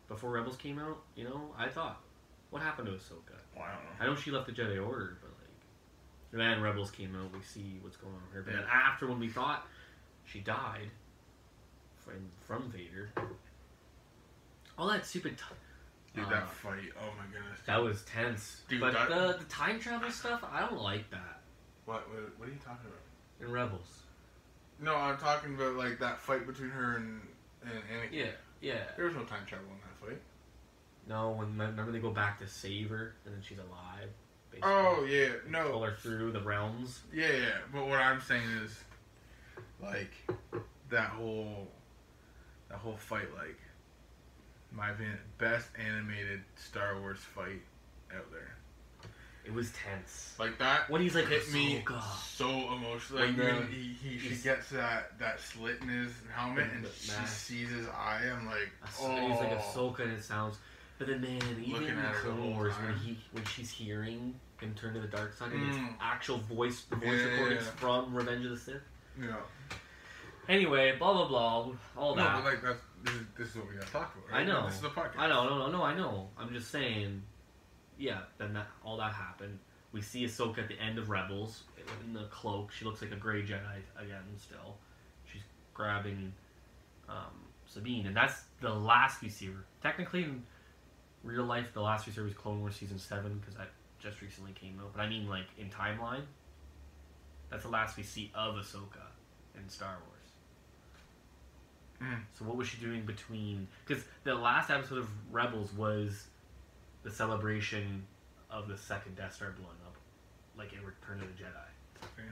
before 0.08 0.30
Rebels 0.30 0.56
came 0.56 0.78
out, 0.78 0.98
you 1.14 1.24
know, 1.24 1.54
I 1.58 1.68
thought, 1.68 2.00
what 2.50 2.62
happened 2.62 2.86
to 2.88 2.94
Ahsoka? 2.94 3.34
Well, 3.54 3.64
I 3.64 3.72
don't 3.74 3.84
know. 3.84 3.90
I 4.00 4.06
know 4.06 4.14
she 4.14 4.30
left 4.30 4.46
the 4.46 4.52
Jedi 4.52 4.84
Order, 4.86 5.18
but 5.20 5.30
like, 5.30 5.50
then 6.32 6.60
Rebels 6.62 6.90
came 6.90 7.16
out, 7.16 7.32
we 7.32 7.42
see 7.42 7.78
what's 7.80 7.96
going 7.96 8.14
on 8.14 8.20
with 8.26 8.32
her. 8.34 8.42
But 8.42 8.52
then 8.52 8.62
Yeah. 8.62 8.88
after 8.90 9.06
when 9.08 9.18
we 9.18 9.28
thought 9.28 9.66
she 10.26 10.40
died 10.40 10.90
from 12.04 12.28
from 12.46 12.70
Vader, 12.70 13.10
all 14.78 14.88
that 14.88 15.06
stupid. 15.06 15.38
T- 15.38 15.44
Dude, 16.14 16.24
uh, 16.26 16.30
that 16.30 16.48
fight. 16.50 16.92
Oh 16.98 17.10
my 17.18 17.24
goodness. 17.32 17.60
that 17.66 17.82
was 17.82 18.02
tense. 18.04 18.62
Dude, 18.68 18.80
but 18.80 18.92
that- 18.94 19.08
the 19.08 19.36
the 19.38 19.44
time 19.50 19.78
travel 19.80 20.10
stuff, 20.10 20.42
I 20.50 20.60
don't 20.60 20.80
like 20.80 21.10
that 21.10 21.40
What, 21.84 22.08
what? 22.08 22.38
What 22.38 22.48
are 22.48 22.52
you 22.52 22.58
talking 22.64 22.86
about? 22.86 23.00
in 23.46 23.52
Rebels. 23.52 24.02
No, 24.80 24.94
I'm 24.96 25.18
talking 25.18 25.54
about 25.54 25.74
like 25.76 25.98
that 26.00 26.18
fight 26.20 26.46
between 26.46 26.70
her 26.70 26.96
and 26.96 27.20
and 27.62 27.72
Anakin. 27.72 28.12
Yeah, 28.12 28.30
yeah. 28.60 28.84
There 28.96 29.06
was 29.06 29.14
no 29.14 29.24
time 29.24 29.44
travel 29.46 29.66
in 29.70 29.78
that 29.80 30.06
fight. 30.08 30.20
No, 31.08 31.30
when 31.32 31.56
remember 31.58 31.92
they 31.92 31.98
go 31.98 32.10
back 32.10 32.38
to 32.40 32.46
save 32.48 32.90
her 32.90 33.14
and 33.24 33.34
then 33.34 33.42
she's 33.42 33.58
alive. 33.58 34.08
Basically. 34.50 34.70
Oh 34.72 35.04
yeah, 35.08 35.32
Pull 35.42 35.50
no, 35.50 35.82
her 35.82 35.92
through 35.92 36.32
the 36.32 36.40
realms. 36.40 37.00
yeah, 37.12 37.30
yeah. 37.32 37.58
But 37.72 37.86
what 37.88 38.00
I'm 38.00 38.20
saying 38.20 38.48
is, 38.64 38.78
like, 39.82 40.10
that 40.90 41.08
whole, 41.10 41.68
that 42.68 42.78
whole 42.78 42.96
fight, 42.96 43.28
like, 43.36 43.58
my 44.72 44.90
opinion, 44.90 45.18
best 45.38 45.68
animated 45.78 46.40
Star 46.56 46.98
Wars 47.00 47.18
fight 47.18 47.62
out 48.14 48.30
there. 48.32 48.54
It 49.44 49.54
was 49.54 49.70
tense. 49.72 50.34
Like 50.40 50.58
that 50.58 50.90
When 50.90 51.00
he's 51.00 51.14
like, 51.14 51.28
hit 51.28 51.48
me 51.52 51.80
"Ahsoka." 51.86 52.02
so 52.36 52.48
emotional. 52.74 53.20
Like 53.20 53.36
When, 53.36 53.54
when 53.54 53.68
he, 53.68 53.96
he 54.02 54.18
she 54.18 54.34
gets 54.42 54.70
that 54.70 55.16
that 55.20 55.38
slit 55.38 55.80
in 55.82 55.88
his 55.88 56.10
helmet 56.34 56.64
In 56.64 56.78
and 56.78 56.86
she 57.00 57.12
mask. 57.12 57.32
sees 57.46 57.70
his 57.70 57.86
eye. 57.86 58.22
I'm 58.28 58.44
like, 58.46 58.68
oh, 59.00 59.28
He's 59.28 59.38
like 59.38 59.56
Ahsoka 59.56 60.00
and 60.00 60.12
it 60.14 60.24
sounds. 60.24 60.56
But 60.98 61.06
then, 61.06 61.20
man, 61.20 61.40
even 61.64 61.84
in 61.84 61.94
the 61.96 62.02
Clone 62.24 62.54
Wars, 62.56 62.74
when 62.84 62.96
he 62.98 63.16
when 63.30 63.44
she's 63.44 63.70
hearing 63.70 64.34
him 64.60 64.74
turn 64.74 64.94
to 64.94 65.00
the 65.00 65.06
dark 65.06 65.32
side, 65.34 65.52
and 65.52 65.68
it's 65.68 65.76
Mm. 65.78 65.94
actual 66.00 66.38
voice, 66.38 66.82
the 66.90 66.96
voice 66.96 67.20
Yeah, 67.20 67.26
recordings 67.30 67.64
yeah. 67.66 67.70
from 67.76 68.14
Revenge 68.16 68.44
of 68.46 68.50
the 68.50 68.56
Sith. 68.58 68.82
Yeah. 69.20 69.36
Anyway, 70.48 70.94
blah 70.98 71.12
blah 71.12 71.28
blah, 71.28 71.72
all 71.96 72.14
No, 72.14 72.22
that. 72.22 72.34
but 72.36 72.44
like 72.44 72.62
that's 72.62 72.80
this 73.02 73.14
is, 73.14 73.20
this 73.36 73.48
is 73.48 73.56
what 73.56 73.68
we 73.68 73.74
gotta 73.74 73.90
talk 73.90 74.14
about. 74.16 74.38
I 74.38 74.44
know. 74.44 74.66
This 74.66 74.76
is 74.76 74.80
the 74.80 74.88
podcast. 74.88 75.18
I 75.18 75.28
know, 75.28 75.44
no, 75.48 75.58
no, 75.58 75.70
no, 75.70 75.82
I 75.82 75.94
know. 75.94 76.28
I'm 76.38 76.52
just 76.52 76.70
saying, 76.70 77.22
yeah, 77.98 78.20
then 78.38 78.52
that 78.54 78.66
all 78.84 78.96
that 78.98 79.12
happened. 79.12 79.58
We 79.92 80.02
see 80.02 80.24
Ahsoka 80.24 80.58
at 80.58 80.68
the 80.68 80.78
end 80.80 80.98
of 80.98 81.08
Rebels 81.10 81.62
in 82.04 82.12
the 82.12 82.24
cloak. 82.24 82.70
She 82.72 82.84
looks 82.84 83.00
like 83.02 83.12
a 83.12 83.16
gray 83.16 83.42
Jedi 83.42 83.78
again. 83.98 84.22
Still, 84.38 84.76
she's 85.30 85.42
grabbing 85.74 86.32
um, 87.08 87.32
Sabine, 87.66 88.06
and 88.06 88.16
that's 88.16 88.42
the 88.60 88.72
last 88.72 89.22
we 89.22 89.28
see 89.28 89.46
her. 89.46 89.64
Technically, 89.82 90.24
in 90.24 90.42
real 91.24 91.44
life, 91.44 91.72
the 91.72 91.80
last 91.80 92.06
we 92.06 92.12
see 92.12 92.18
her 92.20 92.24
was 92.24 92.34
Clone 92.34 92.60
Wars 92.60 92.76
season 92.76 92.98
seven 92.98 93.38
because 93.38 93.54
that 93.56 93.68
just 93.98 94.20
recently 94.22 94.52
came 94.52 94.78
out. 94.80 94.92
But 94.94 95.02
I 95.02 95.08
mean, 95.08 95.28
like 95.28 95.46
in 95.58 95.70
timeline, 95.70 96.22
that's 97.50 97.64
the 97.64 97.70
last 97.70 97.96
we 97.96 98.02
see 98.02 98.30
of 98.34 98.54
Ahsoka 98.56 99.05
in 99.56 99.68
Star 99.68 99.96
Wars. 100.06 100.12
Mm. 102.02 102.20
So 102.38 102.44
what 102.44 102.56
was 102.56 102.68
she 102.68 102.76
doing 102.78 103.04
between? 103.06 103.68
Because 103.86 104.04
the 104.24 104.34
last 104.34 104.70
episode 104.70 104.98
of 104.98 105.08
Rebels 105.32 105.72
was 105.72 106.26
the 107.02 107.10
celebration 107.10 108.04
of 108.50 108.68
the 108.68 108.76
second 108.76 109.16
Death 109.16 109.34
Star 109.34 109.52
blowing 109.52 109.76
up, 109.86 109.94
like 110.58 110.72
in 110.72 110.80
Return 110.84 111.20
of 111.22 111.28
the 111.36 111.42
Jedi. 111.42 112.04
Okay. 112.18 112.28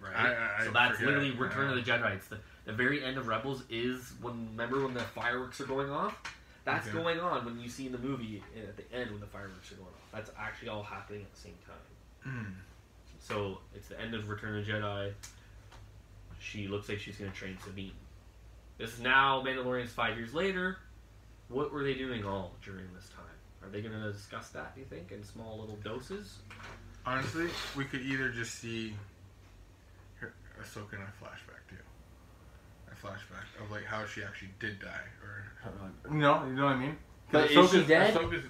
Right. 0.00 0.14
I- 0.14 0.60
I- 0.60 0.64
so 0.64 0.70
that's 0.72 0.92
forget, 0.98 1.06
literally 1.08 1.30
Return 1.32 1.70
of 1.70 1.76
the 1.76 1.90
Jedi. 1.90 2.14
It's 2.16 2.28
the 2.28 2.38
the 2.66 2.72
very 2.74 3.02
end 3.02 3.16
of 3.16 3.26
Rebels 3.28 3.62
is 3.70 4.12
when 4.20 4.48
remember 4.50 4.84
when 4.84 4.92
the 4.94 5.00
fireworks 5.00 5.60
are 5.60 5.66
going 5.66 5.90
off. 5.90 6.16
That's 6.64 6.86
Okay. 6.88 6.98
going 6.98 7.18
on 7.18 7.46
when 7.46 7.58
you 7.58 7.68
see 7.70 7.86
in 7.86 7.92
the 7.92 7.98
movie 7.98 8.42
at 8.54 8.76
the 8.76 8.92
end 8.92 9.10
when 9.10 9.20
the 9.20 9.26
fireworks 9.26 9.72
are 9.72 9.76
going 9.76 9.88
off. 9.88 10.12
That's 10.12 10.30
actually 10.38 10.68
all 10.68 10.82
happening 10.82 11.22
at 11.22 11.32
the 11.32 11.40
same 11.40 11.56
time. 11.66 12.34
Mm. 12.46 12.54
So 13.20 13.58
it's 13.74 13.88
the 13.88 13.98
end 13.98 14.14
of 14.14 14.28
Return 14.28 14.58
of 14.58 14.66
the 14.66 14.72
Jedi. 14.72 15.14
She 16.38 16.68
looks 16.68 16.88
like 16.88 16.98
she's 16.98 17.16
going 17.16 17.30
to 17.30 17.36
train 17.36 17.56
Sabine. 17.64 17.92
This 18.78 18.94
is 18.94 19.00
now 19.00 19.42
Mandalorian's 19.42 19.90
five 19.90 20.16
years 20.16 20.34
later. 20.34 20.78
What 21.48 21.72
were 21.72 21.82
they 21.82 21.94
doing 21.94 22.24
all 22.24 22.52
during 22.62 22.86
this 22.94 23.08
time? 23.08 23.24
Are 23.62 23.68
they 23.68 23.80
going 23.80 24.00
to 24.00 24.12
discuss 24.12 24.50
that? 24.50 24.74
Do 24.74 24.80
you 24.80 24.86
think 24.86 25.10
in 25.10 25.24
small 25.24 25.58
little 25.58 25.76
doses? 25.76 26.38
Honestly, 27.04 27.48
we 27.76 27.84
could 27.84 28.02
either 28.02 28.28
just 28.28 28.56
see 28.56 28.94
her, 30.16 30.34
Ahsoka 30.60 30.94
in 30.94 31.00
a 31.00 31.24
flashback 31.24 31.64
too. 31.68 31.76
A 32.92 33.06
flashback 33.06 33.62
of 33.62 33.70
like 33.70 33.84
how 33.84 34.04
she 34.06 34.22
actually 34.22 34.50
did 34.60 34.78
die, 34.80 35.06
or 35.22 35.44
You 36.12 36.18
know, 36.18 36.44
you 36.46 36.54
know 36.54 36.66
what 36.66 36.74
I 36.74 36.78
mean? 36.78 36.96
But 37.32 37.50
is 37.50 37.70
she 37.70 37.84
dead? 37.84 38.14
Ahsoka's, 38.14 38.44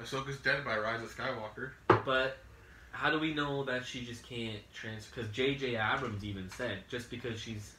Ahsoka's 0.00 0.36
dead 0.38 0.64
by 0.64 0.78
Rise 0.78 1.02
of 1.02 1.14
Skywalker. 1.14 1.70
But 2.04 2.38
how 2.92 3.10
do 3.10 3.18
we 3.18 3.34
know 3.34 3.64
that 3.64 3.84
she 3.84 4.04
just 4.04 4.22
can't 4.26 4.60
transfer? 4.72 5.16
Because 5.16 5.30
J.J. 5.32 5.76
Abrams 5.76 6.24
even 6.24 6.48
said 6.50 6.78
just 6.88 7.10
because 7.10 7.40
she's 7.40 7.72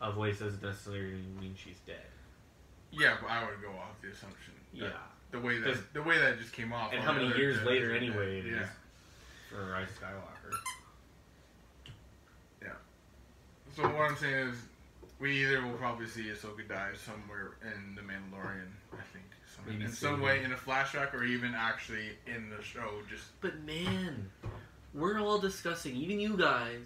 a 0.00 0.12
voice 0.12 0.40
doesn't 0.40 0.62
necessarily 0.62 1.22
mean 1.40 1.54
she's 1.56 1.78
dead. 1.86 1.96
Yeah, 2.90 3.16
but 3.20 3.30
I 3.30 3.44
would 3.44 3.62
go 3.62 3.70
off 3.70 4.00
the 4.02 4.08
assumption. 4.08 4.54
Yeah. 4.72 4.88
The 5.30 5.40
way 5.40 5.58
that 5.58 5.92
the 5.92 6.02
way 6.02 6.18
that 6.18 6.34
it 6.34 6.38
just 6.40 6.52
came 6.52 6.72
off. 6.72 6.92
And 6.92 7.02
how 7.02 7.12
many 7.12 7.28
years 7.36 7.62
later, 7.64 7.94
anyway, 7.94 8.40
it 8.40 8.46
yeah. 8.46 8.62
is 8.62 8.68
for 9.50 9.70
Rise 9.70 9.88
Skywalker. 10.00 10.54
Yeah. 12.62 12.68
So 13.74 13.82
what 13.82 14.10
I'm 14.10 14.16
saying 14.16 14.48
is, 14.48 14.56
we 15.18 15.44
either 15.44 15.62
will 15.62 15.74
probably 15.74 16.06
see 16.06 16.24
Ahsoka 16.24 16.68
die 16.68 16.92
somewhere 17.04 17.56
in 17.62 17.94
the 17.96 18.02
Mandalorian. 18.02 18.70
I 18.92 19.02
think 19.12 19.24
Maybe 19.66 19.84
in 19.84 19.90
some 19.90 20.20
way 20.20 20.42
in 20.42 20.52
a 20.52 20.56
flashback 20.56 21.12
or 21.14 21.24
even 21.24 21.54
actually 21.54 22.10
in 22.26 22.50
the 22.50 22.62
show. 22.62 23.00
Just 23.10 23.24
But 23.40 23.60
man, 23.64 24.30
we're 24.94 25.20
all 25.20 25.38
discussing, 25.38 25.96
even 25.96 26.20
you 26.20 26.36
guys, 26.36 26.84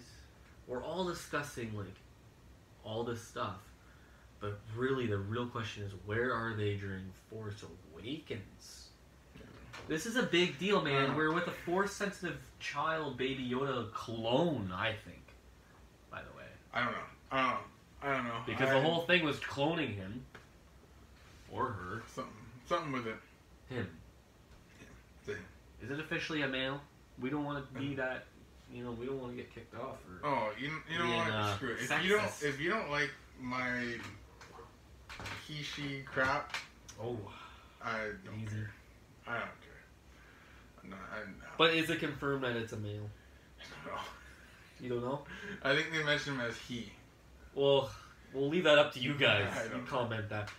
we're 0.67 0.83
all 0.83 1.05
discussing 1.05 1.75
like 1.75 1.95
all 2.83 3.03
this 3.03 3.21
stuff. 3.21 3.59
But 4.39 4.59
really, 4.75 5.05
the 5.05 5.19
real 5.19 5.45
question 5.45 5.83
is, 5.83 5.91
where 6.05 6.33
are 6.33 6.55
they 6.55 6.75
during 6.75 7.03
Force 7.29 7.63
Awakens? 7.93 8.87
This 9.87 10.05
is 10.05 10.15
a 10.15 10.23
big 10.23 10.57
deal, 10.57 10.81
man. 10.81 11.11
Uh. 11.11 11.15
We're 11.15 11.31
with 11.31 11.47
a 11.47 11.51
Force-sensitive 11.51 12.37
child, 12.59 13.17
Baby 13.17 13.47
Yoda 13.47 13.91
clone. 13.93 14.71
I 14.73 14.93
think, 15.05 15.21
by 16.09 16.21
the 16.21 16.35
way, 16.37 16.45
I 16.73 16.83
don't 16.83 16.93
know. 16.93 16.97
I 17.31 17.41
don't 17.41 17.51
know. 17.51 17.59
I 18.03 18.15
don't 18.15 18.25
know. 18.25 18.41
because 18.47 18.69
I, 18.69 18.73
the 18.73 18.81
whole 18.81 19.01
thing 19.01 19.23
was 19.23 19.37
cloning 19.37 19.95
him 19.95 20.25
or 21.51 21.67
her. 21.67 22.03
something 22.07 22.33
something 22.71 22.91
with 22.93 23.07
it. 23.07 23.15
Him. 23.69 23.87
The- 25.25 25.33
Is 25.83 25.91
it 25.91 25.99
officially 25.99 26.41
a 26.43 26.47
male? 26.47 26.79
We 27.19 27.29
don't 27.29 27.43
want 27.43 27.65
to 27.73 27.79
be 27.79 27.95
that. 27.95 28.25
You 28.73 28.83
know, 28.85 28.91
we 28.91 29.05
don't 29.05 29.19
want 29.19 29.31
to 29.33 29.37
get 29.37 29.53
kicked 29.53 29.75
off. 29.75 29.97
Or, 30.23 30.27
Oh, 30.29 30.51
you 30.57 30.71
you 30.89 30.97
know 30.97 31.05
Being, 31.05 31.17
what? 31.17 31.29
uh, 31.31 31.55
Screw 31.55 31.73
it. 31.73 31.79
If 31.81 32.03
you 32.05 32.09
don't 32.17 32.43
if 32.43 32.59
you 32.61 32.69
don't 32.69 32.89
like 32.89 33.09
my 33.39 33.95
he 35.47 35.61
she 35.61 36.03
crap, 36.05 36.55
oh, 37.01 37.17
I 37.83 37.97
don't 38.25 38.35
easy. 38.41 38.51
care. 38.55 38.71
I 39.27 39.33
don't 39.33 39.61
care. 39.61 40.89
No, 40.89 40.95
I, 40.95 41.19
no. 41.25 41.45
But 41.57 41.73
is 41.75 41.89
it 41.89 41.99
confirmed 41.99 42.43
that 42.45 42.55
it's 42.55 42.71
a 42.73 42.77
male? 42.77 43.09
no. 43.85 43.91
You 44.79 44.89
don't 44.89 45.01
know. 45.01 45.21
I 45.63 45.75
think 45.75 45.91
they 45.91 46.03
mentioned 46.03 46.37
him 46.37 46.41
as 46.47 46.55
he. 46.57 46.91
Well, 47.53 47.91
we'll 48.33 48.47
leave 48.49 48.63
that 48.63 48.79
up 48.79 48.93
to 48.93 48.99
you 48.99 49.13
guys. 49.19 49.51
I 49.55 49.63
You 49.65 49.81
know. 49.81 49.85
comment 49.87 50.29
that. 50.29 50.49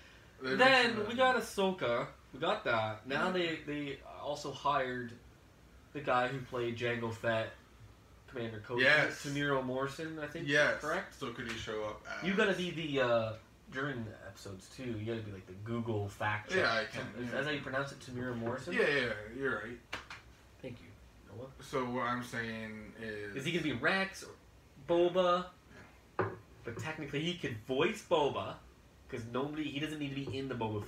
Then 0.42 1.06
we 1.08 1.14
got 1.14 1.36
Ahsoka. 1.36 2.06
We 2.32 2.40
got 2.40 2.64
that. 2.64 3.06
Now 3.06 3.30
they 3.30 3.58
they 3.66 3.98
also 4.22 4.52
hired 4.52 5.12
the 5.92 6.00
guy 6.00 6.28
who 6.28 6.38
played 6.40 6.76
Jango 6.76 7.12
Fett, 7.12 7.50
Commander 8.28 8.62
Cody. 8.66 8.82
Yes. 8.82 9.24
Tamiro 9.24 9.64
Morrison, 9.64 10.18
I 10.18 10.26
think. 10.26 10.48
Yes. 10.48 10.80
Correct. 10.80 11.18
So 11.18 11.30
could 11.30 11.50
he 11.50 11.58
show 11.58 11.84
up 11.84 12.02
as? 12.18 12.26
You 12.26 12.34
gotta 12.34 12.54
be 12.54 12.70
the 12.70 13.00
uh, 13.00 13.32
during 13.70 14.04
the 14.04 14.10
episodes 14.26 14.68
too. 14.76 14.84
You 14.98 15.04
gotta 15.06 15.24
be 15.24 15.32
like 15.32 15.46
the 15.46 15.52
Google 15.64 16.08
fact 16.08 16.50
check. 16.50 16.60
Yeah, 16.60 16.72
I 16.72 16.84
can, 16.84 17.22
Is 17.22 17.30
yeah. 17.30 17.38
that 17.38 17.44
how 17.44 17.50
you 17.50 17.60
pronounce 17.60 17.92
it? 17.92 18.00
Tamiro 18.00 18.36
Morrison. 18.36 18.74
Yeah, 18.74 18.80
yeah, 18.88 19.12
you're 19.38 19.56
right. 19.56 19.78
Thank 20.60 20.78
you. 20.80 21.36
Noah. 21.36 21.48
So 21.60 21.84
what 21.84 22.04
I'm 22.04 22.24
saying 22.24 22.92
is. 23.00 23.36
Is 23.36 23.44
he 23.44 23.52
gonna 23.52 23.62
be 23.62 23.72
Rex 23.72 24.24
or 24.24 24.30
Boba? 24.88 25.46
But 26.64 26.78
technically, 26.78 27.20
he 27.20 27.34
could 27.34 27.56
voice 27.66 28.04
Boba 28.08 28.54
because 29.12 29.26
nobody. 29.32 29.64
He 29.64 29.78
doesn't 29.78 29.98
need 29.98 30.14
to 30.16 30.30
be 30.30 30.36
in 30.38 30.48
the 30.48 30.54
Boba 30.54 30.82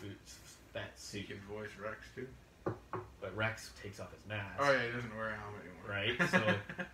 Fett 0.73 0.83
He 0.97 1.01
suit. 1.21 1.29
can 1.29 1.39
voice 1.41 1.69
Rex 1.81 1.99
too. 2.17 2.27
But 3.21 3.37
Rex 3.37 3.71
takes 3.83 4.01
off 4.01 4.11
his 4.13 4.27
mask. 4.29 4.57
Oh 4.59 4.73
yeah, 4.73 4.87
he 4.87 4.93
doesn't 4.93 5.15
wear 5.17 5.29
a 5.31 5.37
helmet 5.37 5.61
anymore. 5.63 6.19
Right, 6.19 6.31
so- 6.31 6.85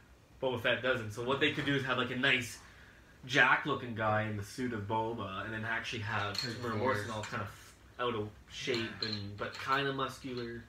Boba 0.43 0.61
Fett 0.62 0.83
doesn't. 0.83 1.12
So 1.12 1.23
what 1.23 1.38
they 1.40 1.53
could 1.53 1.66
do 1.66 1.75
is 1.75 1.85
have 1.85 1.99
like 1.99 2.11
a 2.11 2.16
nice 2.16 2.59
Jack-looking 3.27 3.95
guy 3.95 4.23
in 4.23 4.37
the 4.37 4.43
suit 4.43 4.73
of 4.73 4.88
Boba, 4.88 5.45
and 5.45 5.53
then 5.53 5.64
actually 5.64 6.01
have 6.01 6.37
His. 6.40 6.55
Morrison 6.62 7.11
all 7.11 7.23
kind 7.23 7.43
of 7.43 7.49
out 8.01 8.14
of 8.14 8.29
shape 8.51 8.88
and 9.03 9.37
but 9.37 9.53
kind 9.55 9.87
of 9.87 9.95
muscular. 9.95 10.64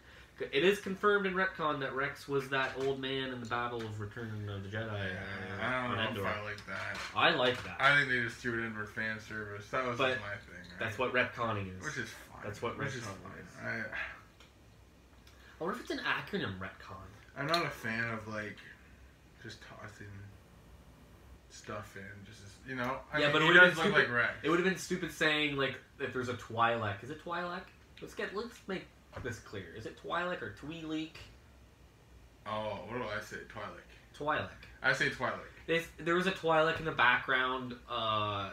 It 0.52 0.64
is 0.64 0.80
confirmed 0.80 1.26
in 1.26 1.34
retcon 1.34 1.80
that 1.82 1.94
Rex 1.96 2.28
was 2.28 2.50
that 2.50 2.72
old 2.82 3.00
man 3.00 3.30
in 3.30 3.40
the 3.40 3.46
Battle 3.46 3.82
of 3.82 4.00
Return 4.00 4.50
of 4.50 4.64
the 4.64 4.70
Jedi. 4.70 5.10
Yeah, 5.10 5.20
I 5.62 5.88
don't 5.88 5.96
know 5.98 6.02
Endor. 6.04 6.22
if 6.22 6.28
I 6.28 6.42
like 6.44 6.66
that. 6.68 6.98
I 7.16 7.30
like 7.36 7.64
that. 7.64 7.78
I 7.80 7.96
think 7.98 8.10
they 8.10 8.22
just 8.22 8.38
threw 8.38 8.62
it 8.62 8.66
in 8.66 8.74
for 8.74 8.86
fan 8.86 9.20
service. 9.20 9.68
That 9.70 9.86
was 9.86 9.98
But 9.98 10.18
my 10.20 10.28
thing. 10.30 10.56
Right? 10.70 10.80
That's 10.80 10.98
what 10.98 11.14
retconning 11.14 11.78
is. 11.78 11.84
Which 11.84 11.98
is 11.98 12.10
fine. 12.10 12.42
that's 12.44 12.62
what 12.62 12.78
Which 12.78 12.88
is 12.96 13.02
fine. 13.04 13.16
I, 13.64 13.70
I 13.80 13.84
wonder 15.64 15.76
if 15.76 15.82
it's 15.82 15.92
an 15.92 16.00
acronym 16.00 16.58
retcon. 16.60 16.96
I'm 17.38 17.48
not 17.48 17.66
a 17.66 17.70
fan 17.70 18.14
of 18.14 18.28
like 18.28 18.58
just 19.44 19.60
tossing 19.62 20.08
stuff 21.50 21.96
in. 21.96 22.26
Just 22.26 22.40
as- 22.44 22.52
you 22.70 22.76
know. 22.76 22.98
I 23.14 23.20
Yeah, 23.20 23.26
mean, 23.28 23.34
but 23.34 23.42
it 23.42 23.46
would've 23.46 23.62
been 23.62 23.70
look 23.70 23.78
like 23.94 23.94
stupid- 24.06 24.10
Rex. 24.16 24.34
It 24.44 24.50
would 24.50 24.60
have 24.60 24.68
been 24.68 24.78
stupid 24.78 25.12
saying 25.12 25.58
like 25.58 25.76
if 26.00 26.14
there's 26.14 26.30
a 26.30 26.34
Twi'lek. 26.36 27.04
Is 27.04 27.10
it 27.10 27.24
Twi'lek? 27.24 27.62
Let's 28.02 28.14
get 28.16 28.36
let's 28.36 28.58
make 28.68 28.86
this 29.24 29.40
clear. 29.40 29.66
Is 29.78 29.86
it 29.86 29.98
Twi'lek 30.04 30.42
or 30.42 30.56
Twi'lek? 30.62 31.12
Oh, 32.48 32.80
what 32.88 32.98
do 32.98 33.04
I 33.04 33.22
say? 33.22 33.38
Twilight. 33.50 33.70
Twi'lek. 34.18 34.50
I 34.82 34.94
say 34.94 35.10
Twilight. 35.10 35.40
There's, 35.68 35.84
there 36.00 36.16
was 36.16 36.28
a 36.28 36.32
Twi'lek 36.32 36.80
in 36.80 36.86
the 36.86 36.92
background. 36.92 37.76
Uh, 37.90 38.50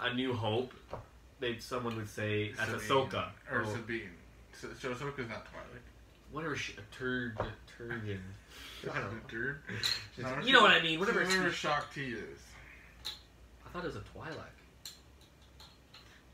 a 0.00 0.14
New 0.14 0.32
Hope. 0.34 0.72
They 1.40 1.58
someone 1.58 1.96
would 1.96 2.08
say 2.08 2.52
that's 2.52 2.70
Sabine. 2.70 2.88
Ahsoka 2.88 3.28
Or 3.50 3.62
Oh, 3.66 3.74
Sabine. 3.74 4.10
So, 4.52 4.68
so 4.80 4.90
Ahsoka's 4.90 5.28
not 5.28 5.44
Twilight. 5.46 5.82
whatever. 6.30 6.54
She, 6.54 6.74
a 6.74 6.94
turd, 6.96 7.36
a 7.40 7.82
turgeon. 7.82 8.20
I 8.94 8.98
don't 9.00 9.12
know. 9.12 9.18
Dude. 9.28 9.56
No, 10.18 10.38
You 10.44 10.52
know 10.52 10.62
what 10.62 10.70
I 10.72 10.80
mean? 10.82 11.00
Whatever. 11.00 11.24
Whatever 11.24 11.50
Shock 11.50 11.92
T 11.94 12.02
is. 12.12 12.38
I 13.66 13.70
thought 13.72 13.84
it 13.84 13.88
was 13.88 13.96
a 13.96 14.00
Twi'lek. 14.00 14.36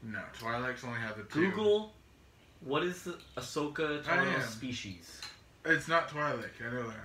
No, 0.02 0.20
Twilight's 0.38 0.84
only 0.84 0.98
have 1.00 1.16
the 1.16 1.24
two. 1.24 1.50
Google. 1.50 1.92
What 2.60 2.82
is 2.82 3.02
the 3.04 3.16
Ahsoka 3.36 4.06
I 4.08 4.16
Tano 4.16 4.42
species? 4.42 5.20
It's 5.64 5.88
not 5.88 6.08
Twilight. 6.08 6.44
I 6.66 6.72
know 6.74 6.86
that. 6.88 6.96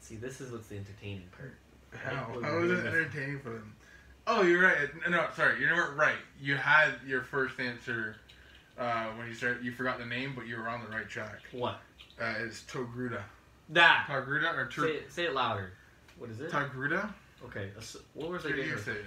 See, 0.00 0.16
this 0.16 0.40
is 0.40 0.52
what's 0.52 0.68
the 0.68 0.76
entertaining 0.76 1.28
part. 1.36 1.56
How? 2.04 2.32
Right, 2.34 2.44
How 2.44 2.58
is 2.60 2.70
it 2.70 2.86
entertaining 2.86 3.40
for 3.40 3.50
them? 3.50 3.74
Oh, 4.26 4.42
you're 4.42 4.62
right. 4.62 4.76
No, 5.08 5.26
sorry, 5.34 5.60
you 5.60 5.66
weren't 5.66 5.96
right. 5.96 6.16
You 6.40 6.54
had 6.56 6.94
your 7.06 7.22
first 7.22 7.58
answer 7.60 8.16
uh, 8.78 9.06
when 9.16 9.26
you 9.28 9.34
started. 9.34 9.64
You 9.64 9.72
forgot 9.72 9.98
the 9.98 10.06
name, 10.06 10.32
but 10.36 10.46
you 10.46 10.56
were 10.56 10.68
on 10.68 10.82
the 10.84 10.90
right 10.94 11.08
track. 11.08 11.40
What? 11.52 11.80
Uh, 12.20 12.34
it's 12.40 12.62
Togruta. 12.62 13.22
That. 13.70 14.06
Togruta 14.08 14.54
or 14.54 14.70
Say 14.70 14.88
it, 14.96 15.12
say 15.12 15.24
it 15.24 15.34
louder. 15.34 15.72
What 16.18 16.30
is 16.30 16.40
it? 16.40 16.50
Togruta? 16.50 17.12
Okay. 17.44 17.70
What 18.14 18.30
was 18.30 18.44
I 18.44 18.48
How 18.50 18.54
do 18.54 18.56
getting? 18.56 18.70
you 18.70 18.76
at? 18.76 18.84
say 18.84 18.92
it? 18.92 19.04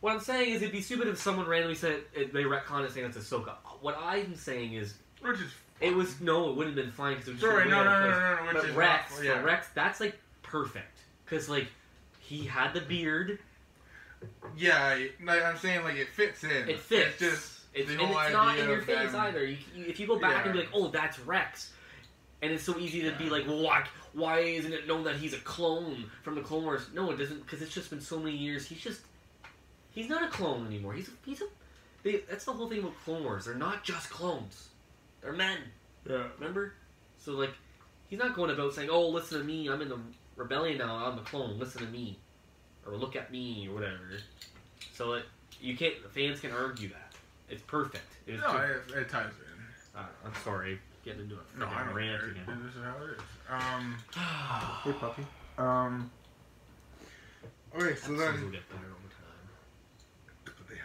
What 0.00 0.12
I'm 0.14 0.20
saying 0.20 0.50
is, 0.54 0.62
it'd 0.62 0.72
be 0.72 0.80
stupid 0.80 1.08
if 1.08 1.18
someone 1.20 1.46
randomly 1.46 1.74
said 1.74 2.00
it, 2.14 2.32
they 2.32 2.44
retcon 2.44 2.84
it 2.84 2.92
saying 2.92 3.06
it's 3.06 3.18
Ahsoka. 3.18 3.54
What 3.80 3.98
I'm 3.98 4.34
saying 4.34 4.74
is, 4.74 4.94
Which 5.20 5.40
is 5.40 5.52
It 5.80 5.94
was 5.94 6.20
no, 6.20 6.50
it 6.50 6.56
wouldn't 6.56 6.76
have 6.76 6.84
been 6.84 6.92
fine 6.92 7.14
because 7.14 7.28
it 7.28 7.32
was 7.32 7.40
just 7.40 7.52
Sorry, 7.52 7.68
no, 7.68 7.78
out 7.78 7.84
no, 7.84 8.10
no, 8.10 8.44
no, 8.44 8.52
no, 8.52 8.60
But 8.60 8.76
Rex, 8.76 9.16
not, 9.16 9.24
yeah. 9.24 9.42
Rex, 9.42 9.66
that's 9.74 10.00
like 10.00 10.18
perfect 10.42 11.00
because 11.24 11.48
like 11.48 11.68
he 12.20 12.44
had 12.44 12.74
the 12.74 12.80
beard. 12.80 13.38
Yeah, 14.56 14.98
like 15.24 15.42
I'm 15.42 15.56
saying, 15.56 15.82
like 15.82 15.96
it 15.96 16.08
fits 16.08 16.44
in. 16.44 16.50
It 16.68 16.78
fits. 16.78 17.10
It's 17.10 17.18
just 17.18 17.60
It's, 17.74 17.90
and 17.90 18.00
it's 18.00 18.32
not 18.32 18.58
in 18.58 18.68
your 18.68 18.82
face 18.82 19.12
them- 19.12 19.20
either. 19.20 19.44
You, 19.44 19.56
you, 19.74 19.84
if 19.86 19.98
you 19.98 20.06
go 20.06 20.18
back 20.18 20.44
and 20.44 20.52
be 20.52 20.60
like, 20.60 20.68
"Oh, 20.74 20.88
that's 20.88 21.18
Rex," 21.20 21.72
and 22.42 22.52
it's 22.52 22.62
so 22.62 22.78
easy 22.78 23.02
to 23.02 23.12
be 23.12 23.30
like, 23.30 23.46
"Well, 23.46 23.62
why, 23.62 23.84
why 24.12 24.40
isn't 24.40 24.72
it 24.72 24.86
known 24.86 25.04
that 25.04 25.16
he's 25.16 25.32
a 25.32 25.38
clone 25.38 26.04
from 26.22 26.34
the 26.34 26.42
Clone 26.42 26.64
Wars?" 26.64 26.86
No, 26.92 27.10
it 27.10 27.16
doesn't, 27.16 27.42
because 27.42 27.62
it's 27.62 27.72
just 27.72 27.90
been 27.90 28.00
so 28.00 28.18
many 28.18 28.36
years. 28.36 28.66
He's 28.66 28.80
just, 28.80 29.00
he's 29.92 30.08
not 30.08 30.22
a 30.22 30.28
clone 30.28 30.66
anymore. 30.66 30.92
He's, 30.92 31.08
a, 31.08 31.12
he's 31.24 31.40
a. 31.40 31.44
They, 32.02 32.22
that's 32.28 32.44
the 32.44 32.52
whole 32.52 32.68
thing 32.68 32.82
with 32.84 32.94
Clone 33.04 33.24
Wars. 33.24 33.44
They're 33.44 33.54
not 33.54 33.84
just 33.84 34.08
clones. 34.10 34.68
They're 35.20 35.32
men. 35.32 35.58
Yeah. 36.08 36.24
Remember? 36.38 36.72
So 37.18 37.32
like, 37.32 37.52
he's 38.08 38.18
not 38.18 38.34
going 38.34 38.50
about 38.50 38.72
saying, 38.74 38.88
"Oh, 38.90 39.08
listen 39.08 39.38
to 39.38 39.44
me. 39.44 39.68
I'm 39.68 39.82
in 39.82 39.88
the 39.90 39.98
rebellion 40.36 40.78
now. 40.78 40.96
I'm 40.96 41.16
the 41.16 41.22
clone. 41.22 41.58
Listen 41.58 41.82
to 41.84 41.88
me, 41.92 42.16
or 42.86 42.96
look 42.96 43.16
at 43.16 43.30
me, 43.30 43.68
or 43.68 43.74
whatever." 43.74 43.98
So 44.94 45.08
like, 45.10 45.24
you 45.60 45.76
can't. 45.76 46.02
The 46.02 46.08
fans 46.08 46.40
can 46.40 46.52
argue 46.52 46.88
that. 46.88 47.12
It's 47.50 47.62
perfect. 47.62 48.06
It 48.26 48.32
was 48.32 48.40
No, 48.40 48.52
perfect. 48.52 48.90
it, 48.92 48.96
it 48.98 49.08
ties 49.10 49.26
in. 49.26 50.00
Uh, 50.00 50.04
I'm 50.24 50.32
sorry, 50.42 50.78
getting 51.04 51.22
into 51.22 51.34
a 51.34 51.58
No, 51.58 51.66
I 51.66 51.68
freaking 51.68 51.86
don't 51.86 51.94
rant 51.96 52.20
care. 52.20 52.30
again. 52.30 52.62
This 52.64 52.74
is 52.76 52.82
how 52.82 52.96
it 53.04 53.10
is. 53.10 53.22
Um. 53.50 53.96
Hey, 54.84 54.92
puppy. 54.92 55.26
Um. 55.58 56.10
Okay, 57.74 57.94
so 57.94 58.12
Episodes 58.14 58.18
then 58.18 58.42
will 58.44 58.50
get 58.50 58.68
better 58.70 58.84
over 58.86 58.96
But 60.44 60.68
they 60.68 60.76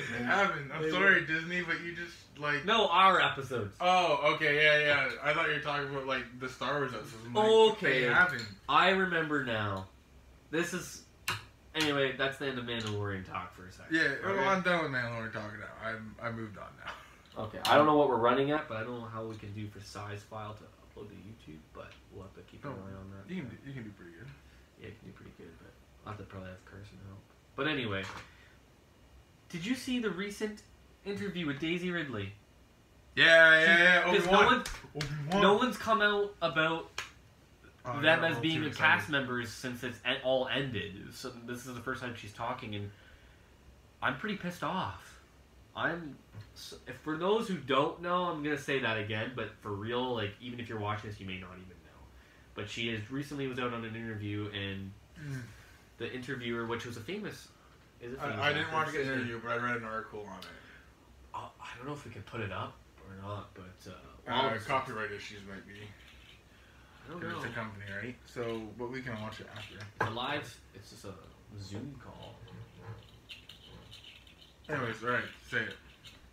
haven't. 0.00 0.26
haven't. 0.26 0.72
I'm 0.72 0.82
They 0.82 0.90
sorry, 0.90 1.26
Disney, 1.26 1.62
but 1.62 1.80
you 1.82 1.94
just 1.94 2.14
like. 2.38 2.64
No, 2.64 2.88
our 2.88 3.20
episodes. 3.20 3.74
Oh, 3.80 4.34
okay, 4.34 4.56
yeah, 4.56 4.78
yeah. 4.86 5.10
I 5.22 5.32
thought 5.34 5.48
you 5.48 5.54
were 5.54 5.60
talking 5.60 5.88
about 5.90 6.06
like 6.06 6.24
the 6.40 6.48
Star 6.48 6.78
Wars 6.78 6.92
episodes. 6.94 7.22
I'm 7.26 7.34
like, 7.34 7.46
Okay. 7.48 8.00
They 8.02 8.06
haven't. 8.12 8.44
I 8.68 8.90
remember 8.90 9.44
now. 9.44 9.86
This 10.50 10.72
is. 10.74 11.02
Anyway, 11.74 12.14
that's 12.18 12.36
the 12.38 12.46
end 12.48 12.58
of 12.58 12.64
Mandalorian 12.64 13.24
talk 13.30 13.54
for 13.54 13.64
a 13.66 13.70
second. 13.72 13.94
Yeah, 13.94 14.08
well, 14.24 14.32
Okay. 14.34 14.44
I'm 14.44 14.62
done 14.62 14.82
with 14.82 14.90
Mandalorian 14.92 15.32
talking 15.32 15.60
now. 15.60 15.88
I'm 15.88 16.16
I 16.20 16.30
moved 16.32 16.58
on 16.58 16.66
now. 16.84 17.44
Okay, 17.44 17.58
I 17.64 17.76
don't 17.76 17.86
know 17.86 17.96
what 17.96 18.08
we're 18.08 18.16
running 18.18 18.50
at, 18.50 18.66
but 18.68 18.76
I 18.78 18.82
don't 18.82 18.98
know 18.98 19.06
how 19.06 19.22
we 19.24 19.36
can 19.36 19.52
do 19.54 19.68
for 19.68 19.78
size 19.80 20.20
file 20.28 20.54
to 20.54 20.64
upload 20.82 21.08
to 21.08 21.14
YouTube, 21.14 21.62
but 21.72 21.92
we'll 22.12 22.24
have 22.24 22.34
to 22.34 22.42
keep 22.50 22.64
an 22.64 22.72
Oh, 22.74 22.74
eye 22.74 22.90
on 22.98 23.06
that. 23.14 23.32
You 23.32 23.42
can 23.42 23.50
do, 23.50 23.56
you 23.64 23.72
can 23.72 23.84
do 23.84 23.90
pretty 23.90 24.10
good. 24.18 24.26
Yeah, 24.82 24.88
you 24.88 24.94
can 24.98 25.08
do 25.10 25.14
pretty 25.14 25.32
good, 25.38 25.52
but 25.62 25.70
I'll 26.04 26.12
have 26.16 26.18
to 26.18 26.26
probably 26.26 26.48
have 26.50 26.64
Carson 26.66 26.98
help. 27.06 27.20
But 27.54 27.68
anyway, 27.68 28.02
did 29.50 29.66
you 29.66 29.74
see 29.74 29.98
the 29.98 30.10
recent 30.10 30.62
interview 31.04 31.46
with 31.46 31.60
Daisy 31.60 31.90
Ridley? 31.90 32.32
Yeah, 33.14 33.60
yeah, 33.60 33.78
yeah. 33.78 34.10
Because 34.10 34.26
no, 34.26 34.46
one, 34.46 34.64
no 35.42 35.54
one's 35.56 35.76
come 35.76 36.00
out 36.00 36.34
about 36.40 36.88
Oh, 37.84 38.00
them 38.00 38.24
as 38.24 38.38
being 38.38 38.62
the 38.62 38.70
cast 38.70 39.08
members 39.08 39.48
since 39.50 39.82
it's 39.82 39.98
all 40.22 40.48
ended. 40.48 41.14
So 41.14 41.30
this 41.46 41.66
is 41.66 41.74
the 41.74 41.80
first 41.80 42.02
time 42.02 42.14
she's 42.14 42.32
talking, 42.32 42.74
and 42.74 42.90
I'm 44.02 44.16
pretty 44.18 44.36
pissed 44.36 44.62
off. 44.62 45.18
I'm. 45.74 46.16
If 46.86 46.96
for 46.98 47.16
those 47.16 47.48
who 47.48 47.56
don't 47.56 48.02
know, 48.02 48.24
I'm 48.24 48.42
gonna 48.42 48.58
say 48.58 48.80
that 48.80 48.98
again, 48.98 49.32
but 49.34 49.50
for 49.62 49.72
real, 49.72 50.14
like 50.14 50.32
even 50.40 50.60
if 50.60 50.68
you're 50.68 50.78
watching 50.78 51.08
this, 51.10 51.18
you 51.18 51.26
may 51.26 51.38
not 51.38 51.52
even 51.52 51.68
know. 51.68 52.00
But 52.54 52.68
she 52.68 52.88
has 52.88 53.10
recently 53.10 53.46
was 53.46 53.58
out 53.58 53.72
on 53.72 53.84
an 53.84 53.96
interview, 53.96 54.50
and 54.52 54.92
Mm. 55.18 55.42
the 55.98 56.10
interviewer, 56.12 56.66
which 56.66 56.86
was 56.86 56.96
a 56.96 57.00
famous, 57.00 57.48
is 58.02 58.12
it 58.14 58.18
I, 58.20 58.48
I 58.50 58.52
didn't 58.52 58.72
watch 58.72 58.92
the 58.92 59.00
actress? 59.00 59.08
interview, 59.08 59.40
but 59.42 59.52
I 59.52 59.56
read 59.56 59.76
an 59.76 59.84
article 59.84 60.26
on 60.30 60.38
it. 60.38 60.46
Uh, 61.34 61.38
I 61.60 61.76
don't 61.76 61.86
know 61.86 61.92
if 61.92 62.04
we 62.04 62.10
can 62.10 62.22
put 62.22 62.40
it 62.40 62.52
up 62.52 62.74
or 63.08 63.16
not, 63.22 63.52
but 63.54 63.90
uh, 63.90 63.94
Uh, 64.30 64.48
well, 64.50 64.58
copyright 64.66 65.10
issues 65.12 65.40
might 65.48 65.66
be. 65.66 65.74
I 67.08 67.12
don't 67.12 67.22
know. 67.22 67.36
it's 67.36 67.44
a 67.46 67.48
company, 67.48 67.84
right? 68.02 68.14
So, 68.26 68.62
but 68.78 68.90
we 68.90 69.02
can 69.02 69.20
watch 69.20 69.40
it 69.40 69.46
after. 69.56 69.74
It's 69.76 70.06
a 70.06 70.10
live. 70.10 70.60
It's 70.74 70.90
just 70.90 71.04
a 71.04 71.12
Zoom 71.60 71.94
call. 72.04 72.34
Anyways, 74.68 75.02
alright, 75.02 75.24
say 75.50 75.58
it. 75.62 75.74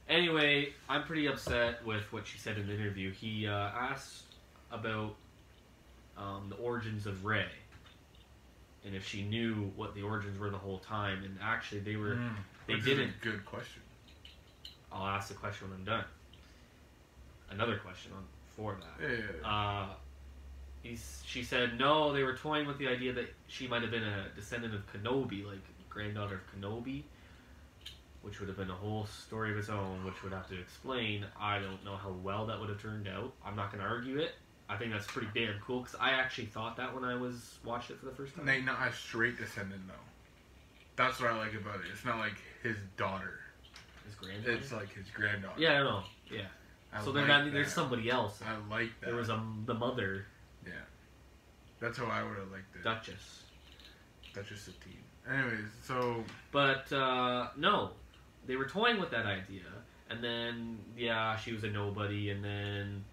Anyway, 0.09 0.73
I'm 0.87 1.03
pretty 1.03 1.27
upset 1.27 1.83
with 1.85 2.03
what 2.13 2.27
she 2.27 2.37
said 2.37 2.57
in 2.57 2.67
the 2.67 2.73
interview. 2.75 3.11
He 3.11 3.47
uh, 3.47 3.51
asked 3.53 4.23
about 4.71 5.15
um, 6.17 6.45
the 6.49 6.55
origins 6.57 7.07
of 7.07 7.25
Rey, 7.25 7.47
and 8.87 8.95
if 8.95 9.05
she 9.05 9.21
knew 9.21 9.71
what 9.75 9.93
the 9.93 10.01
origins 10.01 10.39
were 10.39 10.49
the 10.49 10.57
whole 10.57 10.79
time. 10.79 11.23
And 11.23 11.37
actually, 11.43 11.81
they 11.81 11.97
were. 11.97 12.15
Mm. 12.15 12.31
they 12.65 12.73
Which 12.73 12.83
is 12.83 12.87
a 12.87 12.95
didn't. 12.95 13.21
Good 13.21 13.45
question. 13.45 13.81
I'll 14.91 15.05
ask 15.05 15.27
the 15.27 15.33
question 15.33 15.69
when 15.69 15.79
I'm 15.79 15.85
done. 15.85 16.05
Another 17.49 17.77
question 17.77 18.13
on 18.15 18.23
for 18.55 18.77
that. 18.79 19.03
Yeah, 19.03 19.15
yeah, 19.17 19.23
yeah. 19.41 19.47
Uh, 19.47 19.87
he's, 20.81 21.21
she 21.25 21.43
said 21.43 21.77
no. 21.77 22.13
They 22.13 22.23
were 22.23 22.35
toying 22.35 22.65
with 22.65 22.77
the 22.77 22.87
idea 22.87 23.13
that 23.13 23.33
she 23.47 23.67
might 23.67 23.81
have 23.81 23.91
been 23.91 24.03
a 24.03 24.27
descendant 24.35 24.73
of 24.73 24.81
Kenobi, 24.91 25.45
like 25.45 25.59
granddaughter 25.89 26.35
of 26.35 26.61
Kenobi, 26.61 27.03
which 28.21 28.39
would 28.39 28.47
have 28.47 28.57
been 28.57 28.71
a 28.71 28.75
whole 28.75 29.05
story 29.05 29.51
of 29.51 29.57
its 29.57 29.69
own, 29.69 30.05
which 30.05 30.23
would 30.23 30.31
have 30.31 30.47
to 30.49 30.59
explain. 30.59 31.25
I 31.39 31.59
don't 31.59 31.83
know 31.83 31.97
how 31.97 32.11
well 32.23 32.45
that 32.47 32.59
would 32.59 32.69
have 32.69 32.81
turned 32.81 33.07
out. 33.07 33.33
I'm 33.45 33.55
not 33.55 33.71
going 33.71 33.83
to 33.83 33.89
argue 33.89 34.17
it. 34.17 34.31
I 34.69 34.75
think 34.75 34.91
that's 34.91 35.07
pretty 35.07 35.29
damn 35.33 35.59
cool 35.65 35.81
because 35.81 35.95
I 35.99 36.11
actually 36.11 36.47
thought 36.47 36.75
that 36.77 36.93
when 36.93 37.05
I 37.05 37.15
was 37.15 37.57
watched 37.63 37.89
it 37.89 37.99
for 37.99 38.05
the 38.05 38.11
first 38.11 38.35
time. 38.35 38.45
They 38.45 38.61
not 38.61 38.85
a 38.85 38.93
straight 38.93 39.37
descendant 39.37 39.81
though. 39.87 39.93
That's 40.95 41.21
what 41.21 41.31
I 41.31 41.37
like 41.37 41.53
about 41.53 41.75
it. 41.75 41.85
It's 41.91 42.03
not 42.03 42.17
like 42.17 42.35
his 42.63 42.75
daughter. 42.97 43.39
His 44.05 44.15
granddaughter. 44.15 44.57
It's 44.57 44.71
like 44.71 44.93
his 44.93 45.05
granddaughter. 45.13 45.59
yeah, 45.59 45.79
I 45.79 45.83
know. 45.83 46.03
Yeah. 46.31 46.41
I 46.93 47.03
so 47.03 47.11
then 47.11 47.27
like 47.27 47.45
that, 47.45 47.53
there's 47.53 47.73
somebody 47.73 48.09
else. 48.09 48.41
I 48.41 48.73
like 48.73 48.99
that. 48.99 49.07
There 49.07 49.15
was 49.15 49.29
a 49.29 49.41
the 49.65 49.73
mother 49.73 50.25
Yeah. 50.65 50.71
That's 51.79 51.97
how 51.97 52.05
I 52.05 52.23
would 52.23 52.37
have 52.37 52.51
liked 52.51 52.75
it. 52.75 52.83
Duchess. 52.83 53.43
Duchess 54.33 54.67
of 54.67 54.73
Teen. 54.83 54.97
Anyways, 55.31 55.65
so 55.83 56.23
But 56.51 56.91
uh, 56.91 57.49
no, 57.57 57.91
they 58.45 58.55
were 58.55 58.67
toying 58.67 58.99
with 58.99 59.11
that 59.11 59.25
idea, 59.25 59.63
and 60.09 60.23
then 60.23 60.79
yeah, 60.97 61.35
she 61.37 61.51
was 61.51 61.63
a 61.63 61.69
nobody, 61.69 62.29
and 62.31 62.43
then 62.43 63.03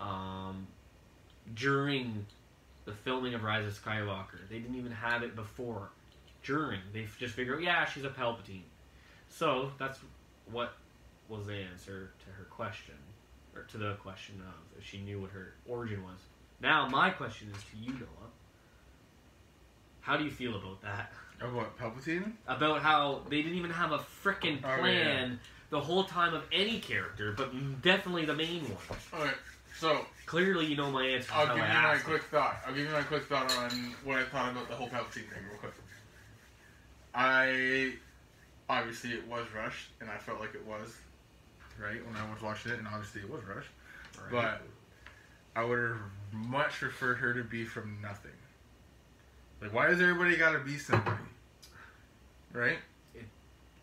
um, 0.00 0.66
during 1.54 2.26
the 2.84 2.92
filming 2.92 3.34
of 3.34 3.42
Rise 3.42 3.66
of 3.66 3.82
Skywalker, 3.82 4.48
they 4.48 4.58
didn't 4.58 4.76
even 4.76 4.92
have 4.92 5.22
it 5.22 5.36
before. 5.36 5.90
During, 6.44 6.80
they 6.92 7.06
just 7.18 7.34
figured, 7.34 7.62
yeah, 7.62 7.84
she's 7.86 8.04
a 8.04 8.08
Palpatine. 8.08 8.62
So 9.28 9.72
that's 9.78 9.98
what 10.50 10.74
was 11.28 11.46
the 11.46 11.54
answer 11.54 12.12
to 12.24 12.30
her 12.38 12.44
question, 12.44 12.94
or 13.54 13.62
to 13.62 13.78
the 13.78 13.94
question 13.94 14.40
of 14.46 14.78
if 14.78 14.86
she 14.86 14.98
knew 14.98 15.20
what 15.20 15.30
her 15.30 15.54
origin 15.68 16.04
was. 16.04 16.18
Now 16.60 16.86
my 16.88 17.10
question 17.10 17.48
is 17.54 17.62
to 17.72 17.76
you, 17.78 17.92
Noah. 17.98 18.30
How 20.00 20.16
do 20.16 20.24
you 20.24 20.30
feel 20.30 20.54
about 20.54 20.80
that? 20.82 21.12
what 21.52 21.76
Palpatine? 21.78 22.32
about 22.46 22.80
how 22.80 23.22
they 23.28 23.42
didn't 23.42 23.58
even 23.58 23.70
have 23.70 23.92
a 23.92 23.98
frickin' 23.98 24.60
Oh, 24.64 24.78
plan 24.78 25.38
the 25.70 25.80
whole 25.80 26.04
time 26.04 26.32
of 26.32 26.44
any 26.52 26.78
character, 26.78 27.34
but 27.36 27.52
definitely 27.82 28.24
the 28.24 28.34
main 28.34 28.62
one. 28.62 28.98
Alright, 29.12 29.34
so 29.78 30.04
Clearly, 30.26 30.66
you 30.66 30.76
know 30.76 30.90
my 30.90 31.04
answer. 31.06 31.30
I'll 31.32 31.46
give 31.46 31.56
you 31.56 31.62
my 31.62 31.68
asked 31.68 32.02
it. 32.02 32.08
quick 32.08 32.22
thought. 32.24 32.56
I'll 32.66 32.74
give 32.74 32.84
you 32.86 32.90
my 32.92 33.02
quick 33.02 33.24
thought 33.26 33.54
on 33.58 33.70
what 34.04 34.18
I 34.18 34.24
thought 34.24 34.50
about 34.50 34.68
the 34.68 34.74
whole 34.74 34.88
Palpatine 34.88 35.12
thing, 35.12 35.44
real 35.48 35.58
quick. 35.60 35.72
I 37.14 37.92
obviously 38.68 39.10
it 39.10 39.26
was 39.28 39.46
rushed, 39.54 39.90
and 40.00 40.10
I 40.10 40.18
felt 40.18 40.40
like 40.40 40.54
it 40.54 40.66
was 40.66 40.94
right 41.78 42.04
when 42.06 42.16
I 42.16 42.30
was 42.32 42.42
watching 42.42 42.72
it, 42.72 42.78
and 42.78 42.88
obviously 42.88 43.20
it 43.22 43.30
was 43.30 43.42
rushed. 43.44 43.68
But 44.30 44.62
I 45.54 45.64
would 45.64 45.78
have 45.78 45.98
much 46.32 46.72
preferred 46.72 47.16
her 47.18 47.32
to 47.34 47.44
be 47.44 47.64
from 47.64 47.98
nothing. 48.02 48.32
Like, 49.60 49.72
why 49.72 49.86
does 49.88 50.00
everybody 50.00 50.36
gotta 50.36 50.58
be 50.58 50.76
somebody? 50.76 51.22
Right? 52.52 52.78
It- 53.14 53.24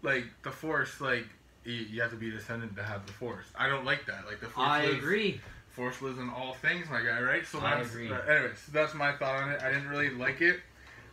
like 0.01 0.25
the 0.43 0.51
Force, 0.51 0.99
like 0.99 1.25
you, 1.63 1.73
you 1.73 2.01
have 2.01 2.11
to 2.11 2.17
be 2.17 2.29
a 2.29 2.31
descendant 2.31 2.75
to 2.75 2.83
have 2.83 3.05
the 3.07 3.13
Force. 3.13 3.45
I 3.55 3.69
don't 3.69 3.85
like 3.85 4.05
that. 4.07 4.25
Like 4.27 4.39
the 4.41 4.47
Force. 4.47 4.67
I 4.67 4.85
lives- 4.85 4.97
agree. 4.97 5.41
Force 5.73 6.01
lives 6.01 6.19
in 6.19 6.29
all 6.29 6.53
things, 6.53 6.87
my 6.89 7.01
guy. 7.01 7.19
Right? 7.21 7.45
So 7.45 7.59
I 7.59 7.79
agree. 7.79 8.11
Uh, 8.11 8.19
anyways, 8.21 8.59
so 8.59 8.71
that's 8.71 8.93
my 8.93 9.11
thought 9.13 9.43
on 9.43 9.51
it. 9.51 9.61
I 9.61 9.69
didn't 9.69 9.89
really 9.89 10.11
like 10.11 10.41
it. 10.41 10.59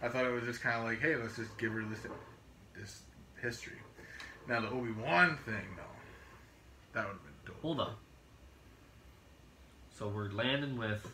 I 0.02 0.08
thought 0.08 0.24
it 0.24 0.32
was 0.32 0.44
just 0.44 0.60
kind 0.60 0.76
of 0.76 0.84
like, 0.84 1.00
hey, 1.00 1.16
let's 1.16 1.36
just 1.36 1.56
give 1.58 1.72
her 1.72 1.82
this 1.82 2.00
this 2.78 3.02
history. 3.40 3.76
Now 4.48 4.60
the 4.60 4.68
Obi 4.68 4.92
Wan 4.92 5.38
thing, 5.44 5.64
though, 5.76 5.82
that 6.92 7.06
would 7.06 7.12
have 7.14 7.22
been 7.22 7.32
dope. 7.46 7.62
Hold 7.62 7.80
on. 7.80 7.94
So 9.98 10.08
we're 10.08 10.30
landing 10.30 10.76
with. 10.78 11.06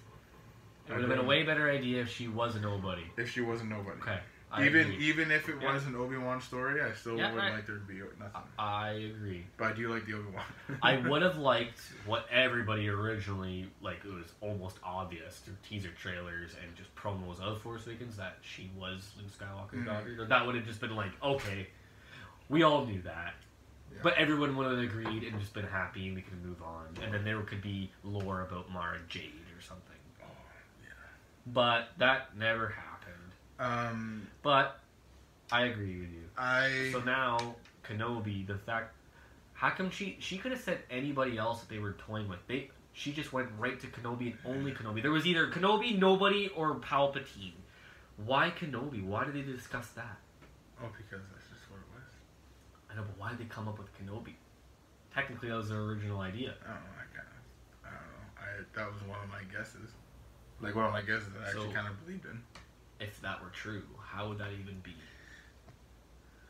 It 0.88 0.92
would 0.92 1.00
have 1.00 1.10
been 1.10 1.18
a 1.18 1.24
way 1.24 1.42
better 1.42 1.70
idea 1.70 2.02
if 2.02 2.08
she 2.08 2.28
was 2.28 2.54
a 2.54 2.60
nobody. 2.60 3.02
If 3.16 3.32
she 3.32 3.40
wasn't 3.40 3.70
nobody. 3.70 4.00
Okay. 4.00 4.18
I 4.50 4.64
even 4.64 4.92
agree. 4.92 4.96
even 5.04 5.30
if 5.32 5.48
it 5.48 5.56
Yeah. 5.60 5.72
was 5.72 5.84
an 5.86 5.96
Obi 5.96 6.16
Wan 6.16 6.40
story, 6.40 6.80
I 6.80 6.92
still 6.94 7.18
Yeah, 7.18 7.32
would 7.32 7.42
like 7.44 7.66
there 7.66 7.76
to 7.78 7.80
be 7.84 7.98
nothing. 8.18 8.42
I 8.58 8.90
agree. 8.90 9.44
But 9.56 9.64
I 9.66 9.72
do 9.72 9.92
like 9.92 10.06
the 10.06 10.14
Obi 10.14 10.30
Wan. 10.30 10.44
I 10.82 10.96
would 10.98 11.22
have 11.22 11.36
liked 11.54 11.80
what 12.04 12.26
everybody 12.30 12.88
originally 12.88 13.68
like. 13.80 14.04
It 14.04 14.12
was 14.12 14.32
almost 14.40 14.78
obvious 14.82 15.38
through 15.40 15.56
teaser 15.68 15.90
trailers 16.00 16.52
and 16.62 16.74
just 16.76 16.94
promos 16.94 17.40
of 17.40 17.60
Force 17.60 17.86
Awakens 17.86 18.16
that 18.16 18.38
she 18.42 18.70
was 18.76 19.12
Luke 19.18 19.30
Skywalker's 19.36 19.82
Mhm. 19.82 19.86
daughter. 19.86 20.24
That 20.26 20.46
would 20.46 20.54
have 20.54 20.64
just 20.64 20.80
been 20.80 20.94
like, 20.94 21.10
okay, 21.22 21.68
we 22.48 22.62
all 22.62 22.86
knew 22.86 23.02
that. 23.02 23.34
Yeah. 23.92 23.98
But 24.02 24.14
everyone 24.16 24.56
would 24.56 24.70
have 24.70 24.78
agreed 24.78 25.24
and 25.24 25.38
just 25.40 25.54
been 25.54 25.66
happy, 25.66 26.06
and 26.06 26.16
we 26.16 26.22
could 26.22 26.44
move 26.44 26.62
on. 26.62 26.86
And 27.02 27.12
then 27.12 27.24
there 27.24 27.40
could 27.42 27.62
be 27.62 27.90
lore 28.04 28.42
about 28.42 28.70
Mara 28.70 28.98
Jade 29.08 29.32
or 29.56 29.60
something. 29.60 29.96
Oh, 30.22 30.26
But 31.46 31.90
that 31.98 32.36
never 32.36 32.68
happened. 32.68 32.95
Um, 33.58 34.26
But 34.42 34.80
I 35.50 35.64
agree 35.64 36.00
with 36.00 36.10
you. 36.10 36.24
I 36.36 36.90
So 36.92 37.00
now 37.00 37.56
Kenobi, 37.84 38.46
the 38.46 38.58
fact, 38.58 38.94
how 39.54 39.70
come 39.70 39.90
she 39.90 40.16
she 40.20 40.38
could 40.38 40.52
have 40.52 40.60
said 40.60 40.80
anybody 40.90 41.38
else 41.38 41.60
that 41.60 41.68
they 41.68 41.78
were 41.78 41.92
toying 41.92 42.28
with? 42.28 42.40
They 42.46 42.70
she 42.92 43.12
just 43.12 43.32
went 43.32 43.48
right 43.58 43.78
to 43.80 43.86
Kenobi 43.86 44.32
and 44.32 44.38
only 44.44 44.72
Kenobi. 44.72 45.02
There 45.02 45.12
was 45.12 45.26
either 45.26 45.50
Kenobi, 45.50 45.98
nobody, 45.98 46.48
or 46.48 46.76
Palpatine. 46.76 47.52
Why 48.24 48.50
Kenobi? 48.50 49.04
Why 49.04 49.24
did 49.24 49.34
they 49.34 49.42
discuss 49.42 49.88
that? 49.90 50.16
oh 50.82 50.88
because 50.96 51.24
that's 51.32 51.48
just 51.48 51.70
what 51.70 51.80
it 51.80 51.88
was. 51.94 52.12
I 52.90 52.96
know, 52.96 53.04
but 53.08 53.18
why 53.18 53.30
did 53.30 53.38
they 53.38 53.44
come 53.44 53.68
up 53.68 53.78
with 53.78 53.88
Kenobi? 53.96 54.34
Technically, 55.14 55.48
that 55.48 55.56
was 55.56 55.68
their 55.70 55.80
original 55.80 56.20
idea. 56.20 56.54
I 56.64 56.72
don't 56.74 56.84
know. 56.84 56.96
I 57.00 57.06
kind 57.16 57.28
of, 57.28 57.40
I 57.84 57.90
don't 57.96 58.12
know. 58.12 58.26
I 58.36 58.46
that 58.76 58.92
was 58.92 59.02
one 59.08 59.20
of 59.22 59.30
my 59.30 59.44
guesses. 59.48 59.90
Like 60.60 60.74
one 60.74 60.84
of 60.86 60.92
my 60.92 61.02
guesses 61.02 61.28
that 61.32 61.44
I 61.44 61.48
actually 61.48 61.72
kind 61.72 61.88
of 61.88 62.04
believed 62.04 62.24
in. 62.26 62.40
If 63.00 63.20
that 63.22 63.42
were 63.42 63.50
true, 63.50 63.82
how 64.02 64.28
would 64.28 64.38
that 64.38 64.50
even 64.60 64.80
be? 64.82 64.94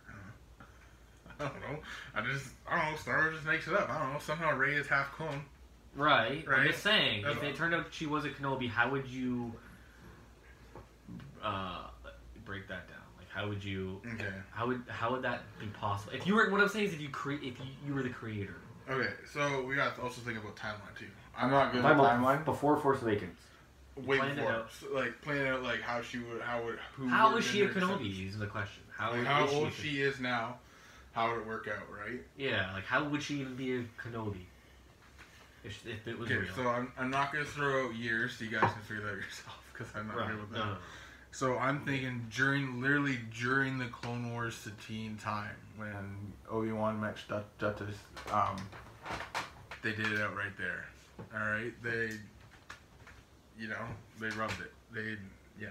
I 1.40 1.44
don't 1.44 1.60
know. 1.60 1.78
I 2.14 2.20
just, 2.22 2.46
I 2.68 2.80
don't 2.80 2.92
know. 2.92 2.96
Star 2.98 3.18
Wars 3.18 3.34
just 3.34 3.46
makes 3.46 3.66
it 3.66 3.74
up. 3.74 3.90
I 3.90 3.98
don't 3.98 4.12
know. 4.12 4.18
Somehow 4.20 4.56
Rey 4.56 4.74
is 4.74 4.86
half 4.86 5.12
clone. 5.12 5.42
Right. 5.94 6.44
I'm 6.48 6.66
just 6.66 6.82
saying, 6.82 7.22
That's 7.22 7.36
if 7.36 7.42
it 7.42 7.56
turned 7.56 7.74
out 7.74 7.86
she 7.90 8.06
was 8.06 8.24
a 8.24 8.30
Kenobi, 8.30 8.68
how 8.68 8.90
would 8.90 9.06
you 9.06 9.52
uh, 11.42 11.84
break 12.44 12.68
that 12.68 12.86
down? 12.88 12.98
Like, 13.18 13.28
how 13.32 13.48
would 13.48 13.64
you? 13.64 14.00
Okay. 14.14 14.28
How 14.52 14.66
would 14.66 14.82
how 14.88 15.10
would 15.12 15.22
that 15.22 15.42
be 15.58 15.66
possible? 15.66 16.12
If 16.14 16.26
you 16.26 16.34
were, 16.34 16.50
what 16.50 16.60
I'm 16.60 16.68
saying 16.68 16.86
is, 16.86 16.92
if 16.94 17.00
you 17.00 17.08
create, 17.08 17.40
if 17.42 17.58
you, 17.58 17.66
you 17.86 17.94
were 17.94 18.02
the 18.02 18.10
creator, 18.10 18.56
Okay. 18.88 19.10
So 19.32 19.64
we 19.64 19.74
got 19.74 19.96
to 19.96 20.02
also 20.02 20.20
think 20.20 20.38
about 20.38 20.56
timeline 20.56 20.96
too. 20.98 21.06
I'm 21.36 21.50
not 21.50 21.72
good 21.72 21.84
at 21.84 21.96
Time 21.96 22.22
timeline. 22.22 22.44
before 22.44 22.76
Force 22.76 23.02
Awakens. 23.02 23.38
Way 24.04 24.18
Plan 24.18 24.34
before, 24.36 24.52
out. 24.52 24.68
like 24.92 25.22
planning 25.22 25.46
out 25.48 25.62
like 25.62 25.80
how 25.80 26.02
she 26.02 26.18
would, 26.18 26.42
how 26.42 26.62
would, 26.64 26.78
who. 26.96 27.08
how 27.08 27.32
would 27.32 27.38
is 27.38 27.46
have 27.46 27.54
she 27.54 27.62
a 27.62 27.68
been 27.68 27.82
her 27.82 27.94
Kenobi? 27.96 28.28
Is 28.28 28.38
the 28.38 28.46
question. 28.46 28.82
How, 28.96 29.10
Like 29.12 29.20
is 29.22 29.26
how 29.26 29.46
she 29.46 29.54
old 29.54 29.68
Kenobi? 29.68 29.72
she 29.82 30.02
is 30.02 30.20
now, 30.20 30.58
how 31.12 31.30
would 31.30 31.40
it 31.40 31.46
work 31.46 31.66
out, 31.68 31.86
right? 31.90 32.20
Yeah, 32.36 32.72
like 32.74 32.84
how 32.84 33.04
would 33.04 33.22
she 33.22 33.40
even 33.40 33.56
be 33.56 33.74
a 33.76 33.80
Kenobi? 34.02 34.44
If, 35.64 35.84
if 35.86 36.06
it 36.06 36.18
was 36.18 36.30
Okay, 36.30 36.40
real. 36.40 36.54
so 36.54 36.68
I'm, 36.68 36.92
I'm 36.98 37.10
not 37.10 37.32
gonna 37.32 37.44
throw 37.46 37.86
out 37.86 37.94
years 37.94 38.36
so 38.36 38.44
you 38.44 38.50
guys 38.50 38.70
can 38.70 38.82
figure 38.82 39.02
that 39.02 39.10
out 39.12 39.16
yourself 39.24 39.58
because 39.72 39.88
I'm 39.96 40.06
not 40.08 40.16
right. 40.18 40.28
good 40.30 40.40
with 40.40 40.50
that. 40.50 40.58
No, 40.58 40.64
no, 40.66 40.70
no. 40.72 40.76
So 41.32 41.58
I'm 41.58 41.80
thinking 41.84 42.26
during, 42.34 42.80
literally 42.80 43.18
during 43.38 43.78
the 43.78 43.86
Clone 43.86 44.32
Wars 44.32 44.54
Satine 44.54 45.16
time 45.22 45.56
when 45.76 45.88
And 45.88 46.32
Obi 46.50 46.70
Wan 46.72 47.00
met 47.00 47.16
Jut- 47.28 47.44
Juttis. 47.58 47.96
Um, 48.32 48.56
they 49.82 49.92
did 49.92 50.12
it 50.12 50.20
out 50.20 50.34
right 50.36 50.56
there. 50.56 50.86
All 51.34 51.40
right, 51.50 51.72
they, 51.82 52.10
you 53.58 53.68
know, 53.68 53.86
they 54.20 54.28
rubbed 54.30 54.60
it. 54.60 54.72
They, 54.92 55.16
yeah, 55.60 55.68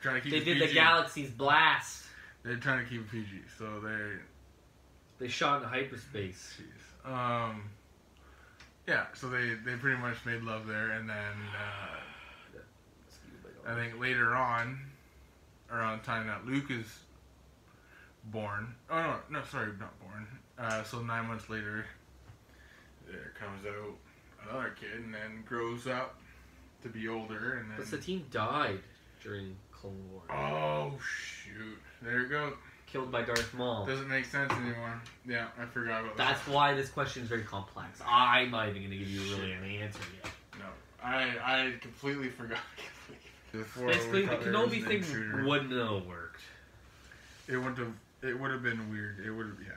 trying 0.00 0.16
to 0.16 0.20
keep. 0.20 0.32
They 0.32 0.40
did 0.40 0.58
PG. 0.58 0.66
the 0.66 0.74
Galaxy's 0.74 1.30
Blast. 1.30 2.04
They're 2.42 2.56
trying 2.56 2.84
to 2.84 2.90
keep 2.90 3.02
it 3.02 3.10
PG, 3.10 3.42
so 3.56 3.80
they're 3.80 4.20
They 5.18 5.28
shot 5.28 5.62
in 5.62 5.68
hyperspace. 5.68 6.58
Jeez. 6.58 7.10
Um. 7.10 7.70
Yeah, 8.86 9.06
so 9.14 9.28
they 9.28 9.50
they 9.64 9.76
pretty 9.76 10.00
much 10.00 10.16
made 10.26 10.42
love 10.42 10.66
there, 10.66 10.90
and 10.90 11.08
then 11.08 11.16
uh, 12.56 13.70
I 13.70 13.74
think 13.76 14.00
later 14.00 14.34
on, 14.34 14.78
around 15.70 16.00
the 16.00 16.06
time 16.06 16.26
that 16.26 16.44
Luke 16.44 16.70
is 16.70 16.86
born. 18.24 18.74
Oh 18.90 19.00
no, 19.00 19.16
no, 19.30 19.44
sorry, 19.44 19.70
not 19.78 19.98
born. 20.00 20.26
Uh, 20.58 20.82
so 20.82 21.00
nine 21.00 21.28
months 21.28 21.48
later, 21.48 21.86
there 23.06 23.32
comes 23.38 23.64
out 23.64 23.94
another 24.48 24.74
kid, 24.78 25.04
and 25.04 25.14
then 25.14 25.44
grows 25.46 25.86
up 25.86 26.18
to 26.82 26.88
be 26.88 27.08
older, 27.08 27.54
and 27.60 27.70
then. 27.70 27.76
But 27.78 27.86
Satine 27.86 28.24
died 28.30 28.80
during 29.22 29.56
Clone 29.72 29.98
War, 30.10 30.22
Oh 30.30 30.92
shoot! 31.00 31.78
There 32.02 32.20
you 32.20 32.28
go. 32.28 32.52
killed 32.86 33.10
by 33.10 33.22
Darth 33.22 33.54
Maul. 33.54 33.86
Doesn't 33.86 34.08
make 34.08 34.24
sense 34.24 34.52
anymore. 34.52 35.00
Yeah, 35.26 35.46
I 35.60 35.64
forgot 35.66 36.04
about 36.04 36.16
that. 36.16 36.28
That's 36.34 36.46
why 36.48 36.74
this 36.74 36.90
question 36.90 37.22
is 37.22 37.28
very 37.28 37.42
complex. 37.44 38.00
I'm 38.06 38.50
not 38.50 38.68
even 38.68 38.82
going 38.82 38.90
to 38.90 38.96
give 38.98 39.08
you 39.08 39.20
really 39.36 39.52
an 39.52 39.64
answer 39.64 40.00
yet. 40.22 40.32
No, 40.58 40.66
I 41.02 41.22
I 41.44 41.72
completely 41.80 42.28
forgot. 42.28 42.58
Before 43.52 43.86
Basically, 43.88 44.22
the 44.22 44.28
thought 44.28 44.44
there 44.44 44.52
was 44.52 44.70
Kenobi 44.70 44.86
thing 44.86 44.96
intruder. 44.98 45.44
wouldn't 45.46 45.72
have 45.72 46.06
worked. 46.06 46.40
It 47.48 47.56
would 47.58 47.76
have. 47.76 47.92
It 48.22 48.38
would 48.38 48.50
have 48.50 48.62
been 48.62 48.90
weird. 48.90 49.18
It 49.24 49.30
would 49.30 49.46
have. 49.46 49.56
Yeah. 49.60 49.72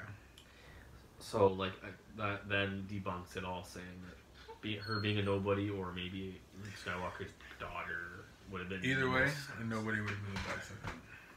So, 1.20 1.48
like, 1.48 1.74
that 2.18 2.48
then 2.48 2.86
debunks 2.90 3.36
it 3.36 3.44
all, 3.44 3.64
saying 3.64 3.86
that 4.06 4.62
be, 4.62 4.78
her 4.78 5.00
being 5.00 5.18
a 5.18 5.24
nobody 5.24 5.70
or 5.70 5.92
maybe 5.92 6.40
Luke 6.64 6.74
Skywalker's 6.84 7.32
daughter 7.60 8.26
would 8.52 8.62
have 8.62 8.70
been 8.70 8.84
Either 8.86 9.02
the 9.02 9.10
way, 9.10 9.26
most- 9.26 9.60
nobody 9.66 10.02
would 10.02 10.10
have 10.12 10.24
been 10.26 10.34
the 10.34 10.56
best. 10.56 10.72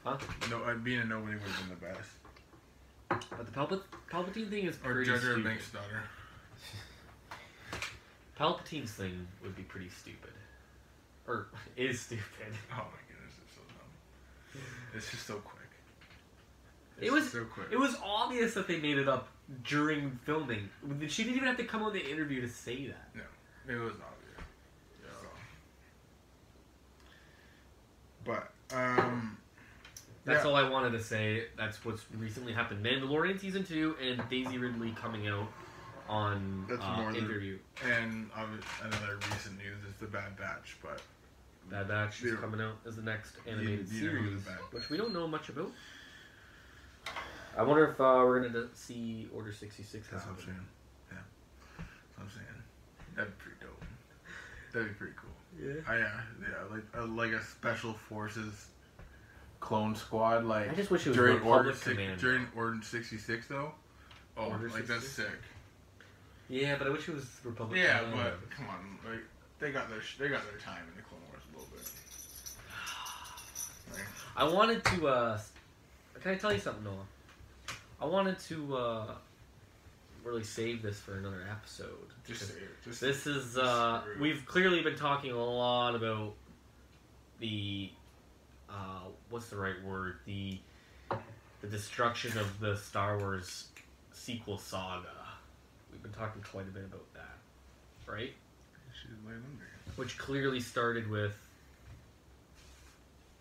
Huh? 0.04 0.18
No, 0.50 0.64
uh, 0.64 0.74
being 0.74 1.00
a 1.00 1.04
nobody 1.04 1.34
would 1.34 1.42
have 1.42 1.68
been 1.68 1.78
the 1.80 1.86
best. 1.86 2.10
But 3.30 3.46
the 3.46 3.52
Palpat- 3.52 3.82
Palpatine 4.10 4.50
thing 4.50 4.66
is 4.66 4.76
Or 4.84 4.92
pretty 4.94 5.06
Jar 5.10 5.18
Jar 5.18 5.32
stupid. 5.32 5.44
Binks' 5.44 5.70
daughter. 5.70 6.02
Palpatine's 8.38 8.92
thing 8.92 9.26
would 9.42 9.56
be 9.56 9.62
pretty 9.62 9.88
stupid. 9.88 10.30
Or 11.26 11.48
is 11.76 12.00
stupid. 12.00 12.24
Oh 12.72 12.76
my 12.76 13.02
goodness, 13.08 13.34
it's 13.44 13.54
so 13.54 13.62
dumb. 13.68 14.62
It's 14.94 15.10
just 15.10 15.26
so 15.26 15.34
quick. 15.36 15.54
It 17.00 17.12
was- 17.12 17.30
so 17.30 17.44
quick. 17.44 17.68
It 17.70 17.78
was 17.78 17.96
obvious 18.02 18.54
that 18.54 18.66
they 18.68 18.78
made 18.78 18.98
it 18.98 19.08
up 19.08 19.28
during 19.64 20.18
filming. 20.24 20.68
She 21.08 21.22
didn't 21.24 21.36
even 21.36 21.48
have 21.48 21.56
to 21.58 21.64
come 21.64 21.82
on 21.82 21.92
the 21.92 22.04
interview 22.10 22.40
to 22.42 22.48
say 22.48 22.86
that. 22.88 23.08
No. 23.14 23.22
It 23.72 23.76
was 23.78 23.92
obvious. 23.94 24.17
But 28.28 28.50
um. 28.76 29.36
That's 30.24 30.44
yeah. 30.44 30.50
all 30.50 30.56
I 30.56 30.68
wanted 30.68 30.92
to 30.92 31.02
say. 31.02 31.44
That's 31.56 31.82
what's 31.86 32.04
recently 32.18 32.52
happened. 32.52 32.84
Mandalorian 32.84 33.40
season 33.40 33.64
two 33.64 33.96
and 34.02 34.22
Daisy 34.28 34.58
Ridley 34.58 34.90
coming 34.90 35.26
out 35.26 35.48
on 36.06 36.66
That's 36.68 36.84
uh, 36.84 36.96
more 36.96 37.12
than- 37.12 37.24
interview. 37.24 37.58
And 37.82 38.28
another 38.82 39.16
recent 39.32 39.56
news 39.56 39.78
is 39.88 39.96
the 39.98 40.06
Bad 40.06 40.36
Batch, 40.36 40.76
but 40.82 41.00
Bad 41.70 41.88
Batch 41.88 42.22
is 42.22 42.38
coming 42.38 42.60
out 42.60 42.76
as 42.86 42.96
the 42.96 43.02
next 43.02 43.36
animated 43.46 43.70
You- 43.70 43.76
you 43.78 43.84
the 43.84 43.94
series, 43.98 44.40
which 44.72 44.90
we 44.90 44.98
don't 44.98 45.14
know 45.14 45.26
much 45.26 45.48
about. 45.48 45.72
I 47.56 47.62
wonder 47.62 47.86
if 47.90 47.98
uh, 47.98 48.22
we're 48.26 48.46
gonna 48.46 48.66
see 48.74 49.28
Order 49.34 49.52
sixty 49.52 49.82
six 49.82 50.08
that's 50.10 50.26
what 50.26 50.36
I'm 50.36 50.44
saying. 50.44 50.66
Yeah, 51.10 51.18
that's 51.78 51.88
what 52.16 52.24
I'm 52.24 52.30
saying. 52.30 52.62
That'd 53.16 53.38
be 53.38 53.42
pretty 53.44 53.58
dope. 53.62 53.84
That'd 54.74 54.88
be 54.88 54.94
pretty 54.94 55.14
cool. 55.16 55.30
Yeah. 55.60 55.72
I, 55.88 55.98
yeah, 55.98 56.10
like 56.70 56.84
uh, 56.96 57.06
like 57.06 57.32
a 57.32 57.42
special 57.42 57.92
forces 57.94 58.68
Clone 59.60 59.96
Squad, 59.96 60.44
like 60.44 60.70
I 60.70 60.74
just 60.74 60.90
wish 60.90 61.06
it 61.06 61.10
was 61.10 61.16
during 61.16 61.40
Order 61.42 61.74
six, 61.74 61.98
during 62.20 62.46
Order 62.56 62.78
sixty 62.82 63.18
six 63.18 63.46
though. 63.48 63.72
Oh, 64.36 64.50
Order 64.50 64.68
like 64.70 64.86
that's 64.86 65.08
sick. 65.08 65.26
Yeah, 66.48 66.76
but 66.78 66.86
I 66.86 66.90
wish 66.90 67.08
it 67.08 67.14
was 67.14 67.26
Republic. 67.44 67.78
Yeah, 67.80 67.98
Command. 67.98 68.36
but 68.40 68.50
come 68.50 68.66
on, 68.68 68.98
like 69.10 69.22
they 69.58 69.72
got 69.72 69.90
their 69.90 70.00
sh- 70.00 70.16
they 70.18 70.28
got 70.28 70.42
their 70.48 70.58
time 70.60 70.82
in 70.90 70.96
the 70.96 71.02
Clone 71.02 71.20
Wars 71.28 71.42
a 71.52 71.58
little 71.58 71.68
bit. 71.74 71.90
I 74.36 74.44
wanted 74.44 74.84
to. 74.84 75.08
uh 75.08 75.38
Can 76.22 76.32
I 76.32 76.36
tell 76.36 76.52
you 76.52 76.60
something, 76.60 76.84
Noah? 76.84 76.94
I 78.00 78.06
wanted 78.06 78.38
to 78.40 78.76
uh 78.76 79.14
really 80.24 80.44
save 80.44 80.82
this 80.82 80.98
for 80.98 81.16
another 81.16 81.46
episode. 81.50 82.08
just. 82.26 82.52
Just 82.84 83.00
This 83.00 83.26
is 83.26 83.56
uh, 83.56 84.02
we've 84.20 84.44
clearly 84.46 84.82
been 84.82 84.96
talking 84.96 85.32
a 85.32 85.44
lot 85.44 85.94
about 85.94 86.34
the 87.40 87.90
uh 88.68 89.06
what's 89.30 89.48
the 89.48 89.56
right 89.56 89.82
word? 89.84 90.16
The 90.26 90.58
the 91.60 91.68
destruction 91.68 92.36
of 92.38 92.60
the 92.60 92.76
Star 92.76 93.18
Wars 93.18 93.68
sequel 94.12 94.58
saga. 94.58 95.06
We've 95.90 96.02
been 96.02 96.12
talking 96.12 96.42
quite 96.42 96.66
a 96.66 96.70
bit 96.70 96.84
about 96.84 97.12
that. 97.14 97.36
Right? 98.10 98.32
She's 98.92 99.10
laying 99.26 99.38
under. 99.38 99.66
Which 99.96 100.18
clearly 100.18 100.60
started 100.60 101.10
with 101.10 101.36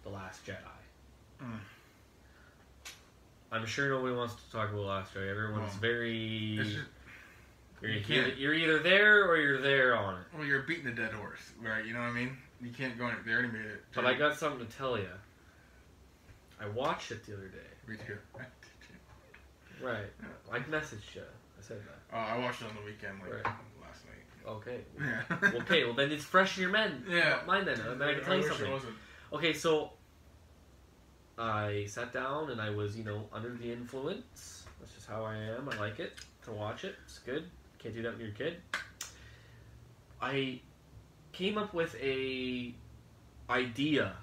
The 0.04 0.10
Last 0.10 0.46
Jedi. 0.46 0.58
Mm. 1.44 1.60
I'm 3.52 3.66
sure 3.66 3.90
nobody 3.90 4.16
wants 4.16 4.36
to 4.36 4.52
talk 4.52 4.70
about 4.72 4.82
Last 4.86 5.14
Jedi. 5.14 5.30
Everyone's 5.30 5.72
Well, 5.72 5.80
very. 5.82 6.58
Just, 6.62 6.78
you're, 7.82 7.92
you 7.92 8.00
either, 8.22 8.28
you're 8.36 8.54
either 8.54 8.80
there 8.80 9.26
or 9.30 9.38
you're 9.38 9.62
there 9.62 9.96
on 9.96 10.16
it. 10.16 10.26
well, 10.36 10.46
you're 10.46 10.64
beating 10.64 10.88
a 10.88 10.92
dead 10.96 11.14
horse, 11.14 11.40
right? 11.62 11.86
You 11.86 11.94
know 11.94 12.00
what 12.00 12.08
I 12.08 12.12
mean? 12.14 12.36
You 12.62 12.72
can't 12.72 12.98
go. 12.98 13.08
In, 13.08 13.16
already 13.32 13.50
made. 13.50 13.66
But 13.96 14.06
I 14.06 14.16
got 14.16 14.36
something 14.36 14.66
to 14.66 14.78
tell 14.78 14.98
you. 14.98 15.08
I 16.60 16.68
watched 16.70 17.12
it 17.12 17.24
the 17.26 17.34
other 17.36 17.48
day. 17.48 17.58
Me 17.88 17.96
too. 18.06 18.18
Right. 19.80 20.06
Yeah. 20.20 20.56
I 20.56 20.60
messaged 20.62 21.14
you. 21.14 21.22
I 21.22 21.62
said 21.62 21.78
that. 21.82 22.00
Oh, 22.12 22.18
I 22.18 22.40
watched 22.40 22.62
it 22.64 22.66
on 22.68 22.76
the 22.76 22.82
weekend, 22.84 23.20
like 23.22 23.32
Right. 23.32 23.54
last 23.80 24.02
night. 24.06 24.52
Okay. 24.52 24.80
Yeah. 25.00 25.60
okay. 25.62 25.84
Well, 25.84 25.94
then 25.94 26.12
it's 26.12 26.24
fresh 26.24 26.58
in 26.58 26.64
your 26.64 26.72
men. 26.72 27.06
Yeah. 27.08 27.42
Mine 27.46 27.66
then. 27.66 27.78
Then 28.00 28.02
I 28.02 28.16
can 28.16 28.24
tell 28.24 28.34
you 28.36 28.42
wish 28.42 28.52
it 28.52 28.56
something. 28.56 28.72
wasn't. 28.72 28.94
Okay, 29.34 29.54
so 29.54 29.92
I 31.38 31.86
sat 31.88 32.14
down 32.14 32.50
and 32.50 32.60
I 32.60 32.70
was, 32.72 32.98
you 32.98 33.04
know, 33.04 33.26
under 33.32 33.50
the 33.50 33.72
influence, 33.72 34.66
That's 34.80 34.94
just 34.94 35.08
how 35.08 35.24
I 35.24 35.36
am. 35.36 35.70
I 35.70 35.78
like 35.78 36.00
it 36.00 36.14
to 36.46 36.52
watch 36.52 36.84
it. 36.84 36.96
It's 37.06 37.20
good. 37.20 37.46
Can't 37.78 37.94
do 37.94 38.02
that 38.02 38.14
with 38.14 38.22
your 38.22 38.32
kid. 38.32 38.58
I 40.22 40.60
came 41.32 41.58
up 41.58 41.74
with 41.74 41.96
a 42.02 42.74
idea 43.50 44.14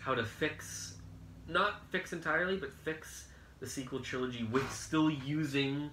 how 0.00 0.14
to 0.14 0.24
fix, 0.24 0.96
not 1.46 1.82
fix 1.90 2.12
entirely, 2.12 2.56
but 2.56 2.72
fix 2.72 3.28
the 3.60 3.66
sequel 3.68 4.00
trilogy 4.00 4.44
with 4.44 4.70
still 4.72 5.10
using 5.10 5.90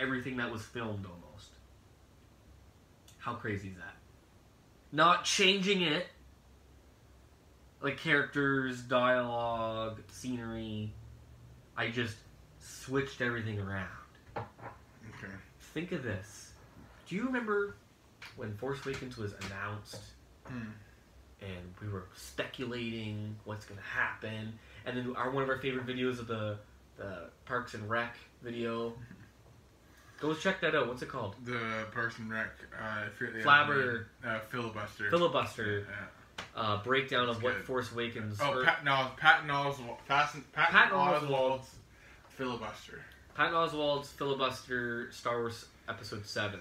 everything 0.00 0.36
that 0.38 0.50
was 0.50 0.62
filmed 0.62 1.06
almost. 1.06 1.50
How 3.18 3.34
crazy 3.34 3.68
is 3.68 3.76
that? 3.76 3.94
Not 4.90 5.24
changing 5.24 5.82
it, 5.82 6.06
like 7.82 7.96
characters, 7.98 8.80
dialogue, 8.82 10.00
scenery. 10.10 10.92
I 11.76 11.88
just 11.90 12.16
switched 12.60 13.20
everything 13.20 13.58
around. 13.58 13.88
Okay. 14.36 15.32
Think 15.74 15.92
of 15.92 16.02
this. 16.02 16.52
Do 17.08 17.14
you 17.16 17.24
remember 17.26 17.76
when 18.36 18.54
Force 18.56 18.84
Awakens 18.84 19.16
was 19.16 19.32
announced 19.46 20.00
Hmm. 20.46 20.70
and 21.40 21.74
we 21.80 21.88
were 21.88 22.06
speculating 22.14 23.36
what's 23.44 23.64
going 23.64 23.78
to 23.80 23.86
happen? 23.86 24.58
And 24.84 24.96
then 24.96 25.14
our 25.16 25.30
one 25.30 25.42
of 25.42 25.48
our 25.48 25.58
favorite 25.58 25.86
videos 25.86 26.18
of 26.18 26.26
the 26.26 26.58
the 26.96 27.30
Parks 27.46 27.72
and 27.74 27.88
Rec 27.88 28.14
video. 28.42 28.92
Go 30.20 30.34
check 30.34 30.60
that 30.60 30.74
out. 30.74 30.86
What's 30.86 31.00
it 31.00 31.08
called? 31.08 31.34
The 31.46 31.86
Parks 31.92 32.18
and 32.18 32.30
Rec. 32.30 32.50
Uh, 32.78 32.84
I 32.84 33.08
forget 33.16 33.34
the 33.34 33.40
Flabber. 33.40 34.04
Uh, 34.22 34.38
filibuster. 34.50 35.08
Filibuster 35.08 35.86
Yeah. 35.88 35.96
Uh, 36.56 36.82
breakdown 36.82 37.28
of 37.28 37.42
what. 37.42 37.64
Force 37.64 37.92
Awakens. 37.92 38.38
Oh, 38.40 38.62
Pat, 38.64 38.84
no, 38.84 39.08
Patton 39.16 39.50
Oswald. 39.50 39.98
Patton, 40.08 40.44
Patton, 40.52 40.74
Patton 40.74 40.98
Oswald's 40.98 41.66
Oswalt. 41.66 41.66
filibuster. 42.30 43.00
Patton 43.34 43.54
Oswald's 43.54 44.10
filibuster 44.12 45.10
Star 45.12 45.38
Wars 45.38 45.66
Episode 45.88 46.26
Seven. 46.26 46.60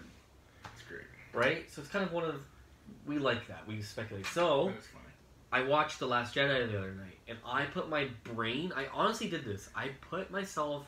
That's 0.63 0.82
great. 0.84 1.05
Right. 1.34 1.71
So 1.71 1.82
it's 1.82 1.89
kind 1.91 2.05
of 2.05 2.11
one 2.13 2.25
of 2.25 2.43
we 3.05 3.17
like 3.17 3.47
that. 3.47 3.67
We 3.67 3.82
speculate. 3.82 4.25
So. 4.27 4.65
That 4.67 4.77
is 4.77 4.86
funny. 4.88 5.05
I 5.51 5.63
watched 5.63 5.97
The 5.97 6.05
Last 6.05 6.36
Jedi 6.36 6.71
the 6.71 6.77
other 6.77 6.93
night, 6.93 7.17
and 7.27 7.38
I 7.43 7.65
put 7.65 7.89
my 7.89 8.07
brain. 8.23 8.71
I 8.75 8.86
honestly 8.93 9.30
did 9.30 9.43
this. 9.43 9.67
I 9.75 9.89
put 10.09 10.30
myself 10.30 10.86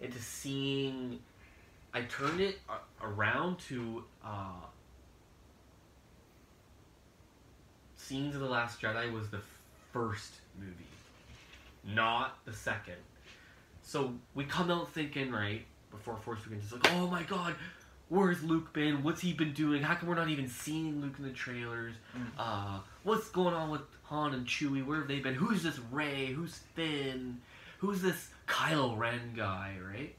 into 0.00 0.18
seeing. 0.18 1.20
I 1.94 2.02
turned 2.02 2.40
it 2.40 2.58
around 3.00 3.60
to 3.68 4.04
uh, 4.22 4.60
scenes 8.04 8.34
of 8.34 8.40
The 8.40 8.48
Last 8.48 8.80
Jedi 8.80 9.12
was 9.12 9.28
the 9.30 9.40
first 9.92 10.34
movie, 10.58 10.74
not 11.84 12.38
the 12.44 12.52
second. 12.52 12.96
So 13.82 14.14
we 14.34 14.44
come 14.44 14.70
out 14.70 14.92
thinking 14.92 15.30
right 15.30 15.64
before 15.90 16.16
Force 16.16 16.40
Awakens, 16.46 16.64
it's 16.64 16.72
like, 16.72 16.92
oh 16.94 17.06
my 17.06 17.22
god, 17.22 17.54
where's 18.08 18.42
Luke 18.42 18.72
been? 18.72 19.02
What's 19.02 19.20
he 19.20 19.32
been 19.32 19.52
doing? 19.52 19.82
How 19.82 19.94
come 19.94 20.08
we're 20.08 20.14
not 20.16 20.28
even 20.28 20.48
seeing 20.48 21.00
Luke 21.00 21.14
in 21.18 21.24
the 21.24 21.30
trailers? 21.30 21.94
Mm. 22.16 22.26
Uh, 22.38 22.78
what's 23.04 23.28
going 23.28 23.54
on 23.54 23.70
with 23.70 23.82
Han 24.04 24.34
and 24.34 24.46
Chewie? 24.46 24.84
Where 24.84 24.98
have 24.98 25.08
they 25.08 25.20
been? 25.20 25.34
Who's 25.34 25.62
this 25.62 25.78
Rey? 25.90 26.26
Who's 26.26 26.58
Finn? 26.74 27.40
Who's 27.78 28.02
this 28.02 28.28
Kylo 28.46 28.98
Ren 28.98 29.32
guy? 29.36 29.76
Right? 29.86 30.14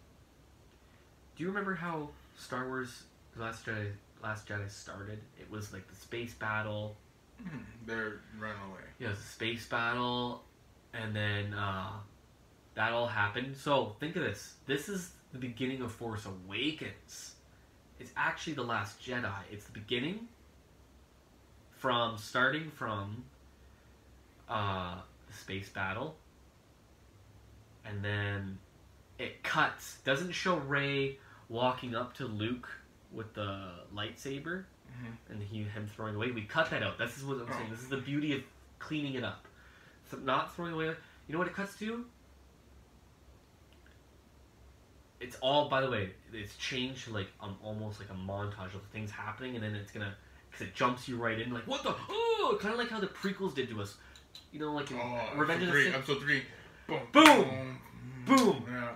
Do 1.36 1.44
you 1.44 1.50
remember 1.50 1.76
how 1.76 2.10
Star 2.38 2.68
Wars: 2.68 3.04
The 3.36 3.44
Last 3.44 3.66
Jedi, 3.66 3.92
Last 4.24 4.48
Jedi 4.48 4.70
started? 4.72 5.20
It 5.40 5.52
was 5.52 5.74
like 5.74 5.88
the 5.88 5.96
space 5.96 6.34
battle. 6.34 6.96
Hmm. 7.44 7.58
They're 7.86 8.22
running 8.40 8.62
away. 8.70 8.82
Yeah, 9.00 9.08
it 9.08 9.10
was 9.12 9.20
a 9.20 9.24
space 9.24 9.66
battle, 9.68 10.44
and 10.94 11.16
then 11.16 11.54
uh, 11.54 11.92
that 12.76 12.92
all 12.92 13.08
happened. 13.08 13.56
So 13.58 13.96
think 14.00 14.16
of 14.16 14.24
this: 14.24 14.56
this 14.66 14.90
is 14.90 15.12
the 15.32 15.40
beginning 15.40 15.82
of 15.82 15.92
Force 15.92 16.26
Awakens. 16.26 17.36
It's 18.00 18.12
actually 18.18 18.54
the 18.54 18.64
Last 18.64 19.02
Jedi. 19.02 19.34
It's 19.52 19.66
the 19.66 19.72
beginning 19.72 20.28
from 21.72 22.18
starting 22.18 22.72
from 22.72 23.24
uh, 24.50 24.96
the 25.28 25.34
space 25.34 25.70
battle, 25.70 26.16
and 27.86 28.04
then 28.04 28.58
it 29.20 29.44
cuts. 29.44 29.98
Doesn't 30.04 30.32
show 30.32 30.58
Rey 30.58 31.20
walking 31.50 31.96
up 31.96 32.16
to 32.16 32.26
Luke 32.26 32.70
with 33.12 33.34
the 33.34 33.70
lightsaber 33.96 34.66
Mhm. 35.04 35.32
and 35.32 35.44
he 35.44 35.64
him 35.64 35.88
throwing 35.96 36.16
away. 36.16 36.32
We 36.32 36.44
cut 36.44 36.70
that 36.70 36.84
out. 36.84 36.98
This 36.98 37.18
is 37.18 37.24
what 37.26 37.38
I'm 37.40 37.52
saying. 37.52 37.70
This 37.70 37.82
is 37.82 37.90
the 37.90 37.98
beauty 37.98 38.34
of 38.34 38.42
cleaning 38.80 39.14
it 39.16 39.24
up. 39.24 39.46
So 40.10 40.18
not 40.18 40.56
throwing 40.56 40.74
away. 40.74 40.86
You 40.86 41.34
know 41.34 41.40
what 41.40 41.48
it 41.48 41.54
cuts 41.54 41.78
to? 41.80 42.06
It's 45.20 45.36
all. 45.42 45.70
By 45.70 45.82
the 45.82 45.90
way, 45.90 46.12
it's 46.34 46.56
changed 46.58 47.06
to 47.06 47.14
like 47.14 47.28
um, 47.42 47.58
almost 47.64 48.00
like 48.00 48.10
a 48.10 48.14
montage 48.14 48.76
of 48.76 48.82
things 48.92 49.10
happening, 49.12 49.56
and 49.56 49.64
then 49.64 49.74
it's 49.76 49.92
gonna 49.92 50.14
because 50.52 50.68
it 50.68 50.76
jumps 50.76 51.08
you 51.08 51.18
right 51.18 51.40
in. 51.40 51.54
Like 51.54 51.66
what 51.68 51.84
the? 51.84 51.96
Oh, 52.10 52.58
kind 52.62 52.74
of 52.74 52.80
like 52.80 52.90
how 52.90 53.00
the 53.00 53.08
prequels 53.08 53.56
did 53.56 53.70
to 53.70 53.82
us. 53.82 53.96
You 54.52 54.60
know, 54.60 54.74
like 54.74 54.92
in 54.92 54.98
Oh, 54.98 55.22
Revenge 55.36 55.62
of 55.64 55.68
the 55.68 55.72
three. 55.72 55.84
Sith. 55.86 55.96
Episode 55.96 56.20
three. 56.22 56.44
Boom. 56.88 57.00
Boom. 57.12 57.80
Boom. 58.26 58.66
Yeah. 58.70 58.90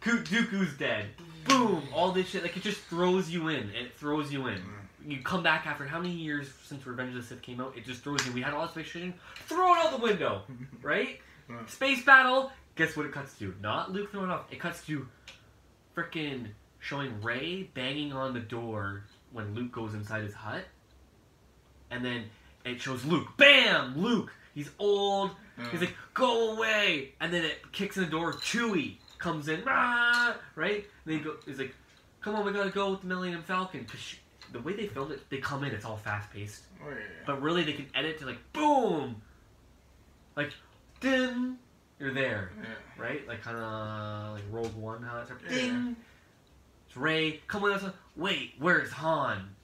Ku- 0.00 0.22
Dooku's 0.22 0.76
dead. 0.76 1.06
Boom! 1.44 1.82
All 1.92 2.12
this 2.12 2.28
shit, 2.28 2.42
like 2.42 2.56
it 2.56 2.62
just 2.62 2.80
throws 2.82 3.30
you 3.30 3.48
in. 3.48 3.70
It 3.70 3.94
throws 3.96 4.32
you 4.32 4.46
in. 4.48 4.62
You 5.06 5.22
come 5.22 5.42
back 5.42 5.66
after 5.66 5.86
how 5.86 5.98
many 5.98 6.12
years 6.14 6.48
since 6.64 6.86
Revenge 6.86 7.10
of 7.14 7.22
the 7.22 7.22
Sith 7.22 7.42
came 7.42 7.60
out? 7.60 7.76
It 7.76 7.84
just 7.84 8.02
throws 8.02 8.24
you. 8.26 8.32
We 8.32 8.42
had 8.42 8.52
all 8.52 8.66
this 8.66 8.74
fiction. 8.74 9.14
Throw 9.46 9.74
it 9.74 9.78
out 9.78 9.90
the 9.92 10.02
window, 10.02 10.42
right? 10.82 11.20
Space 11.66 12.04
battle. 12.04 12.52
Guess 12.76 12.96
what 12.96 13.06
it 13.06 13.12
cuts 13.12 13.36
to? 13.38 13.54
Not 13.60 13.92
Luke 13.92 14.10
throwing 14.12 14.30
off. 14.30 14.44
It 14.52 14.60
cuts 14.60 14.84
to 14.86 15.06
freaking 15.96 16.48
showing 16.78 17.20
Rey 17.22 17.64
banging 17.74 18.12
on 18.12 18.32
the 18.34 18.40
door 18.40 19.04
when 19.32 19.54
Luke 19.54 19.72
goes 19.72 19.94
inside 19.94 20.22
his 20.22 20.34
hut, 20.34 20.64
and 21.90 22.04
then 22.04 22.24
it 22.64 22.80
shows 22.80 23.04
Luke. 23.04 23.28
Bam! 23.36 24.00
Luke. 24.00 24.32
He's 24.54 24.70
old. 24.78 25.30
He's 25.70 25.80
like, 25.80 25.94
go 26.14 26.52
away! 26.56 27.12
And 27.20 27.32
then 27.32 27.44
it 27.44 27.70
kicks 27.72 27.96
in 27.96 28.04
the 28.04 28.08
door. 28.10 28.32
Chewie 28.34 28.96
comes 29.18 29.48
in, 29.48 29.62
"Ah!" 29.66 30.36
right? 30.56 30.86
And 31.04 31.14
they 31.14 31.18
go. 31.18 31.36
He's 31.44 31.58
like, 31.58 31.74
come 32.20 32.34
on, 32.34 32.44
we 32.46 32.52
gotta 32.52 32.70
go 32.70 32.92
with 32.92 33.02
the 33.02 33.06
Millennium 33.06 33.42
Falcon. 33.42 33.86
The 34.52 34.60
way 34.60 34.74
they 34.74 34.86
filmed 34.88 35.12
it, 35.12 35.28
they 35.30 35.38
come 35.38 35.62
in. 35.64 35.72
It's 35.72 35.84
all 35.84 35.96
fast 35.96 36.30
paced, 36.32 36.64
Oh, 36.82 36.88
yeah, 36.88 36.96
yeah. 36.96 37.04
but 37.26 37.40
really 37.40 37.62
they 37.62 37.72
can 37.74 37.86
edit 37.94 38.18
to 38.18 38.26
like 38.26 38.38
boom, 38.52 39.22
like, 40.36 40.52
din, 41.00 41.56
you're 42.00 42.12
there, 42.14 42.50
yeah. 42.60 42.68
right? 43.02 43.26
Like 43.28 43.42
kind 43.42 43.56
of 43.58 44.32
like 44.34 44.42
Rogue 44.50 44.74
One, 44.74 45.02
how 45.02 45.14
that's 45.22 45.30
Yeah. 45.44 45.48
ding. 45.48 45.96
It's 46.88 46.96
Rey. 46.96 47.40
Come 47.46 47.62
with 47.62 47.84
us. 47.84 47.92
Wait, 48.16 48.54
where's 48.58 48.90
Han? 48.90 49.54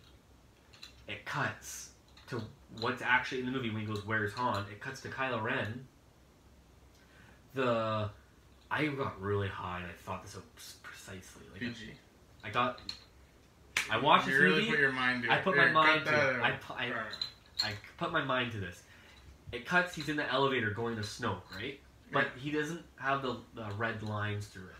It 1.08 1.24
cuts 1.24 1.90
to 2.28 2.40
what's 2.80 3.02
actually 3.02 3.40
in 3.40 3.46
the 3.46 3.52
movie 3.52 3.70
when 3.70 3.80
he 3.80 3.86
goes, 3.86 4.04
"Where's 4.06 4.32
Han?" 4.34 4.64
It 4.70 4.80
cuts 4.80 5.00
to 5.02 5.08
Kylo 5.08 5.42
Ren. 5.42 5.86
The 7.54 8.10
I 8.70 8.86
got 8.86 9.20
really 9.20 9.48
high 9.48 9.78
and 9.78 9.86
I 9.86 9.92
thought 9.92 10.22
this 10.22 10.36
out 10.36 10.42
precisely. 10.82 11.42
Like 11.52 11.60
PG. 11.60 11.92
I 12.44 12.50
got, 12.50 12.80
I 13.90 13.98
watched 13.98 14.26
You 14.26 14.32
this 14.34 14.42
really 14.42 14.54
movie. 14.62 14.70
put 14.70 14.78
your 14.80 14.92
mind 14.92 15.22
to. 15.24 15.32
I 15.32 15.38
put 15.38 15.56
my 15.56 15.64
Here, 15.64 15.72
mind 15.72 16.04
to 16.06 16.30
it. 16.36 16.40
I 16.42 16.50
pu- 16.52 16.74
I- 16.74 16.92
I 17.64 17.72
put 17.96 18.12
my 18.12 18.22
mind 18.22 18.52
to 18.52 18.58
this. 18.58 18.82
It 19.52 19.64
cuts. 19.64 19.94
He's 19.94 20.08
in 20.08 20.16
the 20.16 20.30
elevator 20.30 20.70
going 20.70 20.96
to 20.96 21.02
Snoke, 21.02 21.40
right? 21.54 21.78
But 22.12 22.28
he 22.36 22.50
doesn't 22.50 22.82
have 22.96 23.22
the, 23.22 23.36
the 23.54 23.68
red 23.76 24.02
lines 24.02 24.46
through 24.46 24.66
it. 24.66 24.70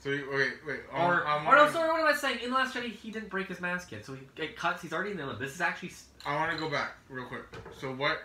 So 0.00 0.10
you, 0.10 0.28
wait, 0.32 0.52
wait. 0.66 0.80
Or, 0.92 1.26
I'm- 1.26 1.46
I'm 1.46 1.46
or 1.48 1.56
no, 1.56 1.70
sorry, 1.72 1.88
what 1.90 2.00
am 2.00 2.06
I 2.06 2.12
saying? 2.16 2.38
In 2.42 2.50
the 2.50 2.56
Last 2.56 2.74
Jedi, 2.74 2.92
he 2.92 3.10
didn't 3.10 3.30
break 3.30 3.48
his 3.48 3.60
mask 3.60 3.90
yet, 3.90 4.04
so 4.06 4.14
he 4.14 4.20
it 4.42 4.56
cuts. 4.56 4.80
He's 4.82 4.92
already 4.92 5.10
in 5.12 5.16
the 5.16 5.24
elevator. 5.24 5.44
This 5.44 5.54
is 5.54 5.60
actually 5.60 5.92
I 6.26 6.36
want 6.36 6.52
to 6.52 6.58
go 6.58 6.70
back 6.70 6.92
real 7.08 7.24
quick. 7.26 7.42
So 7.80 7.92
what? 7.94 8.18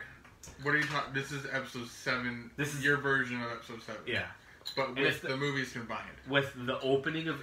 What 0.62 0.76
are 0.76 0.78
you 0.78 0.84
talking? 0.84 1.14
This 1.14 1.32
is 1.32 1.46
episode 1.52 1.88
seven. 1.88 2.52
This 2.58 2.74
is- 2.76 2.84
your 2.84 2.98
version 2.98 3.42
of 3.42 3.52
episode 3.52 3.82
seven. 3.84 4.02
yeah 4.06 4.26
But 4.76 4.96
with 4.96 5.22
the- 5.22 5.30
the, 5.30 5.38
movies 5.38 5.72
combined. 5.72 6.02
with 6.28 6.52
the 6.66 6.80
opening 6.82 7.28
of 7.30 7.42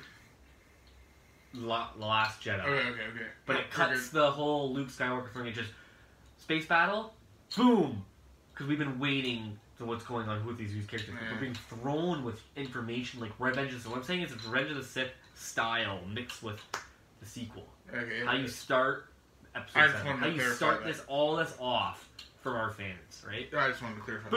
La, 1.55 1.89
the 1.99 2.05
Last 2.07 2.43
Jedi. 2.43 2.61
Okay, 2.61 2.89
okay, 2.91 3.03
okay. 3.15 3.27
But 3.47 3.57
it 3.57 3.71
cuts 3.71 3.93
figured- 4.07 4.13
the 4.13 4.31
whole 4.31 4.73
Luke 4.73 4.89
Skywalker 4.89 5.33
thing. 5.33 5.47
It 5.47 5.55
just 5.55 5.71
space 6.39 6.67
battle, 6.67 7.15
boom, 7.57 8.05
because 8.53 8.67
we've 8.67 8.79
been 8.79 8.99
waiting 8.99 9.59
to 9.79 9.85
what's 9.85 10.05
going 10.05 10.29
on 10.29 10.45
with 10.47 10.59
these, 10.59 10.73
these 10.73 10.87
characters. 10.87 11.15
Yeah. 11.21 11.35
We're 11.35 11.41
being 11.41 11.55
thrown 11.55 12.23
with 12.25 12.41
information 12.57 13.21
like 13.21 13.33
Revenge 13.39 13.73
of 13.73 13.77
the 13.77 13.81
Sith. 13.83 13.91
What 13.91 13.99
I'm 13.99 14.05
saying 14.05 14.23
is 14.23 14.33
it's 14.33 14.45
Revenge 14.45 14.71
of 14.71 14.77
the 14.77 14.85
Sith 14.85 15.11
style 15.35 16.01
mixed 16.13 16.43
with 16.43 16.61
the 17.21 17.27
sequel. 17.27 17.67
Okay. 17.95 18.25
How 18.25 18.35
you 18.35 18.47
start 18.49 19.07
episode 19.55 19.79
I 19.81 19.87
just 19.89 19.99
seven. 20.05 20.19
How 20.19 20.27
you 20.27 20.41
start 20.53 20.81
that. 20.85 20.87
this 20.93 21.03
all 21.09 21.37
this 21.37 21.55
off 21.59 22.09
from 22.43 22.55
our 22.55 22.71
fans, 22.71 23.25
right? 23.27 23.49
I 23.57 23.69
just 23.69 23.83
wanted 23.83 23.97
to 23.97 24.03
clarify. 24.03 24.31
that. 24.31 24.37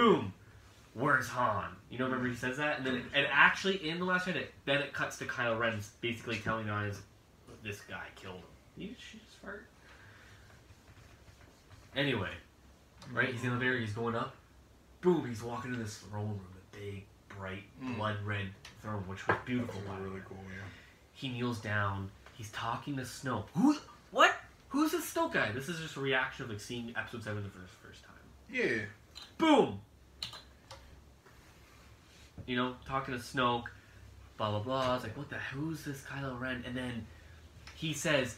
Where's 0.94 1.28
Han? 1.28 1.76
You 1.90 1.98
know, 1.98 2.06
remember 2.06 2.28
he 2.30 2.36
says 2.36 2.58
that, 2.58 2.78
and 2.78 2.86
then 2.86 3.04
and 3.16 3.26
actually 3.32 3.90
in 3.90 3.98
the 4.00 4.06
last 4.06 4.28
Jedi, 4.28 4.46
then 4.66 4.82
it 4.82 4.94
cuts 4.94 5.18
to 5.18 5.26
Kylo 5.26 5.58
Ren 5.60 5.80
basically 6.02 6.38
telling 6.38 6.68
the 6.68 6.72
audience, 6.74 7.02
"This 7.64 7.82
guy 7.82 8.06
killed 8.16 8.36
him." 8.36 8.44
You 8.78 8.96
she 9.00 9.18
just 9.18 9.38
fart. 9.42 9.66
Anyway, 11.96 12.30
right? 13.12 13.30
He's 13.30 13.42
in 13.44 13.48
the 13.50 13.56
elevator. 13.56 13.78
He's 13.78 13.94
going 13.94 14.16
up. 14.16 14.36
Boom! 15.02 15.28
He's 15.28 15.44
walking 15.44 15.74
in 15.74 15.80
this 15.80 15.98
throne 15.98 16.28
room, 16.30 16.48
a 16.74 16.76
big 16.78 17.06
bright 17.30 17.64
Mm. 17.82 17.98
blood 17.98 18.18
red 18.24 18.50
throne, 18.82 19.04
which 19.08 19.28
was 19.28 19.38
beautiful. 19.46 19.82
the 19.82 20.02
really 20.02 20.22
cool. 20.28 20.44
Yeah. 20.50 20.62
He 21.14 21.30
kneels 21.30 21.60
down. 21.60 22.10
He's 22.36 22.52
talking 22.52 22.96
to 22.98 23.04
Snoke. 23.04 23.48
Who's 23.56 23.80
What? 24.12 24.36
Who's 24.70 24.92
this 24.92 25.12
Snoke 25.14 25.34
guy? 25.34 25.52
This 25.52 25.70
is 25.70 25.80
just 25.80 25.96
a 25.98 26.00
reaction 26.00 26.46
of 26.46 26.52
like 26.52 26.60
seeing 26.60 26.94
episode 26.96 27.24
seven 27.24 27.44
for 27.50 27.60
the 27.60 27.68
first 27.68 28.04
time. 28.04 28.14
Yeah. 28.50 28.86
Boom. 29.38 29.80
You 32.46 32.56
know, 32.58 32.76
talking 32.86 33.14
to 33.14 33.20
Snoke, 33.20 33.66
blah 34.38 34.50
blah 34.52 34.60
blah. 34.60 34.92
I 34.92 34.96
was 34.96 35.04
like, 35.04 35.18
what 35.18 35.30
the? 35.30 35.38
Who's 35.54 35.84
this 35.86 36.02
Kylo 36.02 36.40
Ren? 36.40 36.64
And 36.66 36.76
then 36.76 37.08
he 37.76 37.94
says, 37.94 38.36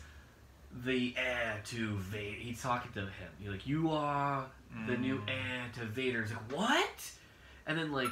the 0.83 1.13
heir 1.17 1.61
to 1.65 1.95
Vader. 1.97 2.37
He's 2.37 2.61
talking 2.61 2.91
to 2.93 3.01
him. 3.01 3.29
He's 3.39 3.49
like, 3.49 3.65
you 3.67 3.91
are 3.91 4.45
the 4.87 4.97
new 4.97 5.19
Mm. 5.19 5.29
heir 5.29 5.65
to 5.75 5.85
Vader. 5.85 6.21
He's 6.23 6.31
like, 6.31 6.51
what? 6.51 7.11
And 7.65 7.77
then 7.77 7.91
like, 7.91 8.09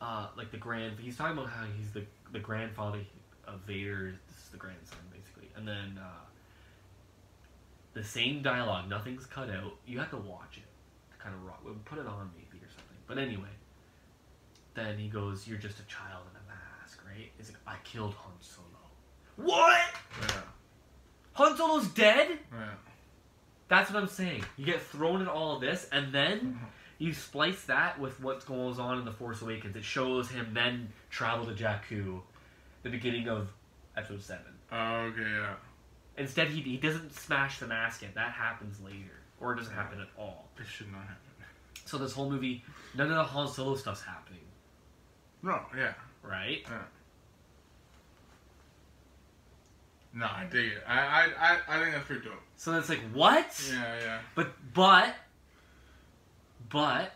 uh, 0.00 0.28
like 0.36 0.50
the 0.50 0.58
grand. 0.58 0.98
He's 1.00 1.16
talking 1.16 1.36
about 1.38 1.50
how 1.50 1.64
he's 1.76 1.90
the 1.92 2.04
the 2.32 2.38
grandfather 2.40 3.00
of 3.46 3.60
Vader. 3.60 4.12
This 4.28 4.36
is 4.44 4.48
the 4.50 4.58
grandson, 4.58 4.98
basically. 5.10 5.48
And 5.56 5.66
then 5.66 5.98
uh, 5.98 6.24
the 7.94 8.04
same 8.04 8.42
dialogue. 8.42 8.88
Nothing's 8.88 9.26
cut 9.26 9.50
out. 9.50 9.72
You 9.86 9.98
have 9.98 10.10
to 10.10 10.16
watch 10.18 10.58
it 10.58 11.12
to 11.12 11.18
kind 11.22 11.34
of 11.34 11.42
rock. 11.44 11.62
Put 11.86 11.98
it 11.98 12.06
on 12.06 12.30
maybe 12.36 12.62
or 12.64 12.68
something. 12.68 12.96
But 13.06 13.18
anyway, 13.18 13.48
then 14.78 14.98
he 14.98 15.08
goes, 15.08 15.46
"You're 15.46 15.58
just 15.58 15.80
a 15.80 15.84
child 15.84 16.24
in 16.30 16.36
a 16.36 16.44
mask, 16.48 17.00
right?" 17.06 17.30
He's 17.36 17.48
like, 17.48 17.58
"I 17.66 17.76
killed 17.84 18.14
Han 18.14 18.32
Solo." 18.40 18.66
What? 19.36 19.80
Yeah. 20.22 20.40
Han 21.34 21.56
Solo's 21.56 21.88
dead? 21.88 22.38
Yeah. 22.52 22.74
That's 23.68 23.90
what 23.90 24.02
I'm 24.02 24.08
saying. 24.08 24.44
You 24.56 24.64
get 24.64 24.80
thrown 24.80 25.20
in 25.20 25.28
all 25.28 25.54
of 25.54 25.60
this, 25.60 25.88
and 25.92 26.12
then 26.12 26.38
mm-hmm. 26.38 26.64
you 26.98 27.12
splice 27.12 27.64
that 27.64 28.00
with 28.00 28.20
what 28.20 28.44
goes 28.46 28.78
on 28.78 28.98
in 28.98 29.04
The 29.04 29.12
Force 29.12 29.42
Awakens. 29.42 29.76
It 29.76 29.84
shows 29.84 30.30
him 30.30 30.52
then 30.54 30.88
travel 31.10 31.46
to 31.46 31.52
Jakku, 31.52 32.20
the 32.82 32.90
beginning 32.90 33.28
of 33.28 33.52
Episode 33.96 34.22
7. 34.22 34.42
Oh, 34.72 34.76
okay. 34.76 35.20
Yeah. 35.20 35.54
Instead, 36.16 36.48
he, 36.48 36.62
he 36.62 36.76
doesn't 36.78 37.14
smash 37.14 37.58
the 37.60 37.66
mask 37.66 38.02
yet. 38.02 38.14
That 38.14 38.32
happens 38.32 38.80
later. 38.80 39.20
Or 39.40 39.52
it 39.52 39.56
doesn't 39.56 39.74
happen 39.74 40.00
at 40.00 40.08
all. 40.18 40.48
It 40.58 40.66
should 40.66 40.90
not 40.90 41.02
happen. 41.02 41.28
So 41.88 41.96
this 41.96 42.12
whole 42.12 42.30
movie, 42.30 42.62
none 42.94 43.10
of 43.10 43.16
the 43.16 43.22
Han 43.22 43.48
Solo 43.48 43.74
stuff's 43.74 44.02
happening, 44.02 44.42
No. 45.42 45.60
Yeah. 45.76 45.94
right? 46.22 46.64
No, 50.14 50.26
I 50.26 50.46
dig 50.50 50.72
it. 50.72 50.82
I 50.86 50.98
I 50.98 51.28
I, 51.38 51.58
I 51.68 51.80
think 51.82 51.94
that's 51.94 52.06
pretty 52.06 52.24
dope. 52.24 52.34
So 52.56 52.72
that's 52.72 52.88
like, 52.88 53.00
what? 53.12 53.62
Yeah. 53.70 53.94
Yeah. 54.00 54.18
But 54.34 54.52
but 54.74 55.14
but 56.70 57.12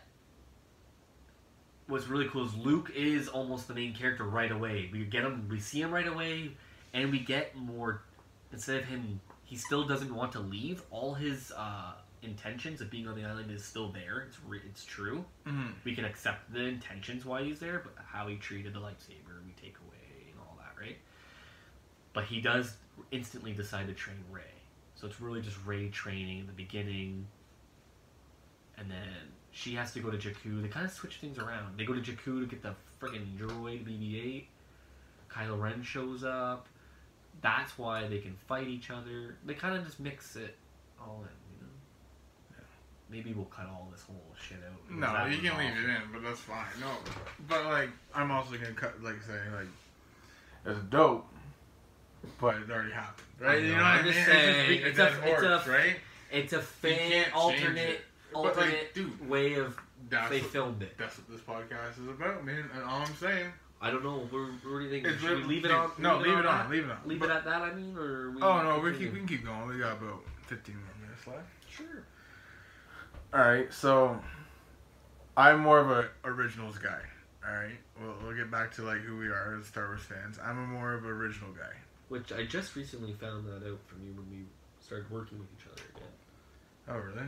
what's 1.87 2.07
really 2.07 2.27
cool 2.27 2.45
is 2.45 2.55
Luke 2.55 2.91
is 2.95 3.27
almost 3.27 3.67
the 3.67 3.73
main 3.73 3.93
character 3.93 4.23
right 4.23 4.51
away. 4.51 4.89
We 4.91 5.05
get 5.05 5.23
him, 5.23 5.47
we 5.49 5.59
see 5.59 5.81
him 5.81 5.91
right 5.91 6.07
away, 6.07 6.51
and 6.93 7.11
we 7.11 7.19
get 7.19 7.55
more. 7.55 8.03
Instead 8.51 8.77
of 8.77 8.85
him, 8.85 9.19
he 9.43 9.55
still 9.57 9.85
doesn't 9.85 10.13
want 10.13 10.31
to 10.33 10.39
leave. 10.39 10.83
All 10.91 11.13
his 11.15 11.51
uh, 11.57 11.93
intentions 12.23 12.81
of 12.81 12.89
being 12.89 13.07
on 13.07 13.15
the 13.15 13.25
island 13.25 13.51
is 13.51 13.63
still 13.63 13.89
there. 13.89 14.25
It's 14.27 14.37
re- 14.47 14.61
it's 14.65 14.85
true. 14.85 15.25
Mm-hmm. 15.47 15.67
We 15.83 15.95
can 15.95 16.05
accept 16.05 16.53
the 16.53 16.61
intentions 16.61 17.25
why 17.25 17.43
he's 17.43 17.59
there, 17.59 17.81
but 17.83 17.93
how 18.05 18.27
he 18.27 18.35
treated 18.37 18.73
the 18.73 18.79
lightsaber, 18.79 19.43
we 19.45 19.53
take 19.61 19.75
away 19.87 20.29
and 20.31 20.39
all 20.39 20.57
that, 20.59 20.79
right? 20.79 20.97
But 22.13 22.25
he 22.25 22.41
does 22.41 22.77
instantly 23.11 23.53
decide 23.53 23.87
to 23.87 23.93
train 23.93 24.17
Rey. 24.31 24.41
So 24.95 25.07
it's 25.07 25.19
really 25.19 25.41
just 25.41 25.57
Rey 25.65 25.89
training 25.89 26.39
in 26.39 26.47
the 26.47 26.53
beginning, 26.53 27.27
and 28.77 28.89
then 28.89 29.31
she 29.51 29.75
has 29.75 29.93
to 29.93 29.99
go 29.99 30.09
to 30.09 30.17
Jakku. 30.17 30.61
They 30.61 30.67
kind 30.67 30.85
of 30.85 30.91
switch 30.91 31.17
things 31.17 31.37
around. 31.37 31.77
They 31.77 31.85
go 31.85 31.93
to 31.93 32.01
Jakku 32.01 32.41
to 32.41 32.45
get 32.45 32.61
the 32.61 32.75
friggin' 33.01 33.37
droid 33.37 33.85
BB-8. 33.85 34.45
Kylo 35.29 35.59
Ren 35.61 35.81
shows 35.83 36.23
up. 36.23 36.67
That's 37.41 37.77
why 37.77 38.07
they 38.07 38.19
can 38.19 38.35
fight 38.47 38.67
each 38.67 38.89
other. 38.89 39.37
They 39.45 39.55
kind 39.55 39.75
of 39.75 39.83
just 39.85 39.99
mix 39.99 40.35
it 40.35 40.55
all 40.99 41.23
in. 41.23 41.42
Maybe 43.13 43.31
we'll 43.31 43.45
cut 43.45 43.67
all 43.67 43.87
this 43.91 44.01
whole 44.01 44.25
shit 44.41 44.57
out. 44.67 44.91
No, 44.91 45.25
you 45.27 45.37
can 45.37 45.55
leave 45.57 45.69
awful. 45.71 45.83
it 45.83 45.89
in, 45.89 46.01
but 46.11 46.23
that's 46.23 46.39
fine. 46.39 46.65
No, 46.81 46.87
but 47.47 47.63
like 47.65 47.89
I'm 48.15 48.31
also 48.31 48.53
gonna 48.55 48.73
cut 48.73 49.01
like 49.03 49.21
say 49.21 49.33
like 49.55 49.67
it's 50.65 50.79
dope, 50.89 51.27
but 52.41 52.55
it 52.55 52.71
already 52.71 52.91
happened, 52.91 53.27
right? 53.39 53.51
I 53.51 53.55
you 53.57 53.67
know, 53.73 53.77
know 53.77 53.83
what 53.83 53.85
I 53.85 53.97
I'm 53.99 54.03
mean? 54.05 54.13
just 54.13 54.17
It's 54.27 54.31
saying, 54.31 54.81
it's 54.83 54.99
a 54.99 55.03
a- 55.03 55.05
dead 55.21 55.53
it's 55.53 55.67
a- 55.67 55.71
right? 55.71 55.95
It's 56.31 56.53
a 56.53 56.61
fan 56.61 57.25
alternate 57.35 57.77
it. 57.89 58.01
But, 58.33 58.41
like, 58.43 58.55
alternate 58.57 58.93
dude, 58.95 59.29
way 59.29 59.53
of 59.55 59.77
That's 60.09 60.29
they 60.31 60.41
what, 60.41 60.49
filmed 60.49 60.81
it. 60.81 60.97
that's 60.97 61.15
what 61.19 61.29
this 61.29 61.41
podcast 61.41 62.01
is 62.01 62.07
about, 62.09 62.43
man. 62.43 62.67
And 62.73 62.83
all 62.83 63.01
I'm 63.01 63.15
saying 63.17 63.45
I 63.79 63.91
don't 63.91 64.03
know. 64.03 64.19
Where, 64.31 64.45
where 64.63 64.79
do 64.79 64.85
you 64.87 65.01
think? 65.03 65.19
Should 65.19 65.39
we 65.39 65.43
leave 65.43 65.65
it 65.65 65.71
on? 65.71 65.91
No, 65.99 66.17
leave 66.17 66.37
it 66.39 66.45
on. 66.47 66.69
Leave 66.71 66.85
it 66.85 66.91
on. 66.91 66.97
Leave 67.05 67.19
But- 67.19 67.29
it 67.29 67.33
at 67.33 67.45
that. 67.45 67.61
I 67.61 67.73
mean, 67.75 67.95
or 67.95 68.31
we 68.31 68.41
Oh 68.41 68.63
no, 68.63 68.79
we 68.79 68.97
keep 68.97 69.11
we 69.13 69.19
can 69.19 69.27
keep 69.27 69.45
going. 69.45 69.67
We 69.67 69.77
got 69.77 69.97
about 70.01 70.23
15 70.47 70.73
more 70.75 70.85
minutes 71.05 71.27
left. 71.27 71.47
Sure. 71.69 72.03
All 73.33 73.39
right, 73.39 73.73
so 73.73 74.19
I'm 75.35 75.59
more 75.61 75.79
of 75.79 75.89
a 75.89 76.09
originals 76.23 76.77
guy. 76.77 76.99
All 77.47 77.53
right, 77.53 77.77
we'll, 77.99 78.13
we'll 78.23 78.35
get 78.37 78.51
back 78.51 78.71
to 78.75 78.83
like 78.83 78.99
who 78.99 79.17
we 79.17 79.27
are 79.27 79.57
as 79.59 79.65
Star 79.65 79.87
Wars 79.87 80.01
fans. 80.01 80.37
I'm 80.43 80.57
a 80.57 80.67
more 80.67 80.93
of 80.93 81.03
an 81.03 81.09
original 81.09 81.51
guy. 81.51 81.73
Which 82.09 82.31
I 82.31 82.45
just 82.45 82.75
recently 82.75 83.13
found 83.13 83.47
that 83.47 83.67
out 83.67 83.79
from 83.87 84.03
you 84.05 84.13
when 84.13 84.29
we 84.29 84.45
started 84.81 85.09
working 85.09 85.39
with 85.39 85.47
each 85.57 85.65
other 85.65 85.81
again. 85.95 86.09
Oh 86.89 86.97
really? 86.97 87.27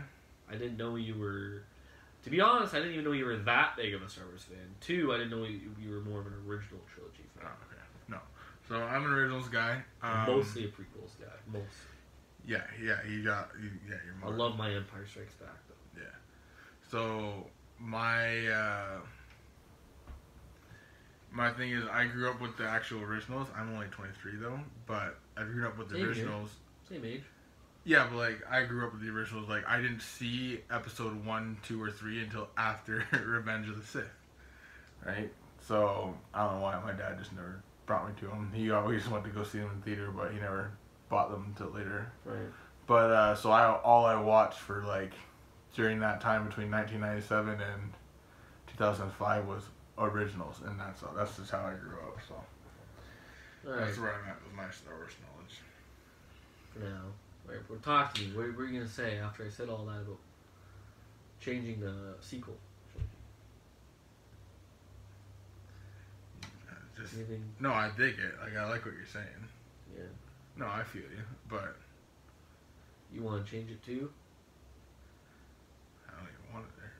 I 0.49 0.53
didn't 0.53 0.78
know 0.78 0.95
you 0.95 1.16
were. 1.18 1.64
To 2.24 2.30
be 2.30 2.39
honest, 2.41 2.74
I 2.74 2.78
didn't 2.78 2.93
even 2.93 3.06
know 3.06 3.12
you 3.12 3.26
were 3.26 3.38
that 3.38 3.76
big 3.76 3.93
of 3.93 4.01
a 4.01 4.10
Star 4.10 4.26
Wars 4.26 4.43
fan. 4.43 4.58
Two, 4.82 5.12
I 5.14 5.18
didn't 5.18 5.32
know 5.32 5.43
you, 5.45 5.60
you 5.80 5.89
were 5.89 6.01
more 6.01 6.20
of 6.20 6.28
an 6.28 6.34
original 6.47 6.82
trilogy 6.93 7.24
Oh, 7.38 7.41
fan. 7.41 7.49
okay. 7.72 7.82
No. 8.10 8.18
So 8.70 8.82
I'm 8.82 9.06
an 9.06 9.12
originals 9.12 9.47
guy. 9.49 9.82
Um, 10.01 10.26
Mostly 10.28 10.66
a 10.66 10.68
prequels 10.68 11.18
guy. 11.20 11.34
Most. 11.51 11.66
Yeah, 12.47 12.62
yeah. 12.84 12.97
You 13.10 13.24
got. 13.24 13.49
You, 13.62 13.70
yeah, 13.89 13.95
you're 14.06 14.32
I 14.32 14.36
love 14.36 14.58
my 14.58 14.72
Empire 14.72 15.06
Strikes 15.10 15.34
Back 15.36 15.49
though. 15.68 15.74
So 16.89 17.46
my 17.80 18.48
uh, 18.48 19.00
my 21.32 21.52
thing 21.52 21.72
is, 21.72 21.84
I 21.91 22.06
grew 22.06 22.30
up 22.30 22.39
with 22.39 22.58
the 22.58 22.66
actual 22.66 23.02
originals. 23.02 23.48
I'm 23.56 23.74
only 23.74 23.88
23 23.88 24.38
though, 24.38 24.60
but 24.86 25.18
I 25.36 25.43
grew 25.43 25.68
up 25.68 25.78
with 25.78 25.89
the 25.89 25.96
Same 25.96 26.06
originals. 26.06 26.52
Same 26.89 27.04
age. 27.04 27.24
Yeah, 27.84 28.08
but 28.10 28.18
like 28.18 28.41
I 28.50 28.64
grew 28.64 28.86
up 28.86 28.93
with 28.93 29.02
the 29.02 29.10
originals. 29.10 29.50
Like 29.50 29.68
I 29.68 29.82
didn't 29.82 30.02
see 30.02 30.62
episode 30.72 31.26
one, 31.26 31.58
two, 31.64 31.82
or 31.82 31.91
three 31.91 32.22
until 32.22 32.48
after 32.58 33.06
Revenge 33.26 33.68
of 33.68 33.78
the 33.78 33.86
Sith. 33.86 34.06
Right, 35.06 35.30
so 35.60 36.16
I 36.34 36.46
don't 36.46 36.56
know 36.56 36.62
why 36.62 36.80
my 36.84 36.93
dad 36.93 37.20
just 37.20 37.34
never 37.34 37.62
brought 37.86 38.08
me 38.08 38.14
to 38.22 38.28
them. 38.28 38.52
He 38.56 38.72
always 38.72 39.08
went 39.08 39.24
to 39.26 39.30
go 39.30 39.43
see 39.43 39.60
them 39.60 39.70
in 39.76 39.82
theater, 39.82 40.12
but 40.16 40.32
he 40.32 40.39
never 40.39 40.72
bought 41.10 41.30
them 41.30 41.46
until 41.48 41.76
later. 41.76 42.12
Right. 42.24 42.38
But 42.88 43.12
uh, 43.12 43.36
so 43.36 43.52
I 43.52 43.72
all 43.72 44.06
I 44.06 44.20
watched 44.20 44.60
for 44.60 44.84
like 44.84 45.12
during 45.76 45.99
that 45.99 46.21
time 46.21 46.47
between 46.47 46.71
1997 46.71 47.61
and 47.61 47.93
2005 48.67 49.47
was 49.47 49.63
originals, 49.97 50.61
and 50.65 50.80
that's 50.80 51.03
all. 51.03 51.13
That's 51.15 51.36
just 51.38 51.51
how 51.51 51.59
I 51.59 51.73
grew 51.73 51.97
up. 51.99 52.17
So 52.28 52.36
right. 53.69 53.86
That's 53.86 53.97
where 53.99 54.13
I'm 54.13 54.30
at 54.30 54.41
with 54.43 54.53
my 54.53 54.69
Star 54.71 54.95
Wars 54.95 55.11
knowledge. 55.21 56.91
Now. 56.93 57.01
Right. 57.47 57.59
Well, 57.69 57.80
talk 57.80 58.13
to 58.15 58.21
me. 58.21 58.28
What, 58.36 58.45
are 58.45 58.65
you 58.67 58.80
gonna 58.80 58.88
say 58.89 59.19
after 59.19 59.45
I 59.45 59.49
said 59.49 59.69
all 59.69 59.86
that 59.86 60.01
about 60.01 60.17
changing 61.39 61.80
the 61.80 61.93
sequel? 62.21 62.55
Just 66.97 67.13
Anything? 67.15 67.43
no, 67.59 67.71
I 67.73 67.89
dig 67.97 68.15
it. 68.17 68.34
Like 68.41 68.55
I 68.57 68.69
like 68.69 68.86
what 68.86 68.93
you're 68.95 69.05
saying. 69.05 69.26
Yeah. 69.95 70.03
No, 70.57 70.65
I 70.65 70.84
feel 70.84 71.01
you, 71.01 71.23
but 71.49 71.76
You 73.13 73.21
want 73.21 73.45
to 73.45 73.51
change 73.51 73.69
it 73.69 73.84
too? 73.84 74.09
I 76.07 76.11
don't 76.17 76.23
even 76.30 76.53
want 76.53 76.65
it 76.65 76.71
there. 76.80 76.93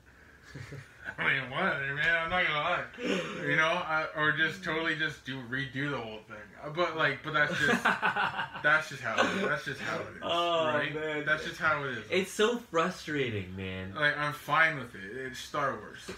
I 1.18 1.40
want 1.50 1.82
it 1.82 1.94
man. 1.94 2.24
I'm 2.24 2.30
not 2.30 2.46
gonna 2.46 2.58
lie. 2.60 3.46
You 3.48 3.56
know, 3.56 3.64
I, 3.64 4.06
or 4.16 4.32
just 4.32 4.62
totally 4.62 4.96
just 4.96 5.24
do 5.24 5.40
redo 5.50 5.90
the 5.90 5.96
whole 5.96 6.18
thing. 6.28 6.36
Uh, 6.62 6.70
But 6.70 6.96
like, 6.96 7.20
but 7.22 7.32
that's 7.32 7.58
just 7.58 7.82
that's 8.62 8.88
just 8.90 9.00
how 9.00 9.14
it 9.14 9.36
is. 9.36 9.42
That's 9.48 9.64
just 9.64 9.80
how 9.80 9.96
it 9.98 10.02
is. 10.02 10.22
Oh, 10.22 10.66
right? 10.66 10.94
man. 10.94 11.24
That's 11.24 11.44
just 11.44 11.58
how 11.58 11.84
it 11.84 11.92
is. 11.92 12.04
it's 12.10 12.32
so 12.32 12.58
frustrating, 12.70 13.54
man. 13.56 13.94
like 13.94 14.18
I'm 14.18 14.32
fine 14.32 14.76
with 14.78 14.94
it. 14.94 15.16
It's 15.26 15.38
Star 15.38 15.76
Wars. 15.76 16.10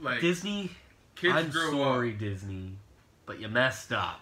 Like 0.00 0.20
Disney, 0.20 0.70
kids 1.16 1.34
I'm 1.34 1.50
grow 1.50 1.72
sorry, 1.72 2.12
up. 2.12 2.18
Disney, 2.18 2.72
but 3.26 3.40
you 3.40 3.48
messed 3.48 3.92
up. 3.92 4.20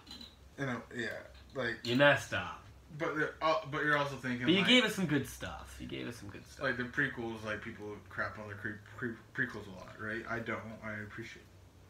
You 0.59 0.65
know, 0.65 0.81
yeah. 0.95 1.07
Like, 1.55 1.75
You 1.83 1.95
messed 1.95 2.33
up. 2.33 2.63
But 2.97 3.15
they're 3.15 3.33
but 3.71 3.83
you're 3.83 3.97
also 3.97 4.15
thinking. 4.15 4.45
But 4.45 4.51
you 4.53 4.59
like, 4.59 4.67
gave 4.67 4.83
us 4.85 4.95
some 4.95 5.05
good 5.05 5.27
stuff. 5.27 5.75
You 5.79 5.87
gave 5.87 6.07
us 6.07 6.15
some 6.17 6.29
good 6.29 6.45
stuff. 6.45 6.63
like 6.63 6.77
the 6.77 6.83
prequels. 6.83 7.43
Like 7.45 7.61
people 7.61 7.95
crap 8.09 8.37
on 8.39 8.47
the 8.49 8.55
cre- 8.55 8.79
pre- 8.97 9.15
prequels 9.35 9.67
a 9.67 9.71
lot, 9.77 9.93
right? 9.99 10.23
I 10.29 10.39
don't. 10.39 10.59
I 10.83 10.93
appreciate. 11.03 11.43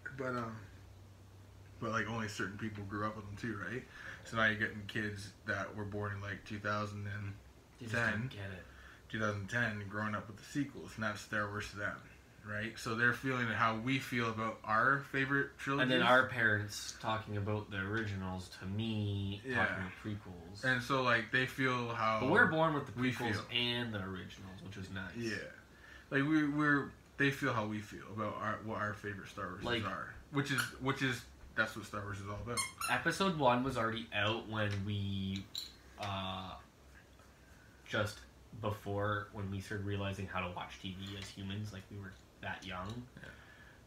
It. 0.06 0.12
But 0.18 0.30
um. 0.30 0.56
But 1.80 1.92
like 1.92 2.10
only 2.10 2.28
certain 2.28 2.58
people 2.58 2.84
grew 2.86 3.06
up 3.06 3.16
with 3.16 3.26
them 3.26 3.36
too, 3.38 3.58
right? 3.72 3.84
So 4.24 4.38
now 4.38 4.46
you're 4.46 4.56
getting 4.56 4.82
kids 4.88 5.30
that 5.46 5.76
were 5.76 5.86
born 5.86 6.12
in 6.14 6.22
like 6.22 6.44
2000 6.46 6.98
and 6.98 7.34
You 7.80 7.86
just 7.88 7.94
Then- 7.94 8.12
don't 8.12 8.30
get 8.30 8.52
it. 8.52 8.64
2010 9.10 9.88
growing 9.88 10.16
up 10.16 10.28
with 10.28 10.36
the 10.38 10.44
sequels, 10.44 10.92
and 10.96 11.04
that's 11.06 11.22
Star 11.22 11.48
Wars 11.50 11.70
to 11.70 11.78
them, 11.78 11.96
right? 12.52 12.74
So 12.78 12.96
they're 12.96 13.14
feeling 13.14 13.48
how 13.48 13.76
we 13.78 14.00
feel 14.00 14.30
about 14.30 14.60
our 14.64 15.00
favorite 15.12 15.58
trilogy. 15.58 15.84
And 15.84 15.92
then 15.92 16.02
our 16.02 16.28
parents 16.28 16.96
talking 17.02 17.38
about 17.38 17.70
the 17.72 17.78
originals 17.78 18.50
to 18.60 18.66
me, 18.66 19.42
Yeah. 19.46 19.56
talking 19.66 19.76
about 19.78 19.92
prequels. 20.04 20.64
and 20.64 20.82
so 20.82 21.04
like 21.04 21.32
they 21.32 21.46
feel 21.46 21.90
how 21.90 22.20
but 22.22 22.30
we're 22.30 22.48
born 22.48 22.74
with 22.74 22.86
the 22.86 22.92
prequels 22.94 23.40
and 23.54 23.94
the 23.94 24.00
originals, 24.00 24.62
which 24.66 24.78
is 24.78 24.90
nice. 24.92 25.16
Yeah, 25.16 25.36
like 26.10 26.24
we 26.24 26.48
we're 26.48 26.92
they 27.18 27.32
feel 27.32 27.52
how 27.54 27.66
we 27.66 27.80
feel 27.80 28.06
about 28.16 28.36
our 28.42 28.60
what 28.64 28.78
our 28.80 28.94
favorite 28.94 29.28
Star 29.30 29.48
Wars 29.50 29.64
Like- 29.64 29.86
are, 29.86 30.14
which 30.32 30.52
is 30.52 30.62
which 30.82 31.02
is 31.02 31.22
that's 31.56 31.76
what 31.76 31.86
Star 31.86 32.02
Wars 32.02 32.20
is 32.20 32.28
all 32.30 32.40
about. 32.46 32.60
Episode 32.92 33.38
one 33.38 33.64
was 33.64 33.78
already 33.78 34.08
out 34.14 34.48
when 34.48 34.70
we, 34.86 35.44
uh, 36.00 36.52
just 37.90 38.20
before 38.62 39.28
when 39.34 39.50
we 39.50 39.60
started 39.60 39.86
realizing 39.86 40.28
how 40.28 40.40
to 40.48 40.54
watch 40.56 40.74
TV 40.84 40.96
as 41.20 41.28
humans, 41.30 41.74
like 41.74 41.82
we 41.92 41.98
were 41.98 42.12
that 42.42 42.66
young. 42.66 43.04
Yeah. 43.18 43.30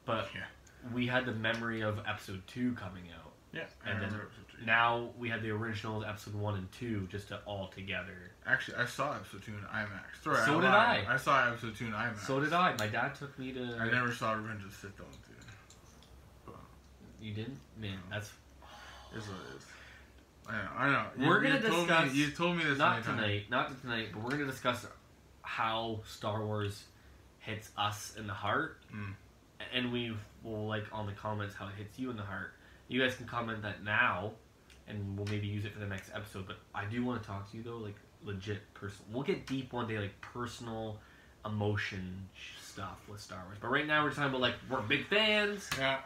But 0.05 0.29
Yeah. 0.35 0.45
we 0.93 1.07
had 1.07 1.25
the 1.27 1.33
memory 1.33 1.81
of 1.83 2.01
episode 2.07 2.43
two 2.47 2.73
coming 2.75 3.05
out. 3.19 3.33
Yeah, 3.53 3.65
And 3.85 4.01
then 4.01 4.21
Now 4.65 5.11
we 5.19 5.29
had 5.29 5.43
the 5.43 5.51
original 5.51 6.05
episode 6.05 6.35
one 6.35 6.55
and 6.57 6.71
two 6.71 7.09
just 7.11 7.29
to 7.29 7.39
all 7.47 7.67
together. 7.69 8.31
actually, 8.47 8.77
I 8.77 8.85
saw 8.87 9.15
episode 9.17 9.43
two 9.43 9.53
in 9.55 9.61
IMAX. 9.65 10.23
Sorry, 10.23 10.37
So 10.45 10.61
did 10.61 10.69
lied. 10.69 11.05
I. 11.09 11.15
I 11.15 11.17
saw 11.17 11.49
episode 11.49 11.75
two 11.75 11.87
in 11.87 11.93
IMAX. 11.93 12.19
So 12.21 12.39
did 12.41 12.53
I. 12.53 12.77
My 12.79 12.87
dad 12.87 13.15
took 13.17 13.37
me 13.41 13.53
to. 13.53 13.77
I 13.81 13.91
never 13.91 14.13
saw 14.13 14.33
Revenge 14.35 14.63
of 14.63 14.71
the 14.71 14.77
Sith 14.77 14.97
though. 14.97 15.05
Too. 15.05 16.53
You 17.21 17.35
didn't, 17.35 17.59
man. 17.77 17.99
That's 18.11 18.31
Is 19.15 19.27
what 19.27 19.37
it 19.51 19.57
is. 19.57 19.67
I 20.49 20.53
know. 20.53 20.69
I 20.79 20.91
know. 20.91 21.07
You, 21.19 21.29
We're 21.29 21.41
gonna 21.41 21.57
you 21.57 21.69
told 21.69 21.87
discuss- 21.89 22.13
Me, 22.13 22.19
you 22.19 22.31
told 22.31 22.57
me 22.57 22.65
this 22.65 22.79
not 22.79 22.95
times. 23.03 23.07
tonight. 23.07 23.51
Not 23.51 23.81
tonight. 23.81 24.09
But 24.13 24.23
we're 24.23 24.31
gonna 24.31 24.47
discuss 24.47 24.87
how 25.43 26.01
Star 26.07 26.45
Wars 26.45 26.85
hits 27.51 27.71
us 27.77 28.15
in 28.19 28.27
the 28.27 28.33
heart, 28.35 28.81
Mm. 28.93 29.15
and 29.73 29.93
we 29.93 30.17
will 30.43 30.67
like 30.67 30.85
on 30.93 31.07
the 31.07 31.13
comments 31.13 31.55
how 31.55 31.67
it 31.69 31.75
hits 31.77 31.99
you 31.99 32.11
in 32.11 32.17
the 32.17 32.23
heart. 32.23 32.55
You 32.89 33.01
guys 33.01 33.15
can 33.15 33.27
comment 33.27 33.63
that 33.63 33.83
now, 33.85 34.33
and 34.89 35.17
we'll 35.17 35.27
maybe 35.27 35.47
use 35.47 35.65
it 35.65 35.73
for 35.73 35.79
the 35.81 35.87
next 35.87 36.11
episode. 36.15 36.47
But 36.47 36.57
I 36.75 36.85
do 36.87 37.05
want 37.05 37.23
to 37.23 37.29
talk 37.29 37.51
to 37.51 37.57
you 37.57 37.63
though, 37.63 37.77
like 37.79 37.97
legit 38.25 38.73
personal. 38.75 39.07
We'll 39.13 39.23
get 39.23 39.47
deep 39.47 39.73
one 39.73 39.87
day, 39.87 39.99
like 39.99 40.21
personal 40.21 40.99
emotion 41.45 42.29
stuff 42.63 43.01
with 43.09 43.21
Star 43.21 43.43
Wars. 43.47 43.59
But 43.61 43.69
right 43.71 43.87
now 43.87 44.05
we're 44.05 44.11
talking 44.11 44.31
about 44.31 44.41
like 44.41 44.55
we're 44.69 44.81
big 44.83 45.07
fans. 45.07 45.69
Yeah, 45.79 45.99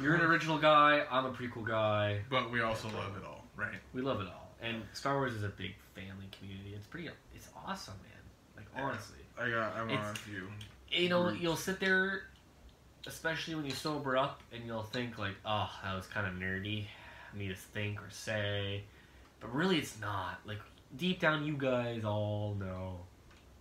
You're 0.00 0.14
an 0.14 0.20
original 0.22 0.58
guy. 0.58 1.04
I'm 1.10 1.26
a 1.26 1.32
prequel 1.32 1.64
guy. 1.66 2.20
but 2.30 2.50
we 2.50 2.60
also 2.60 2.88
love 2.88 3.16
it 3.16 3.24
all, 3.24 3.44
right? 3.56 3.78
We 3.92 4.02
love 4.02 4.20
it 4.20 4.28
all, 4.28 4.50
and 4.62 4.82
Star 4.92 5.16
Wars 5.16 5.32
is 5.34 5.42
a 5.44 5.48
big 5.48 5.74
family 5.94 6.28
community. 6.38 6.74
It's 6.74 6.86
pretty, 6.86 7.08
it's 7.34 7.48
awesome, 7.66 7.94
man. 8.02 8.12
Like 8.58 8.84
honestly, 8.84 9.18
I 9.38 9.50
got. 9.50 9.76
I'm 9.76 9.90
on 9.90 10.10
a 10.10 10.14
few. 10.14 10.48
you 10.90 11.08
know, 11.08 11.24
Groups. 11.24 11.40
you'll 11.40 11.56
sit 11.56 11.80
there, 11.80 12.24
especially 13.06 13.54
when 13.54 13.64
you 13.64 13.70
sober 13.70 14.16
up, 14.16 14.42
and 14.52 14.64
you'll 14.66 14.82
think 14.82 15.18
like, 15.18 15.34
"Oh, 15.44 15.70
that 15.82 15.94
was 15.94 16.06
kind 16.06 16.26
of 16.26 16.34
nerdy, 16.34 16.86
I 17.34 17.38
need 17.38 17.48
to 17.48 17.54
think 17.54 18.00
or 18.02 18.10
say," 18.10 18.82
but 19.40 19.54
really, 19.54 19.78
it's 19.78 20.00
not. 20.00 20.40
Like 20.44 20.60
deep 20.96 21.20
down, 21.20 21.44
you 21.46 21.56
guys 21.56 22.04
all 22.04 22.56
know. 22.58 22.98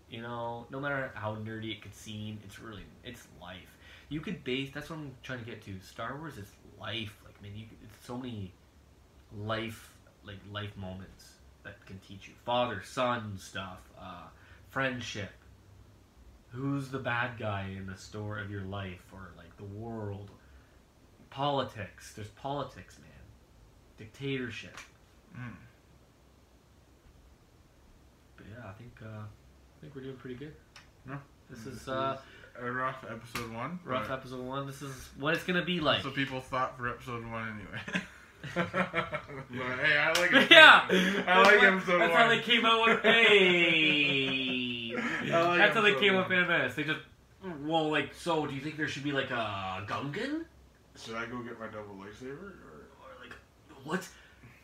You 0.10 0.22
know, 0.22 0.66
no 0.72 0.80
matter 0.80 1.12
how 1.16 1.36
nerdy 1.36 1.72
it 1.74 1.82
could 1.82 1.94
seem, 1.94 2.40
it's 2.46 2.60
really 2.60 2.84
it's 3.04 3.28
life. 3.42 3.78
You 4.10 4.22
could 4.22 4.44
base. 4.44 4.70
That's 4.74 4.90
what 4.90 5.00
I'm 5.00 5.12
trying 5.22 5.40
to 5.40 5.46
get 5.46 5.62
to. 5.66 5.74
Star 5.82 6.18
Wars 6.18 6.38
is 6.38 6.50
life. 6.80 7.16
Like 7.26 7.42
man, 7.42 7.52
you 7.56 7.66
it's 7.84 8.06
so 8.06 8.18
many 8.18 8.52
life 9.38 9.94
like 10.26 10.38
life 10.52 10.76
moments 10.78 11.34
that 11.64 11.86
can 11.86 12.00
teach 12.00 12.28
you 12.28 12.34
father 12.46 12.82
son 12.84 13.38
stuff, 13.38 13.80
uh, 14.00 14.24
friendship. 14.70 15.32
Who's 16.50 16.90
the 16.90 17.00
bad 17.00 17.38
guy 17.38 17.74
in 17.78 17.88
the 17.88 17.98
story 17.98 18.42
of 18.42 18.50
your 18.50 18.64
life 18.64 19.04
or 19.12 19.32
like 19.38 19.56
the 19.58 19.66
world? 19.66 20.32
Politics. 21.30 22.14
There's 22.16 22.30
politics, 22.30 22.98
man. 23.00 23.12
Dictatorship. 23.98 24.78
Mm. 25.38 25.54
But 28.38 28.46
yeah, 28.50 28.70
I 28.70 28.74
think 28.74 28.94
uh, 29.04 29.20
I 29.20 29.82
think 29.82 29.96
we're 29.96 30.04
doing 30.04 30.16
pretty 30.16 30.36
good. 30.36 30.54
No. 31.06 31.18
This 31.50 31.66
is 31.66 31.88
uh, 31.88 32.18
a 32.60 32.72
rough 32.72 33.06
episode 33.10 33.54
one. 33.54 33.80
rough 33.86 34.10
episode 34.10 34.46
one. 34.46 34.68
This 34.68 34.82
is 34.82 35.10
what 35.18 35.34
it's 35.34 35.44
gonna 35.44 35.66
be 35.66 35.80
like. 35.80 36.02
So 36.04 36.12
people 36.12 36.42
thought 36.42 36.78
for 36.78 36.90
episode 36.90 37.26
one 37.26 37.60
anyway. 37.60 38.06
but 38.56 38.70
hey, 38.70 39.98
I 39.98 40.14
like 40.20 40.32
it. 40.34 40.52
yeah, 40.52 40.88
I 41.28 41.42
like 41.44 41.58
what- 41.58 41.64
episode 41.64 42.00
That's 42.00 42.12
one. 42.12 42.22
how 42.22 42.28
they 42.30 42.40
came 42.40 42.66
out 42.66 42.88
with. 42.88 43.04
Hey, 44.98 45.34
like 45.34 45.58
that's 45.60 45.76
how 45.76 45.82
they 45.82 45.94
came 45.96 46.14
one. 46.14 46.24
up 46.24 46.30
with 46.30 46.48
Menace. 46.48 46.76
They 46.76 46.84
just 46.84 47.02
well, 47.62 47.90
like, 47.90 48.14
so. 48.16 48.48
Do 48.48 48.56
you 48.56 48.62
think 48.62 48.78
there 48.78 48.88
should 48.88 49.04
be 49.04 49.12
like 49.12 49.30
a 49.30 49.86
Gungan 49.88 50.46
Should 50.98 51.16
I 51.16 51.26
go 51.26 51.40
get 51.40 51.60
my 51.60 51.68
double 51.68 51.96
lightsaber? 51.96 52.42
Or... 52.42 52.88
or 53.04 53.22
like 53.22 53.34
what? 53.84 54.08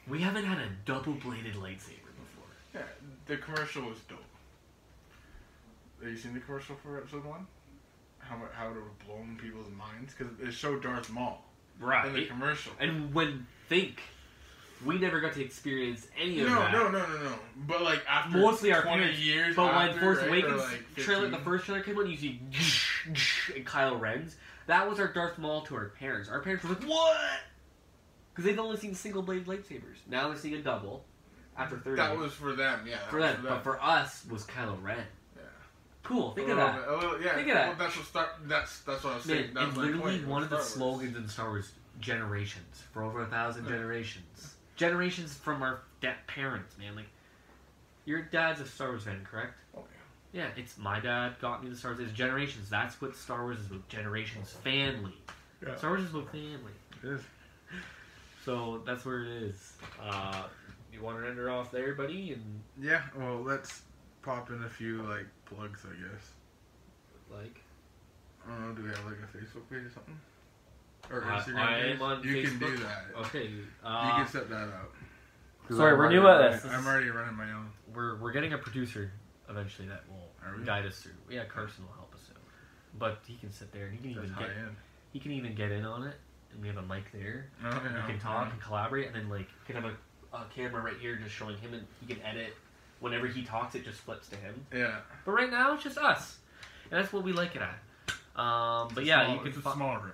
We 0.07 0.21
haven't 0.21 0.45
had 0.45 0.57
a 0.57 0.69
double 0.85 1.13
bladed 1.13 1.55
lightsaber 1.55 2.11
before. 2.17 2.49
Yeah, 2.73 2.81
the 3.27 3.37
commercial 3.37 3.83
was 3.83 3.99
dope. 4.09 4.19
Have 6.01 6.11
you 6.11 6.17
seen 6.17 6.33
the 6.33 6.39
commercial 6.39 6.75
for 6.75 6.97
episode 6.97 7.25
one? 7.25 7.45
How 8.19 8.37
how 8.53 8.69
it 8.69 8.75
would 8.75 9.05
blown 9.05 9.37
people's 9.41 9.69
minds 9.77 10.13
because 10.17 10.33
it 10.39 10.51
showed 10.51 10.81
Darth 10.81 11.09
Maul 11.09 11.43
in 12.05 12.13
the 12.13 12.25
commercial. 12.25 12.71
And 12.79 13.13
when 13.13 13.45
think, 13.69 14.01
we 14.85 14.97
never 14.97 15.19
got 15.21 15.33
to 15.33 15.43
experience 15.43 16.07
any 16.19 16.41
of 16.41 16.49
No, 16.49 16.55
that. 16.59 16.71
no, 16.73 16.89
no, 16.89 16.99
no, 17.07 17.23
no. 17.23 17.35
But 17.67 17.81
like 17.81 18.01
after 18.09 18.37
Mostly 18.37 18.73
our 18.73 18.81
20 18.81 18.99
parents. 19.01 19.19
years, 19.21 19.55
But 19.55 19.73
when 19.75 19.99
Force 19.99 20.17
right, 20.19 20.27
Awakens 20.27 20.61
like, 20.61 20.95
trailer, 20.97 21.29
the 21.29 21.37
first 21.37 21.65
trailer 21.65 21.81
came 21.81 21.97
out, 21.97 22.07
you 22.07 22.17
see 22.17 22.41
and 23.55 23.65
Kylo 23.65 23.99
Ren's. 23.99 24.35
That 24.67 24.89
was 24.89 24.99
our 24.99 25.07
Darth 25.07 25.37
Maul 25.37 25.61
to 25.63 25.75
our 25.75 25.89
parents. 25.89 26.29
Our 26.29 26.39
parents 26.41 26.63
were 26.63 26.69
like, 26.71 26.83
"What?" 26.83 27.17
Because 28.31 28.45
they'd 28.45 28.57
only 28.59 28.77
seen 28.77 28.95
single 28.95 29.21
blade 29.21 29.45
lightsabers. 29.45 29.97
Now 30.07 30.29
they're 30.29 30.37
seeing 30.37 30.55
a 30.55 30.61
double. 30.61 31.05
After 31.57 31.77
thirty, 31.77 31.97
that 31.97 32.17
was 32.17 32.31
for 32.33 32.53
them, 32.53 32.85
yeah. 32.87 32.97
for 33.09 33.19
was 33.19 33.31
them. 33.33 33.45
But 33.47 33.63
for 33.63 33.81
us, 33.81 34.25
was 34.29 34.43
Kylo 34.45 34.81
Ren. 34.81 35.03
Cool. 36.03 36.31
Think 36.33 36.49
of 36.49 36.57
that. 36.57 36.85
bit- 36.85 36.89
little- 36.99 37.21
yeah. 37.21 37.35
Think 37.35 37.47
of 37.47 37.53
that. 37.55 37.67
Well, 37.69 37.77
that's 37.77 37.97
what 37.97 38.05
Star. 38.05 38.29
That's 38.45 38.79
that's 38.81 39.03
what 39.03 39.13
I 39.13 39.15
was 39.17 39.25
Man, 39.25 39.37
saying. 39.37 39.53
That 39.53 39.63
it's 39.63 39.67
was 39.69 39.77
my 39.77 39.83
literally 39.93 40.17
point 40.19 40.27
one 40.27 40.43
of 40.43 40.49
the 40.49 40.59
slogans 40.61 41.15
in 41.17 41.27
Star 41.29 41.49
Wars: 41.49 41.71
generations 41.99 42.83
for 42.91 43.03
over 43.03 43.21
a 43.21 43.25
thousand 43.25 43.65
Yeah. 43.65 43.71
generations. 43.71 44.55
Generations 44.75 45.33
from 45.35 45.61
our 45.63 45.81
da- 46.01 46.15
parents, 46.27 46.77
man. 46.77 46.95
Like, 46.95 47.07
your 48.05 48.21
dad's 48.23 48.59
a 48.59 48.65
Star 48.65 48.89
Wars 48.89 49.03
fan, 49.03 49.25
correct? 49.29 49.53
Oh, 49.77 49.83
yeah. 50.33 50.43
Yeah, 50.45 50.49
it's 50.61 50.77
my 50.77 50.99
dad 50.99 51.35
got 51.39 51.63
me 51.63 51.69
the 51.69 51.75
Star 51.77 51.91
Wars. 51.91 52.03
It's 52.03 52.11
generations. 52.11 52.69
That's 52.69 52.99
what 53.01 53.15
Star 53.15 53.43
Wars 53.43 53.59
is 53.59 53.67
about. 53.67 53.87
Generations, 53.87 54.51
family. 54.51 55.13
Yeah. 55.65 55.75
Star 55.77 55.91
Wars 55.91 56.03
is 56.03 56.09
about 56.09 56.31
family. 56.31 56.73
It 57.03 57.07
is. 57.09 57.21
So 58.45 58.81
that's 58.85 59.05
where 59.05 59.21
it 59.23 59.29
is. 59.43 59.73
Uh, 60.01 60.43
you 60.91 61.01
want 61.01 61.17
to 61.21 61.27
end 61.29 61.37
her 61.37 61.49
off 61.49 61.71
there, 61.71 61.93
buddy, 61.93 62.33
and 62.33 62.61
Yeah. 62.77 63.01
Well, 63.15 63.41
let's 63.41 63.83
pop 64.23 64.49
in 64.49 64.63
a 64.63 64.69
few 64.69 65.03
like 65.03 65.25
plugs, 65.45 65.85
I 65.85 65.93
guess. 66.01 66.31
like. 67.31 67.61
I 68.45 68.49
don't 68.51 68.67
know. 68.69 68.73
Do 68.75 68.83
we 68.83 68.89
have 68.89 69.05
like 69.05 69.15
a 69.23 69.37
Facebook 69.37 69.69
page 69.69 69.85
or 69.85 69.91
something? 69.93 70.19
Or 71.09 71.23
I- 71.23 71.39
Instagram 71.39 71.57
I 71.59 71.81
page? 71.81 71.95
am 71.95 72.01
on 72.01 72.23
you 72.23 72.43
can 72.47 72.59
do 72.59 72.77
that. 72.77 73.05
Okay. 73.17 73.47
you 73.47 73.65
Uh, 73.83 74.17
can 74.17 74.27
set 74.27 74.49
that 74.49 74.67
up. 74.69 74.93
'Cause 75.67 75.77
Sorry, 75.77 75.91
I'm 75.93 75.97
we're 75.97 76.03
already 76.05 76.19
new 76.19 76.27
at 76.27 76.31
running- 76.31 76.51
this. 76.51 76.63
This 76.63 76.71
I'm 76.73 76.85
already 76.85 77.09
running 77.09 77.35
my 77.35 77.49
own. 77.53 77.71
we're 77.93 78.15
we're 78.17 78.31
getting 78.33 78.51
a 78.53 78.57
producer 78.57 79.11
eventually 79.49 79.87
that 79.87 80.03
will 80.09 80.29
guide 80.65 80.85
us 80.85 81.01
through. 81.01 81.13
Yeah, 81.29 81.45
Carson 81.45 81.85
will 81.85 81.93
help 81.93 82.13
us 82.13 82.29
out, 82.31 82.41
but 82.99 83.21
he 83.25 83.37
can 83.37 83.49
sit 83.51 83.71
there 83.71 83.85
and 83.87 83.93
he 83.97 83.99
can 84.13 84.13
That's 84.15 84.31
even 84.31 84.39
get 84.47 84.57
end. 84.57 84.75
he 85.13 85.19
can 85.21 85.31
even 85.31 85.55
get 85.55 85.71
in 85.71 85.85
on 85.85 86.03
it, 86.03 86.19
and 86.51 86.61
we 86.61 86.67
have 86.67 86.75
a 86.77 86.81
mic 86.81 87.09
there. 87.13 87.47
Oh, 87.63 87.69
yeah. 87.69 88.05
We 88.05 88.11
can 88.13 88.19
talk 88.19 88.51
and 88.51 88.61
collaborate, 88.61 89.07
and 89.07 89.15
then 89.15 89.29
like 89.29 89.47
we 89.47 89.73
can 89.73 89.81
have 89.81 89.85
a, 89.85 90.35
a 90.37 90.45
camera 90.53 90.81
right 90.81 90.97
here 90.97 91.15
just 91.15 91.33
showing 91.33 91.57
him, 91.59 91.73
and 91.73 91.87
he 92.01 92.13
can 92.13 92.21
edit. 92.23 92.57
Whenever 93.03 93.27
he 93.27 93.43
talks, 93.43 93.75
it 93.75 93.83
just 93.83 93.99
flips 93.99 94.27
to 94.29 94.35
him. 94.37 94.65
Yeah. 94.73 94.95
But 95.25 95.31
right 95.33 95.51
now, 95.51 95.73
it's 95.73 95.83
just 95.83 95.97
us, 95.97 96.37
and 96.89 96.99
that's 97.01 97.11
what 97.13 97.23
we 97.23 97.33
like 97.33 97.55
it 97.55 97.61
at. 97.61 97.77
Um, 98.41 98.87
but 98.95 99.05
yeah, 99.05 99.25
small, 99.25 99.33
you 99.35 99.39
can. 99.41 99.47
It's 99.49 99.57
a 99.57 99.61
fi- 99.61 99.73
small 99.75 99.95
room. 99.97 100.11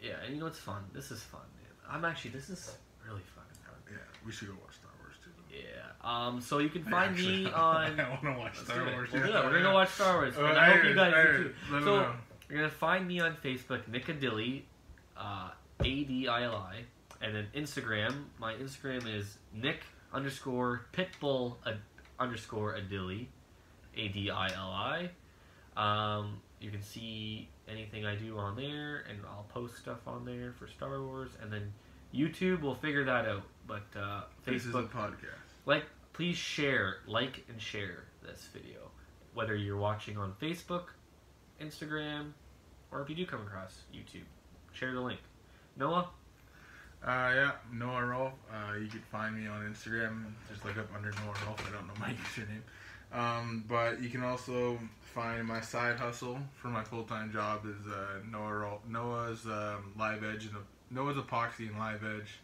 yeah, 0.00 0.12
and 0.24 0.34
you 0.34 0.40
know 0.40 0.46
it's 0.46 0.58
fun. 0.58 0.82
This 0.94 1.10
is 1.10 1.22
fun, 1.22 1.40
man. 1.56 1.66
I'm 1.90 2.04
actually 2.04 2.30
this 2.30 2.48
is 2.48 2.72
really 3.06 3.20
fucking 3.34 3.58
fun. 3.64 3.74
Yeah. 3.90 3.98
We 4.24 4.32
should 4.32 4.48
go 4.48 4.54
watch 4.64 4.76
Star 4.76 4.90
Wars 5.00 5.16
too. 5.22 5.30
Yeah. 5.54 5.90
Um. 6.02 6.40
So 6.40 6.58
you 6.58 6.68
can 6.70 6.84
find 6.84 7.10
Actually, 7.12 7.44
me 7.44 7.52
on. 7.52 8.00
I 8.00 8.08
want 8.10 8.22
to 8.22 8.32
watch 8.38 8.56
Star. 8.58 8.84
Wars. 8.84 9.10
We'll 9.12 9.28
yeah, 9.28 9.44
We're 9.44 9.50
gonna 9.52 9.62
go 9.62 9.74
watch 9.74 9.90
Star 9.90 10.16
Wars, 10.18 10.34
Oh, 10.38 10.46
and 10.46 10.56
I 10.58 10.70
hope 10.70 10.84
you 10.84 10.94
guys 10.94 11.12
do 11.36 11.42
too. 11.44 11.54
Let 11.72 11.82
So- 11.84 12.12
You're 12.48 12.58
gonna 12.60 12.70
find 12.70 13.06
me 13.06 13.20
on 13.20 13.36
Facebook, 13.44 13.82
Nickadilly, 13.90 14.62
uh, 15.16 15.50
A 15.80 16.04
D 16.04 16.28
I 16.28 16.44
L 16.44 16.54
I, 16.56 16.84
and 17.24 17.34
then 17.34 17.48
Instagram. 17.54 18.24
My 18.38 18.54
Instagram 18.54 19.06
is 19.12 19.36
Nick 19.52 19.82
underscore 20.14 20.86
Pitbull 20.94 21.56
uh, 21.66 21.72
underscore 22.20 22.76
Adilly, 22.76 23.26
A 23.96 24.08
D 24.08 24.30
I 24.30 24.48
L 24.54 24.70
I. 24.70 25.10
Um, 25.76 26.40
you 26.60 26.70
can 26.70 26.82
see 26.82 27.48
anything 27.68 28.04
I 28.04 28.14
do 28.14 28.36
on 28.38 28.54
there, 28.56 29.04
and 29.08 29.18
I'll 29.26 29.46
post 29.48 29.78
stuff 29.78 30.06
on 30.06 30.24
there 30.24 30.52
for 30.58 30.68
Star 30.68 31.02
Wars, 31.02 31.30
and 31.42 31.52
then 31.52 31.72
YouTube. 32.14 32.60
We'll 32.62 32.74
figure 32.74 33.04
that 33.04 33.26
out. 33.26 33.42
But 33.66 33.86
uh, 33.98 34.22
This 34.44 34.66
is 34.66 34.74
a 34.74 34.82
Facebook, 34.82 34.90
podcast. 34.90 35.16
like, 35.64 35.84
please 36.12 36.36
share, 36.36 36.96
like, 37.06 37.44
and 37.48 37.60
share 37.60 38.04
this 38.22 38.48
video, 38.52 38.90
whether 39.34 39.54
you're 39.54 39.76
watching 39.78 40.18
on 40.18 40.34
Facebook, 40.42 40.86
Instagram, 41.60 42.32
or 42.90 43.00
if 43.00 43.08
you 43.08 43.14
do 43.14 43.24
come 43.26 43.40
across 43.42 43.82
YouTube, 43.94 44.24
share 44.72 44.92
the 44.92 45.00
link. 45.00 45.20
Noah, 45.76 46.08
Uh, 47.02 47.32
yeah, 47.34 47.50
Noah 47.72 48.04
Rolf. 48.04 48.32
Uh, 48.52 48.76
you 48.76 48.88
can 48.88 49.00
find 49.10 49.34
me 49.34 49.46
on 49.48 49.62
Instagram. 49.62 50.24
Just 50.50 50.64
look 50.64 50.76
up 50.76 50.88
under 50.94 51.10
Noah 51.12 51.34
Rolf. 51.46 51.66
I 51.66 51.72
don't 51.72 51.86
know 51.86 51.94
my 51.98 52.12
username. 52.34 52.62
Um, 53.12 53.64
but 53.68 54.00
you 54.00 54.08
can 54.08 54.22
also 54.22 54.78
find 55.00 55.44
my 55.46 55.60
side 55.60 55.96
hustle 55.96 56.38
for 56.54 56.68
my 56.68 56.84
full 56.84 57.02
time 57.04 57.32
job 57.32 57.64
is 57.64 57.90
uh, 57.90 58.20
Noah 58.30 58.54
Rolf. 58.54 58.80
Noah's 58.88 59.46
um, 59.46 59.92
live 59.98 60.22
edge 60.22 60.44
and 60.46 60.56
Noah's 60.90 61.16
epoxy 61.16 61.68
and 61.68 61.78
live 61.78 62.04
edge. 62.04 62.38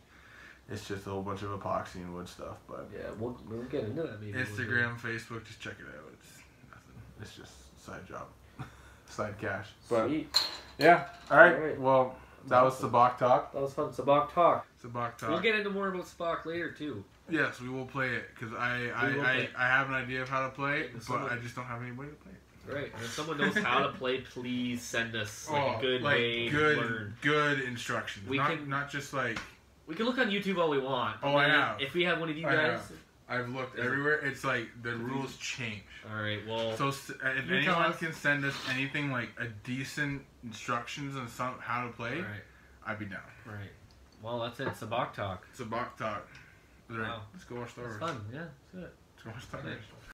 It's 0.69 0.89
just 0.89 1.07
a 1.07 1.11
whole 1.11 1.23
bunch 1.23 1.43
of 1.43 1.51
epoxy 1.51 1.97
and 1.97 2.13
wood 2.13 2.29
stuff, 2.29 2.57
but 2.67 2.89
yeah, 2.93 3.11
we'll, 3.21 3.39
we'll 3.49 3.63
get 3.65 3.85
into 3.85 4.03
that. 4.03 4.21
Maybe 4.21 4.37
Instagram, 4.37 4.99
Facebook, 4.99 5.45
just 5.47 5.61
check 5.61 5.75
it 5.79 5.87
out. 5.87 6.13
It's 6.13 6.39
nothing. 6.69 7.03
it's 7.21 7.37
just 7.37 7.53
side 7.85 8.05
job, 8.09 8.27
side 9.09 9.39
cash. 9.41 9.69
But 9.89 10.09
Sweet. 10.09 10.37
yeah, 10.79 11.05
all 11.31 11.37
right. 11.37 11.55
All 11.55 11.61
right. 11.61 11.81
Well, 11.81 12.17
that 12.49 12.63
was. 12.63 12.75
Sabacc 12.75 13.19
talk. 13.19 13.53
That 13.53 13.63
was 13.63 13.73
fun. 13.73 13.91
Sabacc 13.91 14.33
talk. 14.33 14.67
A 14.85 14.89
talk. 14.89 15.29
We'll 15.29 15.41
get 15.41 15.55
into 15.57 15.71
more 15.71 15.89
about 15.89 16.05
Sabacc 16.05 16.47
later 16.47 16.71
too. 16.71 17.05
yes, 17.29 17.61
we 17.61 17.69
will 17.69 17.87
play 17.87 18.11
it 18.15 18.25
because 18.35 18.55
I 18.55 18.91
I, 18.95 19.07
I. 19.09 19.49
I 19.59 19.67
have 19.67 19.89
an 19.89 19.95
idea 19.95 20.23
of 20.23 20.29
how 20.29 20.43
to 20.45 20.51
play 20.55 20.81
it, 20.83 20.93
but 20.93 21.03
someone- 21.03 21.31
I 21.31 21.37
just 21.37 21.55
don't 21.57 21.65
have 21.65 21.83
anybody 21.83 22.11
to 22.11 22.15
play 22.17 22.33
it. 22.33 22.41
Right. 22.73 22.93
And 22.95 23.05
if 23.05 23.13
someone 23.13 23.39
knows 23.39 23.57
how 23.59 23.81
to 23.87 23.91
play, 23.93 24.23
please 24.23 24.83
send 24.83 25.15
us 25.15 25.49
like 25.49 25.63
a 25.63 25.77
oh, 25.77 25.81
good 25.81 26.01
Oh, 26.01 26.05
like 26.05 26.15
way 26.17 26.49
good, 26.49 26.75
to 26.77 26.81
learn. 26.83 27.15
good 27.21 27.61
instructions. 27.61 28.29
We 28.29 28.39
not, 28.39 28.51
can- 28.51 28.69
not 28.69 28.91
just 28.91 29.13
like 29.13 29.39
We 29.87 29.95
can 29.95 30.05
look 30.07 30.19
on 30.19 30.31
YouTube 30.31 30.59
all 30.59 30.69
we 30.71 30.81
want. 30.81 31.17
Oh, 31.23 31.37
I 31.37 31.45
have. 31.49 31.81
If 31.81 31.95
we 31.95 32.03
have 32.05 32.19
one 32.19 32.29
of 32.29 32.37
you 32.37 32.43
guys, 32.43 32.81
I've 33.29 33.49
looked 33.49 33.75
Is 33.79 33.85
it- 33.85 33.87
everywhere. 33.87 34.15
It's 34.21 34.45
like 34.45 34.69
the 34.83 34.95
rules 34.97 35.37
change. 35.39 35.83
all 36.09 36.23
right. 36.23 36.47
Well, 36.47 36.77
So 36.77 36.89
if 36.89 37.11
anyone 37.25 37.87
us. 37.93 37.99
can 37.99 38.13
send 38.13 38.45
us 38.45 38.55
anything 38.71 39.11
like 39.11 39.31
a 39.39 39.47
decent 39.65 40.25
instructions 40.45 41.17
on 41.17 41.29
some 41.29 41.59
how 41.59 41.87
to 41.87 41.93
play, 41.93 42.17
all 42.19 42.23
right, 42.23 42.45
I'd 42.87 42.99
be 42.99 43.07
down. 43.07 43.21
all 43.49 43.55
right. 43.55 43.71
Well, 44.23 44.41
that's 44.41 44.61
it. 44.61 44.69
Sabacc 44.69 45.13
talk. 45.15 45.45
It's 45.51 45.61
Sabacc 45.61 45.97
talk. 45.97 46.27
All 46.91 46.97
right, 46.99 47.09
Wow. 47.09 47.23
let's 47.33 47.45
go 47.45 47.57
watch 47.57 47.71
Star 47.73 47.85
It's 47.91 48.01
Wars. 48.01 48.13
fun. 48.13 48.25
Yeah, 48.33 48.45
that's 48.73 48.87
it. 48.87 48.95
Let's 49.15 49.23
go 49.25 49.31
watch 49.31 49.43
Star 49.43 49.61
Wars. 49.63 49.77